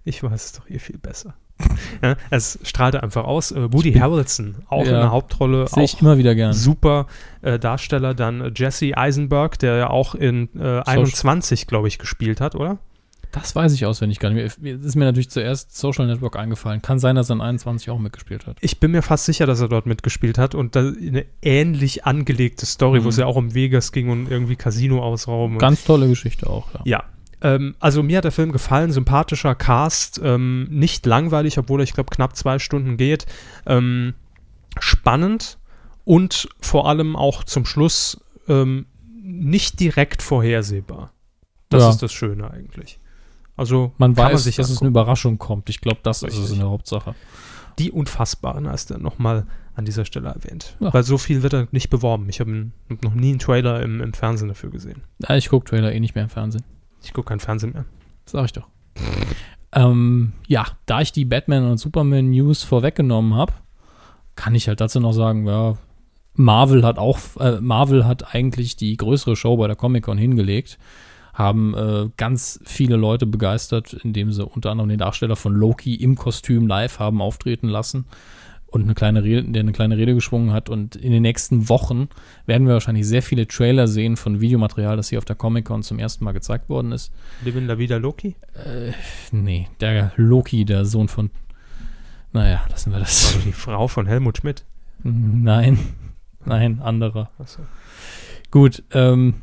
[0.03, 1.35] ich weiß es doch ihr viel besser.
[2.01, 3.51] ja, es strahlte einfach aus.
[3.51, 4.99] Äh, Woody Harrelson, auch in Ja.
[5.01, 6.53] der Hauptrolle, Sehe ich immer wieder gern.
[6.53, 7.05] super
[7.43, 8.13] äh, Darsteller.
[8.15, 12.79] Dann äh, Jesse Eisenberg, der ja auch in äh, 21, glaube ich, gespielt hat, oder?
[13.31, 14.75] Das weiß ich auswendig gar nicht mehr.
[14.75, 16.81] Es ist mir natürlich zuerst Social Network eingefallen.
[16.81, 18.57] Kann sein, dass er in 21 auch mitgespielt hat.
[18.59, 22.65] Ich bin mir fast sicher, dass er dort mitgespielt hat und da eine ähnlich angelegte
[22.65, 23.09] Story, wo Mhm.
[23.09, 25.59] es ja auch um Vegas ging und irgendwie Casino ausrauben.
[25.59, 26.81] Ganz tolle Geschichte auch, ja.
[26.85, 27.03] Ja.
[27.41, 31.93] Ähm, also mir hat der Film gefallen, sympathischer Cast, ähm, nicht langweilig, obwohl er, ich
[31.93, 33.25] glaube, knapp zwei Stunden geht.
[33.65, 34.13] Ähm,
[34.79, 35.57] spannend
[36.05, 38.85] und vor allem auch zum Schluss ähm,
[39.23, 41.11] nicht direkt vorhersehbar.
[41.69, 41.89] Das Ja.
[41.89, 42.99] ist das Schöne eigentlich.
[43.57, 44.79] Also Man weiß, dass es angucken.
[44.85, 45.69] eine Überraschung kommt.
[45.69, 46.53] Ich glaube, das ist es Richtig.
[46.53, 47.15] in der Hauptsache.
[47.79, 49.45] Die Unfassbaren hast du nochmal
[49.75, 50.75] an dieser Stelle erwähnt.
[50.79, 50.93] Ja.
[50.93, 52.27] Weil so viel wird er nicht beworben.
[52.29, 55.03] Ich habe hab noch nie einen Trailer im, im Fernsehen dafür gesehen.
[55.19, 56.63] Ja, ich gucke Trailer eh nicht mehr im Fernsehen.
[57.03, 57.85] Ich gucke kein Fernsehen mehr.
[58.25, 58.67] Sag ich doch.
[59.73, 63.53] ähm, ja, da ich die Batman und Superman News vorweggenommen habe,
[64.35, 65.77] kann ich halt dazu noch sagen, ja,
[66.33, 70.77] Marvel hat auch, äh, Marvel hat eigentlich die größere Show bei der Comic Con hingelegt,
[71.33, 76.15] haben äh, ganz viele Leute begeistert, indem sie unter anderem den Darsteller von Loki im
[76.15, 78.05] Kostüm live haben auftreten lassen
[78.71, 80.69] und eine kleine Rede, der eine kleine Rede geschwungen hat.
[80.69, 82.07] Und in den nächsten Wochen
[82.45, 85.83] werden wir wahrscheinlich sehr viele Trailer sehen von Videomaterial, das hier auf der Comic Con
[85.83, 87.11] zum ersten Mal gezeigt worden ist.
[87.43, 88.35] Livin da wieder Loki?
[89.31, 91.29] Nee, der Loki, der Sohn von.
[92.31, 93.35] Naja, lassen wir das.
[93.35, 94.63] Also die Frau von Helmut Schmidt.
[95.03, 95.77] Nein,
[96.45, 97.29] nein, anderer.
[97.39, 97.61] Achso.
[98.51, 99.35] Gut, ähm,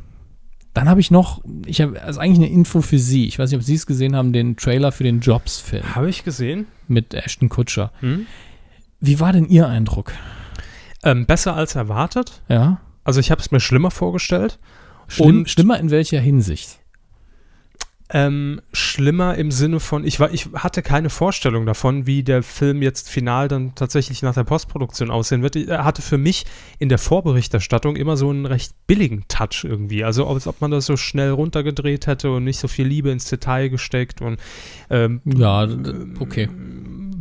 [0.73, 3.27] dann habe ich noch, ich habe, also eigentlich eine Info für Sie.
[3.27, 6.25] Ich weiß nicht, ob Sie es gesehen haben, den Trailer für den Jobs-Film Habe ich
[6.25, 6.67] gesehen.
[6.87, 7.93] mit Ashton Kutscher.
[8.01, 8.27] Hm?
[9.01, 10.13] Wie war denn Ihr Eindruck?
[11.05, 12.43] Ähm, besser als erwartet.
[12.49, 12.81] Ja?
[13.05, 14.59] Also ich habe es mir schlimmer vorgestellt.
[15.07, 16.81] Schlimm, Und- schlimmer in welcher Hinsicht?
[18.11, 22.81] Ähm, schlimmer im Sinne von, ich, war, ich hatte keine Vorstellung davon, wie der Film
[22.81, 25.57] jetzt final dann tatsächlich nach der Postproduktion aussehen wird.
[25.57, 26.47] Er hatte für mich
[26.79, 30.05] in der Vorberichterstattung immer so einen recht billigen Touch irgendwie.
[30.05, 33.27] Also als ob man das so schnell runtergedreht hätte und nicht so viel Liebe ins
[33.27, 34.41] Detail gesteckt und
[34.89, 36.49] ähm, Ja, d- okay.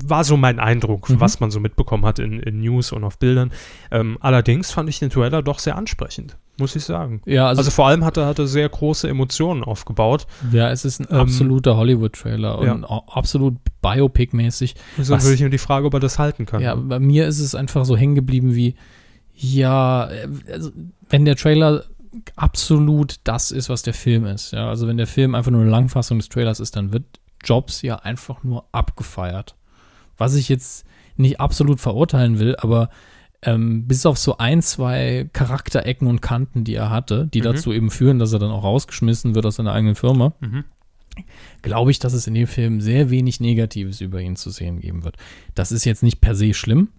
[0.09, 1.19] War so mein Eindruck, Mhm.
[1.19, 3.51] was man so mitbekommen hat in, in News und auf Bildern.
[3.91, 7.21] Ähm, allerdings fand ich den Trailer doch sehr ansprechend, muss ich sagen.
[7.25, 10.27] Ja, also, Also, vor allem hat er, hat er sehr große Emotionen aufgebaut.
[10.51, 12.73] ja, es ist ein ähm, absoluter Hollywood-Trailer ja.
[12.73, 14.75] und absolut Biopic-mäßig.
[14.99, 16.61] So würde ich mir die Frage, ob er das halten kann.
[16.61, 18.75] Ja, bei mir ist es einfach so hängen geblieben wie,
[19.33, 20.71] ja, äh, also
[21.09, 21.83] wenn der Trailer
[22.35, 24.51] absolut das ist, was der Film ist.
[24.51, 27.03] Ja, also wenn der Film einfach nur eine Langfassung des Trailers ist, dann wird
[27.43, 29.55] Jobs ja einfach nur abgefeiert.
[30.17, 30.85] Was ich jetzt
[31.15, 32.89] nicht absolut verurteilen will, aber
[33.43, 37.43] ähm, bis auf so ein, zwei Charakterecken und Kanten, die er hatte, die Mhm.
[37.45, 40.63] dazu eben führen, dass er dann auch rausgeschmissen wird aus seiner eigenen Firma, Mhm.
[41.61, 45.03] glaube ich, dass es in dem Film sehr wenig Negatives über ihn zu sehen geben
[45.03, 45.17] wird.
[45.55, 46.89] Das ist jetzt nicht per se schlimm,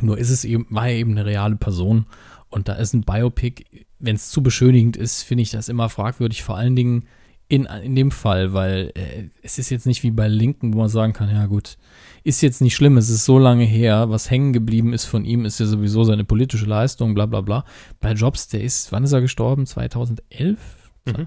[0.00, 2.06] nur ist es eben, war er eben eine reale Person
[2.48, 3.64] und da ist ein Biopic,
[3.98, 7.04] wenn es zu beschönigend ist, finde ich das immer fragwürdig, vor allen Dingen
[7.52, 10.88] in, in dem Fall, weil äh, es ist jetzt nicht wie bei Linken, wo man
[10.88, 11.76] sagen kann, ja gut,
[12.24, 15.44] ist jetzt nicht schlimm, es ist so lange her, was hängen geblieben ist von ihm,
[15.44, 17.64] ist ja sowieso seine politische Leistung, bla bla bla.
[18.00, 19.66] Bei Jobs, der ist, wann ist er gestorben?
[19.66, 20.58] 2011?
[21.04, 21.26] Mhm.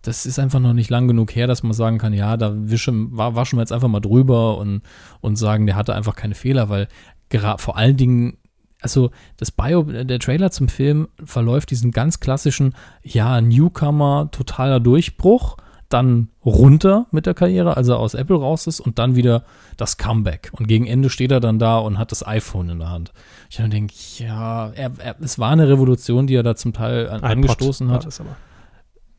[0.00, 3.14] das ist einfach noch nicht lang genug her, dass man sagen kann, ja, da wischen,
[3.16, 4.80] wa- waschen wir jetzt einfach mal drüber und,
[5.20, 6.88] und sagen, der hatte einfach keine Fehler, weil
[7.28, 8.38] gerade vor allen Dingen,
[8.82, 15.56] also das Bio, der Trailer zum Film verläuft diesen ganz klassischen, ja, Newcomer, totaler Durchbruch,
[15.88, 19.44] dann runter mit der Karriere, als er aus Apple raus ist und dann wieder
[19.76, 20.50] das Comeback.
[20.52, 23.12] Und gegen Ende steht er dann da und hat das iPhone in der Hand.
[23.50, 27.08] Ich dann denke, ja, er, er, es war eine Revolution, die er da zum Teil
[27.08, 28.08] an, angestoßen hat.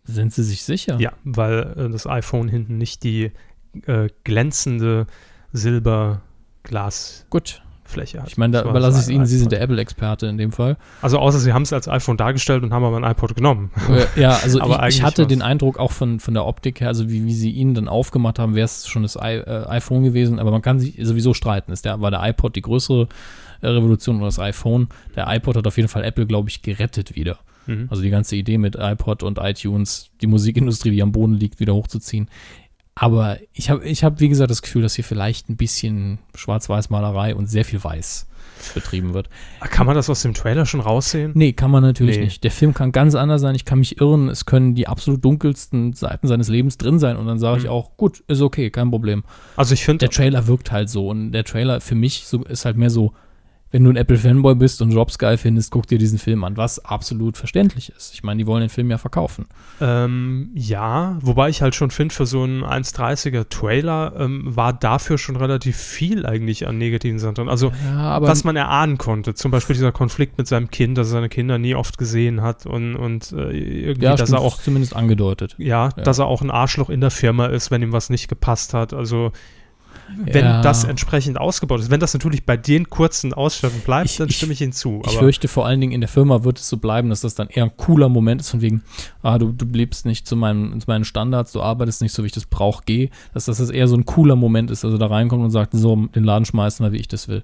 [0.05, 0.99] Sind Sie sich sicher?
[0.99, 3.31] Ja, weil äh, das iPhone hinten nicht die
[3.85, 5.07] äh, glänzende
[5.53, 7.62] Silberglasfläche Gut.
[7.95, 8.27] Hat.
[8.27, 9.25] Ich meine, da Das überlasse ich es Ihnen.
[9.25, 10.77] Sie sind der Apple-Experte in dem Fall.
[11.01, 13.71] Also außer sie haben es als iPhone dargestellt und haben aber ein iPod genommen.
[13.89, 16.87] Äh, ja, also Aber ich, ich hatte den Eindruck auch von, von der Optik her,
[16.87, 20.03] also wie, wie sie ihn dann aufgemacht haben, wäre es schon das I, äh, iPhone
[20.03, 21.71] gewesen, aber man kann sich sowieso streiten.
[21.71, 23.07] Ist der, war der iPod die größere
[23.61, 24.87] äh, Revolution oder das iPhone?
[25.15, 27.39] Der iPod hat auf jeden Fall Apple, glaube ich, gerettet wieder.
[27.65, 27.87] Mhm.
[27.89, 31.73] Also die ganze Idee mit iPod und iTunes, die Musikindustrie, die am Boden liegt, wieder
[31.73, 32.27] hochzuziehen.
[32.95, 37.35] Aber ich habe, ich hab, wie gesagt, das Gefühl, dass hier vielleicht ein bisschen Schwarz-Weiß-Malerei
[37.35, 38.27] und sehr viel Weiß
[38.75, 39.29] betrieben wird.
[39.61, 41.31] Kann man das aus dem Trailer schon raussehen?
[41.33, 42.25] Nee, kann man natürlich Nee.
[42.25, 42.43] nicht.
[42.43, 43.55] Der Film kann ganz anders sein.
[43.55, 44.29] Ich kann mich irren.
[44.29, 47.17] Es können die absolut dunkelsten Seiten seines Lebens drin sein.
[47.17, 47.71] Und dann sage ich Mhm.
[47.71, 49.23] auch, gut, ist okay, kein Problem.
[49.57, 51.09] Also ich finde, Der Trailer wirkt halt so.
[51.09, 53.13] Und der Trailer für mich so, ist halt mehr so,
[53.73, 56.85] wenn du ein Apple-Fanboy bist und Jobs geil findest, guck dir diesen Film an, was
[56.85, 58.13] absolut verständlich ist.
[58.13, 59.47] Ich meine, die wollen den Film ja verkaufen.
[59.81, 65.17] ähm, ja, wobei ich halt schon finde, für so einen 1,30er Trailer ähm, war dafür
[65.17, 67.49] schon relativ viel eigentlich an negativen Sachen.
[67.49, 69.33] Also Ja, aber was man erahnen konnte.
[69.33, 72.65] Zum Beispiel dieser Konflikt mit seinem Kind, dass er seine Kinder nie oft gesehen hat
[72.67, 75.55] und, und äh, irgendwie, ja, dass stimmt, er auch, zumindest angedeutet.
[75.57, 76.03] ja, Ja.
[76.03, 78.93] dass er auch ein Arschloch in der Firma ist, wenn ihm was nicht gepasst hat.
[78.93, 79.31] Also
[80.25, 80.61] wenn Ja.
[80.61, 81.89] das entsprechend ausgebaut ist.
[81.89, 85.01] Wenn das natürlich bei den kurzen Ausschnitten bleibt, Ich- dann ich- stimme ich Ihnen zu.
[85.05, 87.47] Ich fürchte vor allen Dingen in der Firma wird es so bleiben, dass das dann
[87.49, 88.83] eher ein cooler Moment ist, von wegen,
[89.21, 92.27] ah, du, du lebst nicht zu, meinem, zu meinen Standards, du arbeitest nicht so, wie
[92.27, 93.09] ich das brauche, geh.
[93.33, 95.95] Dass das eher so ein cooler Moment ist, dass er da reinkommt und sagt, so,
[95.95, 97.43] den Laden schmeißen wir, wie ich das will.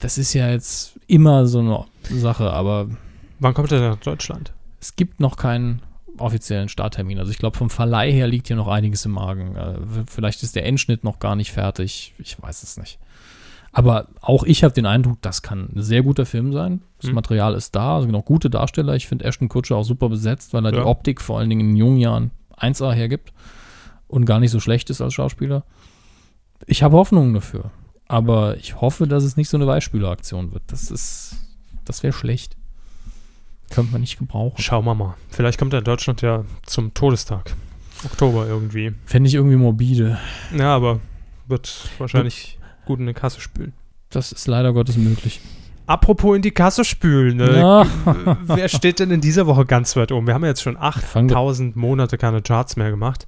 [0.00, 1.84] Das ist ja jetzt immer so eine
[2.20, 2.88] Sache, aber
[3.38, 4.52] wann kommt er nach Deutschland?
[4.82, 5.82] es gibt noch keinen
[6.20, 7.18] offiziellen Starttermin.
[7.18, 9.56] Also ich glaube, vom Verleih her liegt hier noch einiges im Magen.
[9.56, 9.78] Äh,
[10.08, 12.14] vielleicht ist der Endschnitt noch gar nicht fertig.
[12.18, 12.98] Ich weiß es nicht.
[13.72, 16.82] Aber auch ich habe den Eindruck, das kann ein sehr guter Film sein.
[16.98, 17.14] Das Hm.
[17.14, 18.96] Material ist da, also noch gute Darsteller.
[18.96, 20.80] Ich finde Ashton Kutscher auch super besetzt, weil er Ja.
[20.80, 23.32] die Optik vor allen Dingen in jungen Jahren 1A hergibt
[24.08, 25.64] und gar nicht so schlecht ist als Schauspieler.
[26.66, 27.70] Ich habe Hoffnungen dafür.
[28.08, 30.64] Aber ich hoffe, dass es nicht so eine Weichspüleraktion wird.
[30.66, 31.36] Das ist,
[31.84, 32.56] das wäre schlecht.
[33.70, 34.60] Könnte man nicht gebrauchen.
[34.60, 35.14] Schauen wir mal.
[35.30, 37.54] Vielleicht kommt er in Deutschland ja zum Todestag.
[38.04, 38.92] Oktober irgendwie.
[39.06, 40.18] Fände ich irgendwie morbide.
[40.56, 41.00] Ja, aber
[41.46, 43.72] wird wahrscheinlich gut in die Kasse spülen.
[44.10, 45.40] Das ist leider Gottes möglich.
[45.86, 47.36] Apropos in die Kasse spülen.
[47.36, 47.56] Ne?
[47.58, 47.86] Ja.
[48.44, 50.26] Wer steht denn in dieser Woche ganz weit oben?
[50.26, 53.26] Wir haben ja jetzt schon Fang doch- 8000 Monate keine Charts mehr gemacht.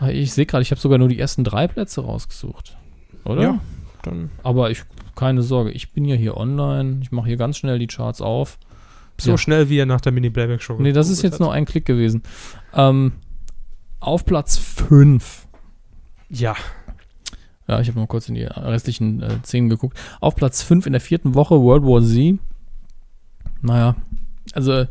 [0.00, 2.76] Ah, Ich sehe gerade, ich habe sogar nur die ersten drei Plätze rausgesucht.
[3.24, 3.42] Oder?
[3.42, 3.58] Ja.
[4.02, 4.82] Dann Aber ich,
[5.14, 6.98] keine Sorge, ich bin ja hier online.
[7.02, 8.58] Ich mache hier ganz schnell die Charts auf.
[9.20, 9.38] So Ja.
[9.38, 12.22] schnell, wie er nach der Mini-Playback-Show Nee, das ist jetzt nur ein Klick gewesen.
[12.74, 13.12] Ähm,
[14.00, 15.42] auf Platz 5.
[15.42, 15.48] hat.
[16.30, 16.54] Ja.
[17.66, 19.96] Ja, ich habe mal kurz in die restlichen äh, Szenen geguckt.
[20.20, 22.38] Auf Platz 5 in der vierten Woche World War Z.
[23.62, 23.96] Naja,
[24.52, 24.84] also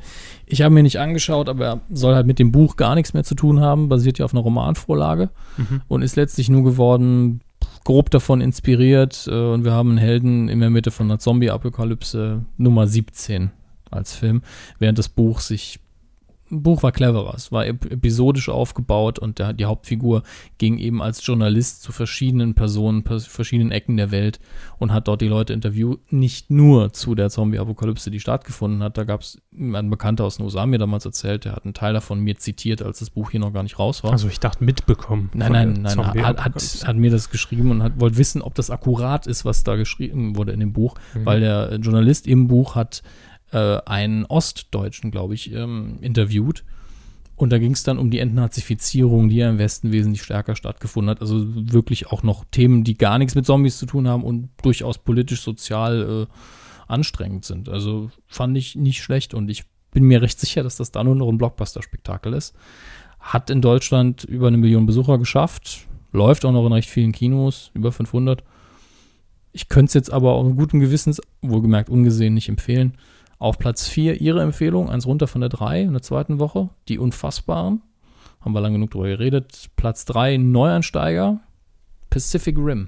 [0.48, 3.24] ich habe mir nicht angeschaut, aber er soll halt mit dem Buch gar nichts mehr
[3.24, 3.90] zu tun haben.
[3.90, 5.30] Basiert ja auf einer Romanvorlage.
[5.58, 5.82] Mhm.
[5.88, 7.42] und ist letztlich nur geworden,
[7.84, 9.28] grob davon inspiriert.
[9.30, 13.52] Äh, und wir haben einen Helden in der Mitte von einer Zombie-Apokalypse Nummer 17
[13.94, 14.42] als Film,
[14.80, 15.80] während das Buch sich.
[16.50, 20.22] Buch war cleverer, es war ep episodisch aufgebaut und der, die Hauptfigur
[20.60, 24.40] ging eben als Journalist zu verschiedenen Personen, pers verschiedenen Ecken der Welt
[24.78, 29.00] und hat dort die Leute interviewt, nicht nur zu der Zombie-Apokalypse, die stattgefunden hat.
[29.00, 31.94] Da gab es ein Bekannter aus den USA mir damals erzählt, der hat einen Teil
[31.94, 34.12] davon mir zitiert, als das Buch hier noch gar nicht raus war.
[34.12, 35.32] Also ich dachte mitbekommen.
[35.34, 36.56] Nein, nein, nein, hat, hat,
[36.86, 40.36] hat mir das geschrieben und hat, wollte wissen, ob das akkurat ist, was da geschrieben
[40.36, 41.26] wurde in dem Buch, Mhm.
[41.26, 43.02] weil der Journalist im Buch hat
[43.54, 46.64] äh, einen Ostdeutschen, glaube ich, ähm, interviewt.
[47.36, 51.10] Und da ging es dann um die Entnazifizierung, die ja im Westen wesentlich stärker stattgefunden
[51.10, 51.22] hat.
[51.22, 54.98] Also wirklich auch noch Themen, die gar nichts mit Zombies zu tun haben und durchaus
[54.98, 56.34] politisch, sozial äh,
[56.92, 57.70] anstrengend sind.
[57.70, 61.16] Also fand ich nicht schlecht und ich bin mir recht sicher, dass das da nur
[61.16, 62.56] noch ein Blockbuster-Spektakel ist.
[63.20, 67.72] Hat in Deutschland über eine Million Besucher geschafft, läuft auch noch in recht vielen Kinos,
[67.74, 68.44] über 500.
[69.54, 72.98] Ich könnte es jetzt aber auch guten Gewissens, wohlgemerkt ungesehen, nicht empfehlen.
[73.44, 76.98] Auf Platz 4 ihre Empfehlung, eins runter von der 3 in der zweiten Woche, die
[76.98, 77.82] Unfassbaren.
[78.40, 79.70] Haben wir lang genug drüber geredet.
[79.76, 81.42] Platz 3, Neuansteiger,
[82.10, 82.88] Pacific Rim.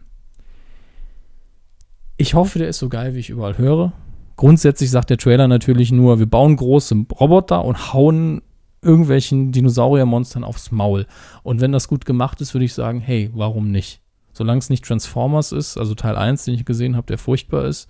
[2.15, 3.91] Ich hoffe, der ist so geil, wie ich überall höre.
[4.37, 8.41] Grundsätzlich sagt der Trailer natürlich nur, wir bauen große Roboter und hauen
[8.81, 11.05] irgendwelchen Dinosauriermonstern aufs Maul.
[11.43, 13.99] Und wenn das gut gemacht ist, würde ich sagen, hey, warum nicht?
[14.31, 17.89] Solange es nicht Transformers ist, also Teil 1, den ich gesehen habe, der furchtbar ist,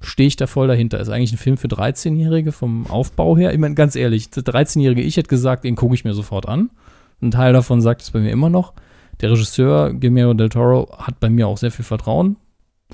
[0.00, 1.00] stehe ich da voll dahinter.
[1.00, 3.52] Ist eigentlich ein Film für 13-Jährige vom Aufbau her.
[3.52, 6.70] Ich meine, ganz ehrlich, der 13-Jährige, ich hätte gesagt, den gucke ich mir sofort an.
[7.20, 8.74] Ein Teil davon sagt es bei mir immer noch.
[9.20, 12.36] Der Regisseur Guillermo del Toro hat bei mir auch sehr viel Vertrauen.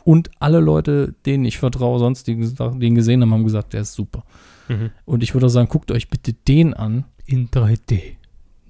[0.03, 3.95] Und alle Leute, denen ich vertraue, sonst die den gesehen haben, haben gesagt, der ist
[3.95, 4.25] super.
[4.69, 4.91] Mhm.
[5.05, 8.01] Und ich würde auch sagen, guckt euch bitte den an, In 3D.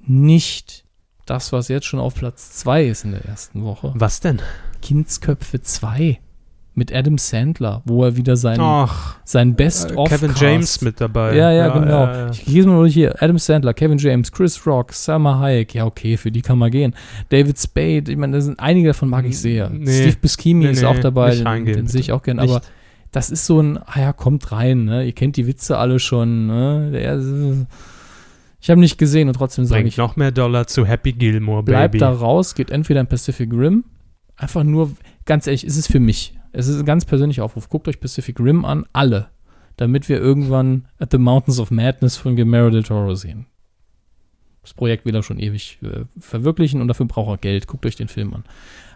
[0.07, 0.85] nicht
[1.25, 3.93] das, was jetzt schon auf Platz 2 ist in der ersten Woche.
[3.95, 4.43] Was denn?
[4.83, 6.19] Kindsköpfe 2
[6.77, 11.37] mit Adam Sandler, wo er wieder sein, Ach, sein äh, Best-of Kevin James mit dabei.
[11.37, 11.89] Ja, ja, genau.
[12.05, 12.31] ja, ja.
[12.31, 13.23] Ich lese mal nur hier.
[13.23, 15.75] Adam Sandler, Kevin James, Chris Rock, Salma Hayek.
[15.75, 16.95] Ja, okay, für die kann man gehen.
[17.29, 18.11] David Spade.
[18.11, 19.71] Ich meine, da sind einige davon mag ich sehr.
[19.71, 19.91] Nee.
[19.93, 21.37] Steve Buscemi Nee, ist auch dabei.
[21.37, 22.39] Den, den sehe ich auch gern.
[22.39, 22.51] Nicht.
[22.51, 22.61] Aber
[23.13, 24.87] das ist so ein, ah ja, kommt rein.
[24.87, 25.05] Ne?
[25.05, 26.49] Ihr kennt die Witze alle schon.
[26.49, 26.91] Ne?
[26.93, 27.21] Der,
[28.61, 31.93] Ich habe nicht gesehen und trotzdem sage ich, noch mehr Dollar zu Happy Gilmore, bleibt
[31.93, 31.99] Baby.
[32.01, 33.85] da raus, geht entweder in Pacific Rim,
[34.37, 34.91] einfach nur,
[35.27, 36.35] ganz ehrlich, ist es für mich.
[36.55, 37.69] Es ist ein ganz persönlicher Aufruf.
[37.69, 39.29] Guckt euch Pacific Rim an, alle,
[39.77, 43.47] damit wir irgendwann At the Mountains of Madness von Guillermo del Toro sehen.
[44.63, 47.67] Das Projekt will er schon ewig äh, verwirklichen und dafür braucht er Geld.
[47.67, 48.45] Guckt euch den Film an.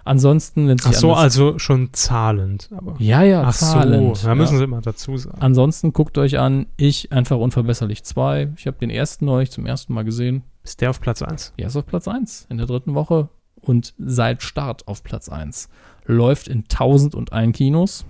[0.04, 2.70] Ansonsten, wenn es Ach so, also schon zahlend.
[2.74, 2.94] Aber.
[2.98, 4.16] ja, ja, Ach zahlend.
[4.16, 4.58] so, da müssen ja.
[4.58, 5.36] sie immer dazu sagen.
[5.40, 8.52] Ansonsten guckt euch an, ich einfach unverbesserlich 2.
[8.56, 10.44] Ich habe den ersten neulich zum ersten Mal gesehen.
[10.64, 11.52] Ist der auf Platz 1?
[11.58, 13.28] Er ist auf Platz 1 in der dritten Woche
[13.60, 15.68] und seit Start auf Platz 1.
[16.08, 18.06] Läuft in 1001 Kinos,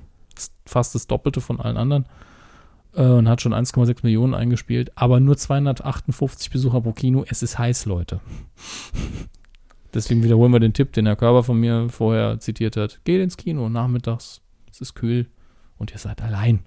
[0.65, 2.07] fast das Doppelte von allen anderen
[2.95, 7.25] äh, und hat schon 1,6 Millionen eingespielt, aber nur 258 Besucher pro Kino.
[7.29, 8.21] Es ist heiß, Leute.
[9.95, 13.01] Deswegen wiederholen wir den Tipp, den Herr Körber von mir vorher zitiert hat.
[13.05, 15.27] Geht ins Kino nachmittags, es ist kühl
[15.77, 16.61] und ihr seid allein.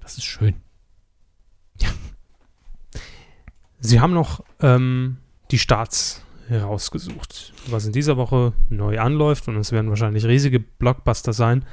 [0.00, 0.54] Das ist schön.
[3.80, 5.18] Sie haben noch ähm,
[5.50, 11.32] die Starts herausgesucht, was in dieser Woche neu anläuft und es werden wahrscheinlich riesige Blockbuster
[11.32, 11.64] sein.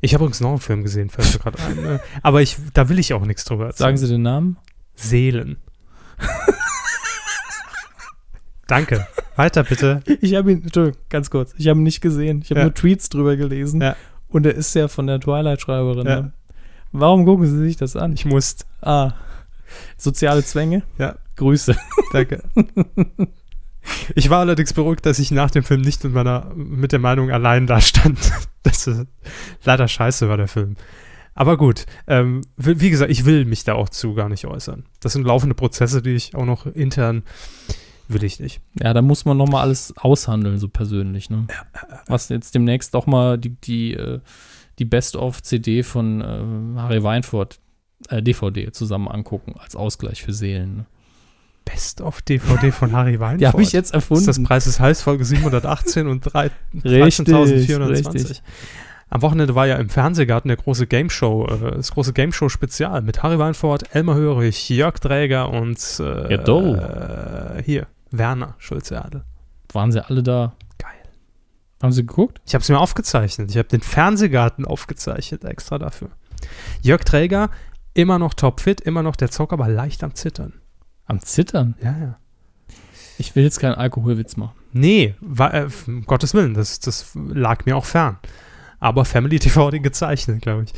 [0.00, 1.84] Ich habe übrigens noch einen Film gesehen, fällt mir gerade ein.
[1.96, 3.86] äh, Aber ich, da will ich auch nichts drüber erzählen.
[3.88, 4.56] Sagen Sie den Namen?
[4.94, 5.56] Seelen.
[8.66, 9.06] Danke.
[9.36, 10.02] Weiter bitte.
[10.20, 11.54] Ich habe ihn, Entschuldigung, ganz kurz.
[11.56, 12.40] Ich habe ihn nicht gesehen.
[12.42, 12.64] Ich habe Ja.
[12.66, 13.80] nur Tweets drüber gelesen.
[13.80, 13.94] Ja.
[14.28, 16.06] Und er ist ja von der Twilight-Schreiberin.
[16.06, 16.20] Ja.
[16.22, 16.32] Ne?
[16.92, 18.12] Warum gucken Sie sich das an?
[18.14, 18.56] Ich muss.
[18.82, 19.12] ah,
[19.96, 20.82] soziale Zwänge?
[20.98, 21.16] Ja.
[21.36, 21.76] Grüße.
[22.12, 22.42] Danke.
[24.14, 27.30] Ich war allerdings beruhigt, dass ich nach dem Film nicht mit meiner, mit der Meinung
[27.30, 28.18] allein da stand.
[28.62, 29.06] Das ist
[29.62, 30.74] leider scheiße war der Film.
[31.34, 34.86] Aber gut, ähm, wie gesagt, ich will mich da auch zu gar nicht äußern.
[34.98, 37.22] Das sind laufende Prozesse, die ich auch noch intern
[38.08, 38.60] will ich nicht.
[38.80, 41.30] Ja, da muss man noch mal alles aushandeln, so persönlich.
[41.30, 41.46] Ne?
[42.06, 44.20] Was jetzt demnächst doch mal die, die, äh,
[44.78, 47.60] die Best-of-CD von äh, Harry Weinfurt,
[48.08, 50.76] äh, DVD, zusammen angucken, als Ausgleich für Seelen.
[50.76, 50.86] Ne?
[51.66, 53.40] Best of DVD von Harry Weinfurt.
[53.42, 54.20] Die habe ich jetzt erfunden.
[54.22, 57.88] Ist das Preis ist heiß, Folge 718 und drei- Richtig, 13.420.
[58.14, 58.42] richtig.
[59.10, 62.48] Am Wochenende war ja im Fernsehgarten der große Game Show, äh, das große Game Show
[62.48, 69.24] Spezial mit Harry Weinfurt, Elmar Hörig, Jörg Dräger und äh, Ja, äh, hier, Werner Schulze-Adel.
[69.72, 70.54] Waren sie alle da?
[70.78, 70.90] Geil.
[71.82, 72.40] Haben sie geguckt?
[72.46, 73.50] Ich habe es mir aufgezeichnet.
[73.50, 76.08] Ich habe den Fernsehgarten aufgezeichnet, extra dafür.
[76.82, 77.50] Jörg Träger,
[77.94, 80.52] immer noch topfit, immer noch der Zocker, aber leicht am Zittern.
[81.06, 81.74] Am Zittern?
[81.82, 82.18] Ja, ja.
[83.18, 84.54] Ich will jetzt keinen Alkoholwitz machen.
[84.72, 88.18] Nee, war, äh, um Gottes Willen, das, das lag mir auch fern.
[88.78, 90.72] Aber Family TV hat ihn gezeichnet, glaube ich.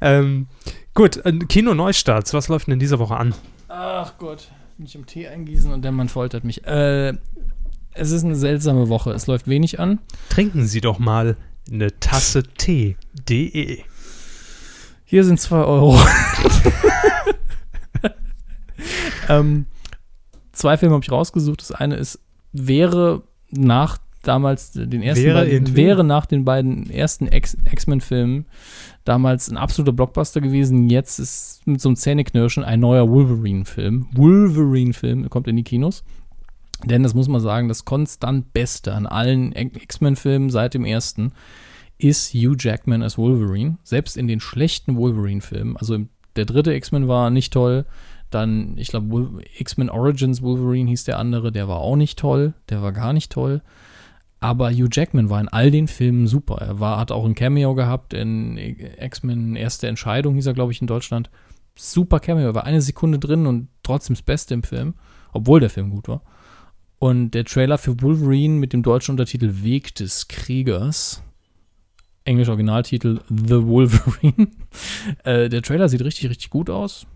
[0.00, 0.46] Ähm,
[0.94, 3.34] gut, äh, Kino-Neustarts, was läuft denn in dieser Woche an?
[3.68, 6.66] Ach Gott, mich im Tee eingießen und der Mann foltert mich.
[6.66, 7.14] Äh,
[7.92, 9.10] es ist eine seltsame Woche.
[9.12, 9.98] Es läuft wenig an.
[10.30, 11.36] Trinken Sie doch mal
[11.70, 13.82] eine Tasse Tee.de.
[15.04, 16.00] Hier sind zwei Euro.
[19.28, 19.66] ähm,
[20.52, 21.60] zwei Filme habe ich rausgesucht.
[21.60, 22.20] Das eine ist,
[22.52, 28.46] wäre nach damals den ersten Wäre beiden, wäre nach den beiden ersten X-Men-Filmen
[29.04, 30.88] damals ein absoluter Blockbuster gewesen.
[30.88, 34.08] Jetzt ist mit so einem Zähneknirschen ein neuer Wolverine-Film.
[34.12, 36.04] Wolverine-Film kommt in die Kinos.
[36.84, 41.32] Denn das muss man sagen, das konstant Beste an allen X-Men-Filmen seit dem ersten
[41.98, 43.78] ist Hugh Jackman als Wolverine.
[43.84, 45.76] Selbst in den schlechten Wolverine-Filmen.
[45.76, 45.98] Also
[46.36, 47.84] der dritte X-Men war nicht toll.
[48.34, 51.52] Dann, ich glaube, X-Men Origins Wolverine hieß der andere.
[51.52, 52.54] Der war auch nicht toll.
[52.70, 53.62] Der war gar nicht toll.
[54.40, 56.56] Aber Hugh Jackman war in all den Filmen super.
[56.56, 60.80] Er war, hat auch ein Cameo gehabt in X-Men Erste Entscheidung, hieß er, glaube ich,
[60.80, 61.30] in Deutschland.
[61.76, 62.46] Super Cameo.
[62.46, 64.94] Er war eine Sekunde drin und trotzdem das Beste im Film.
[65.32, 66.22] Obwohl der Film gut war.
[66.98, 71.22] Und der Trailer für Wolverine mit dem deutschen Untertitel Weg des Kriegers,
[72.24, 74.48] Englisch Originaltitel The Wolverine.
[75.24, 77.06] äh, der Trailer sieht richtig, richtig gut aus.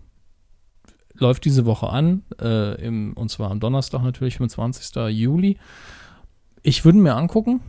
[1.17, 4.95] Läuft diese Woche an, äh, im, und zwar am Donnerstag natürlich, 25.
[5.09, 5.57] Juli.
[6.61, 7.61] Ich würde mir angucken.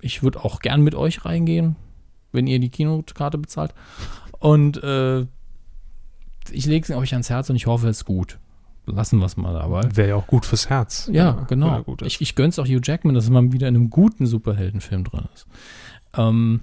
[0.00, 1.76] Ich würde auch gern mit euch reingehen,
[2.32, 3.74] wenn ihr die Kinokarte bezahlt.
[4.38, 5.26] Und äh,
[6.50, 8.38] ich lege es euch ans Herz und ich hoffe, es ist gut.
[8.86, 9.82] Lassen wir es mal dabei.
[9.94, 11.08] Wäre ja auch gut fürs Herz.
[11.12, 11.84] Ja, er genau.
[12.02, 15.46] Ich ich gönn's auch Hugh Jackman, dass mal wieder in einem guten Superheldenfilm drin ist.
[16.16, 16.60] Ähm,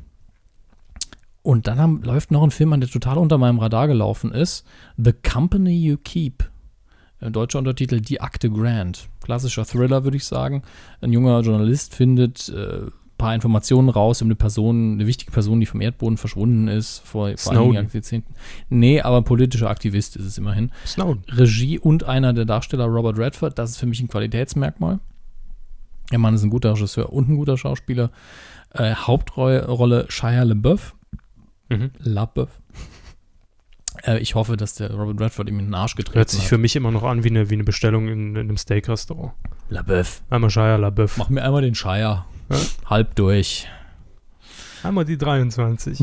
[1.47, 4.65] und dann haben, läuft noch ein Film an, der total unter meinem Radar gelaufen ist.
[4.97, 6.43] The Company You Keep.
[7.21, 9.07] Äh, Deutscher Untertitel Die Akte Grant.
[9.23, 10.63] Klassischer Thriller, würde ich sagen.
[10.99, 12.87] Ein junger Journalist findet äh,
[13.17, 17.31] paar Informationen raus über eine Person, eine wichtige Person, die vom Erdboden verschwunden ist, vor,
[17.37, 18.33] vor einigen Jahrzehnten.
[18.67, 20.73] Nee, aber politischer Aktivist ist es immerhin.
[20.85, 21.23] Snowden.
[21.29, 23.57] Regie und einer der Darsteller, Robert Redford.
[23.57, 24.99] Das ist für mich ein Qualitätsmerkmal.
[26.11, 28.11] Der Mann ist ein guter Regisseur und ein guter Schauspieler.
[28.73, 30.96] Äh, Hauptrolle Shia LaBeouf.
[31.69, 31.91] Mhm.
[31.99, 32.49] LaBeouf.
[34.03, 36.47] Äh, ich hoffe, dass der Robert Redford ihm in den Arsch getreten Hört sich hat.
[36.49, 39.33] für mich immer noch an wie eine, wie eine Bestellung in, in einem Steak-Restaurant.
[39.69, 40.21] LaBeouf.
[40.29, 41.17] Einmal Shia LaBeouf.
[41.17, 42.25] Mach mir einmal den Shire.
[42.49, 42.59] Ja.
[42.85, 43.67] Halb durch.
[44.83, 45.99] Einmal die 23.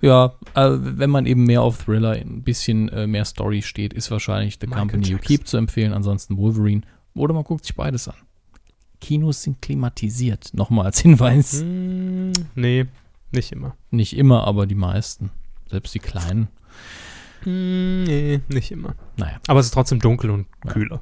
[0.00, 4.10] Ja, äh, wenn man eben mehr auf Thriller, ein bisschen äh, mehr Story steht, ist
[4.10, 5.26] wahrscheinlich The Michael Company You Jackson.
[5.26, 5.92] Keep zu empfehlen.
[5.92, 6.82] Ansonsten Wolverine.
[7.14, 8.14] Oder man guckt sich beides an.
[9.00, 10.50] Kinos sind klimatisiert.
[10.54, 11.60] Nochmal als Hinweis.
[11.60, 12.86] Hm, nee,
[13.32, 13.76] nicht immer.
[13.90, 15.30] Nicht immer, aber die meisten.
[15.70, 16.48] Selbst die kleinen.
[17.42, 18.94] Hm, nee, nicht immer.
[19.16, 19.38] Naja.
[19.48, 20.72] Aber es ist trotzdem dunkel und Ja.
[20.72, 21.00] kühler.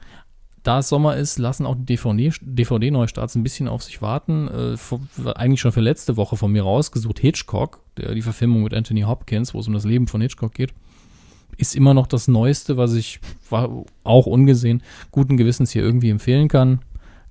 [0.62, 4.48] Da es Sommer ist, lassen auch die DVD DVD-Neustarts ein bisschen auf sich warten.
[4.48, 5.00] Äh, vor,
[5.34, 7.18] eigentlich schon für letzte Woche von mir rausgesucht.
[7.18, 10.74] Hitchcock, der, die Verfilmung mit Anthony Hopkins, wo es um das Leben von Hitchcock geht,
[11.56, 16.48] ist immer noch das Neueste, was ich war, auch ungesehen guten Gewissens hier irgendwie empfehlen
[16.48, 16.80] kann.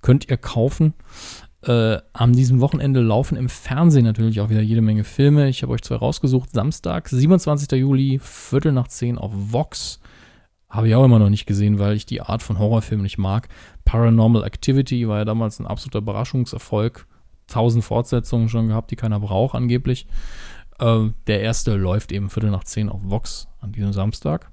[0.02, 0.94] Könnt ihr kaufen.
[1.62, 5.50] Äh, an diesem Wochenende laufen im Fernsehen natürlich auch wieder jede Menge Filme.
[5.50, 6.52] Ich habe euch zwei rausgesucht.
[6.52, 7.72] Samstag, 27.
[7.80, 10.00] Juli, Viertel nach zehn auf Vox.
[10.70, 13.50] Habe ich auch immer noch nicht gesehen, weil ich die Art von Horrorfilm nicht mag.
[13.84, 17.08] Paranormal Activity war ja damals ein absoluter Überraschungserfolg.
[17.48, 20.08] Tausend Fortsetzungen schon gehabt, die keiner braucht angeblich.
[20.80, 24.52] Äh, der erste läuft eben Viertel nach zehn auf Vox an diesem Samstag.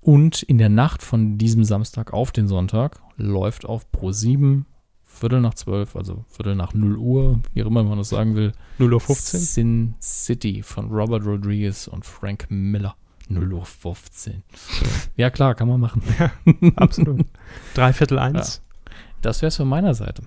[0.00, 4.64] Und in der Nacht von diesem Samstag auf den Sonntag läuft auf Pro 7
[5.20, 8.52] Viertel nach zwölf, also Viertel nach 0 Uhr, wie auch immer man das sagen will,
[8.78, 9.40] 0 Uhr 15?
[9.40, 12.96] Sin City von Robert Rodriguez und Frank Miller.
[13.28, 14.42] 0 Uhr 15.
[15.16, 16.02] ja, klar, kann man machen.
[16.76, 17.24] Absolut.
[17.74, 18.62] Dreiviertel eins.
[19.20, 20.22] Das wäre es von meiner Seite.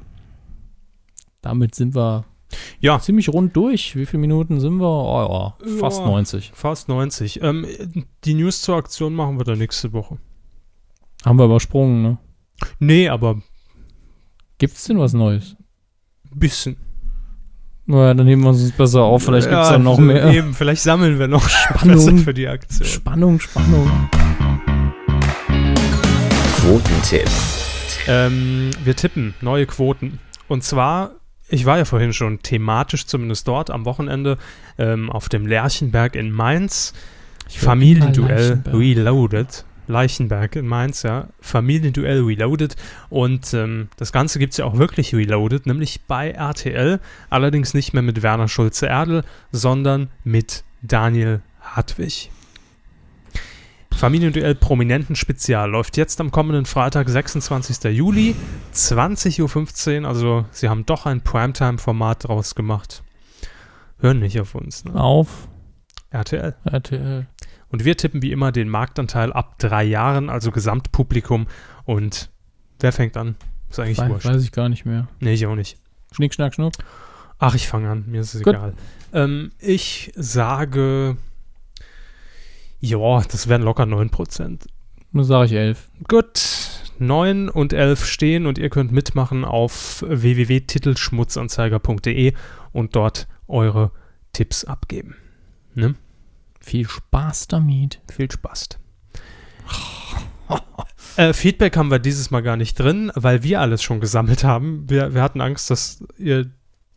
[1.41, 2.23] Damit sind wir
[2.79, 3.95] Ja, ziemlich rund durch.
[3.95, 4.87] Wie viele Minuten sind wir?
[4.87, 6.05] Oh, ja, fast Ja.
[6.05, 6.51] 90.
[6.53, 7.41] fast 90.
[7.41, 7.65] Ähm,
[8.23, 10.17] die News zur Aktion machen wir dann nächste Woche.
[11.25, 12.17] Haben wir übersprungen, ne?
[12.79, 13.41] Nee, aber
[14.63, 15.57] Gibt es denn was Neues?
[16.33, 16.77] ein bisschen.
[17.85, 19.23] Naja, dann heben wir uns besser auf.
[19.23, 20.25] Vielleicht gibt es Ja, dann noch so mehr.
[20.31, 21.99] Eben, vielleicht sammeln wir noch Spannung.
[21.99, 22.87] Spannung für die Aktion.
[22.87, 24.09] Spannung, Spannung.
[26.61, 27.29] Quotentipp.
[28.07, 30.19] Ähm, wir tippen neue Quoten.
[30.47, 31.11] Und zwar,
[31.49, 34.37] ich war ja vorhin schon thematisch zumindest dort am Wochenende
[34.77, 36.93] ähm, auf dem Lerchenberg in Mainz.
[37.49, 38.63] Familienduell.
[38.71, 39.65] Reloaded.
[39.87, 41.27] Leichenberg in Mainz, ja.
[41.39, 42.75] Familienduell Reloaded.
[43.09, 46.99] Und ähm, das Ganze gibt es ja auch wirklich Reloaded, nämlich bei RTL.
[47.29, 52.29] Allerdings nicht mehr mit Werner Schulze-Erdel, sondern mit Daniel Hartwig.
[53.95, 57.95] Familienduell Prominenten Spezial läuft jetzt am kommenden Freitag, 26.
[57.95, 58.35] Juli,
[58.73, 60.07] 20.15 Uhr.
[60.07, 63.03] Also, sie haben doch ein Primetime-Format draus gemacht.
[63.99, 64.95] Hören nicht auf uns, ne?
[64.95, 65.47] Auf
[66.09, 66.55] RTL.
[66.65, 67.27] RTL.
[67.73, 71.47] Und wir tippen wie immer den Marktanteil ab drei Jahren, also Gesamtpublikum.
[71.85, 72.29] Und
[72.79, 73.33] wer fängt an?
[73.67, 74.27] Ist eigentlich Weiß, wurscht.
[74.27, 75.07] weiß ich gar nicht mehr.
[75.19, 75.79] Nee, ich auch nicht.
[76.11, 76.73] Schnick, schnack, schnuck.
[77.39, 78.03] Ach, ich fange an.
[78.05, 78.53] Mir ist es Gut.
[78.53, 78.75] egal.
[79.11, 81.17] Ähm, ich sage,
[82.79, 84.67] ja, das wären locker 9%.
[85.11, 85.89] Nur sage ich elf.
[86.07, 86.43] Gut,
[86.99, 92.33] 9 und 11 stehen und ihr könnt mitmachen auf www.titelschmutzanzeiger.de
[92.71, 93.89] und dort eure
[94.31, 95.15] Tipps abgeben.
[95.73, 95.95] Ne?
[96.63, 97.99] Viel Spaß damit.
[98.11, 98.69] Viel Spaß.
[101.17, 104.89] äh, Feedback haben wir dieses Mal gar nicht drin, weil wir alles schon gesammelt haben.
[104.89, 106.49] Wir, wir hatten Angst, dass ihr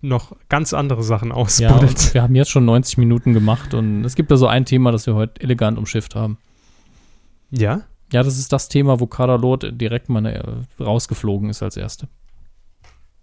[0.03, 1.91] noch ganz andere Sachen Ja, ausbuddelt.
[1.91, 4.93] und wir haben jetzt schon 90 Minuten gemacht und es gibt da so ein Thema,
[4.93, 6.39] das wir heute elegant umschifft haben.
[7.51, 7.83] Ja?
[8.13, 12.09] Ja, das ist das Thema, wo Kadalot direkt mal äh, rausgeflogen ist als Erste.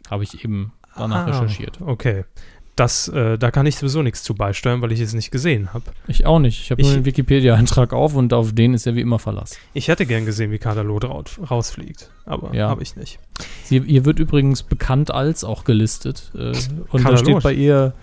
[0.10, 1.80] Habe ich eben danach Ah, recherchiert.
[1.80, 2.26] Okay.
[2.76, 5.86] Das, äh, da kann ich sowieso nichts zu beisteuern, weil ich es nicht gesehen habe.
[6.08, 6.60] Ich auch nicht.
[6.60, 9.58] Ich habe nur den Wikipedia-Eintrag auf und auf den ist er wie immer Verlass.
[9.76, 12.70] Ich hätte gern gesehen, wie Kadalot raut, rausfliegt, aber Ja.
[12.70, 13.20] habe ich nicht.
[13.64, 16.32] Sie, ihr wird übrigens bekannt als auch gelistet.
[16.34, 16.58] Äh, und
[16.94, 17.20] da Kadalot.
[17.20, 17.94] steht bei ihr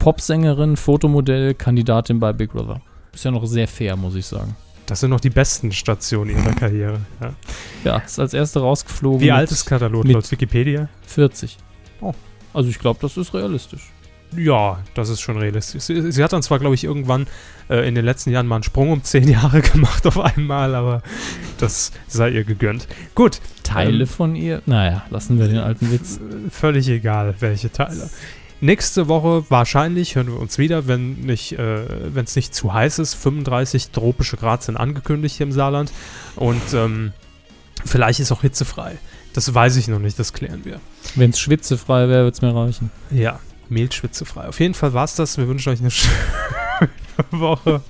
[0.00, 2.80] Popsängerin, Fotomodell, Kandidatin bei Big Brother.
[3.12, 4.56] Ist ja noch sehr fair, muss ich sagen.
[4.86, 7.00] Das sind noch die besten Stationen ihrer Karriere.
[7.20, 7.32] Ja.
[7.84, 9.20] Ja, ist als erste rausgeflogen.
[9.20, 10.88] Wie alt ist Kadalot mit- laut Wikipedia?
[11.06, 11.56] 40.
[12.00, 12.12] Oh.
[12.52, 13.90] Also ich glaube, das ist realistisch.
[14.36, 15.82] Ja, das ist schon realistisch.
[15.84, 17.26] Sie, sie hat dann zwar, glaube ich, irgendwann
[17.68, 21.02] äh, in den letzten Jahren mal einen Sprung um zehn Jahre gemacht auf einmal, aber
[21.58, 22.88] das sei ihr gegönnt.
[23.14, 24.62] Gut, Teile Ähm, von ihr.
[24.66, 26.18] Naja, lassen wir den alten Witz.
[26.50, 28.10] völlig egal, welche Teile.
[28.62, 32.98] Nächste Woche wahrscheinlich hören wir uns wieder, wenn nicht, äh, wenn es nicht zu heiß
[33.00, 33.14] ist.
[33.14, 35.92] 35 tropische Grad sind angekündigt hier im Saarland
[36.36, 37.12] und ähm,
[37.84, 38.96] vielleicht ist auch hitzefrei.
[39.34, 40.80] Das weiß ich noch nicht, das klären wir.
[41.16, 42.90] Wenn es schwitzefrei wäre, würde es mir reichen.
[43.10, 43.38] Ja,
[43.70, 44.48] mehlschwitzefrei.
[44.48, 45.38] Auf jeden Fall war es das.
[45.38, 46.10] Wir wünschen euch eine schöne
[47.30, 47.82] Woche.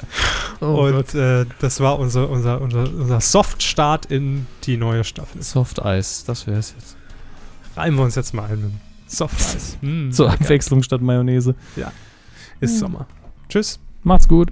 [0.60, 5.42] Und äh, das war unser, unser, unser, unser Soft-Start in die neue Staffel.
[5.42, 6.96] Soft Eis, das wäre es jetzt.
[7.76, 8.72] Reimen wir uns jetzt mal ein mit
[9.06, 9.78] Soft-Eis.
[9.82, 10.30] Mm, Zur.
[10.30, 11.54] Abwechslung statt Mayonnaise.
[12.60, 13.06] Ist Sommer.
[13.48, 13.78] Tschüss.
[14.02, 14.50] Macht's gut.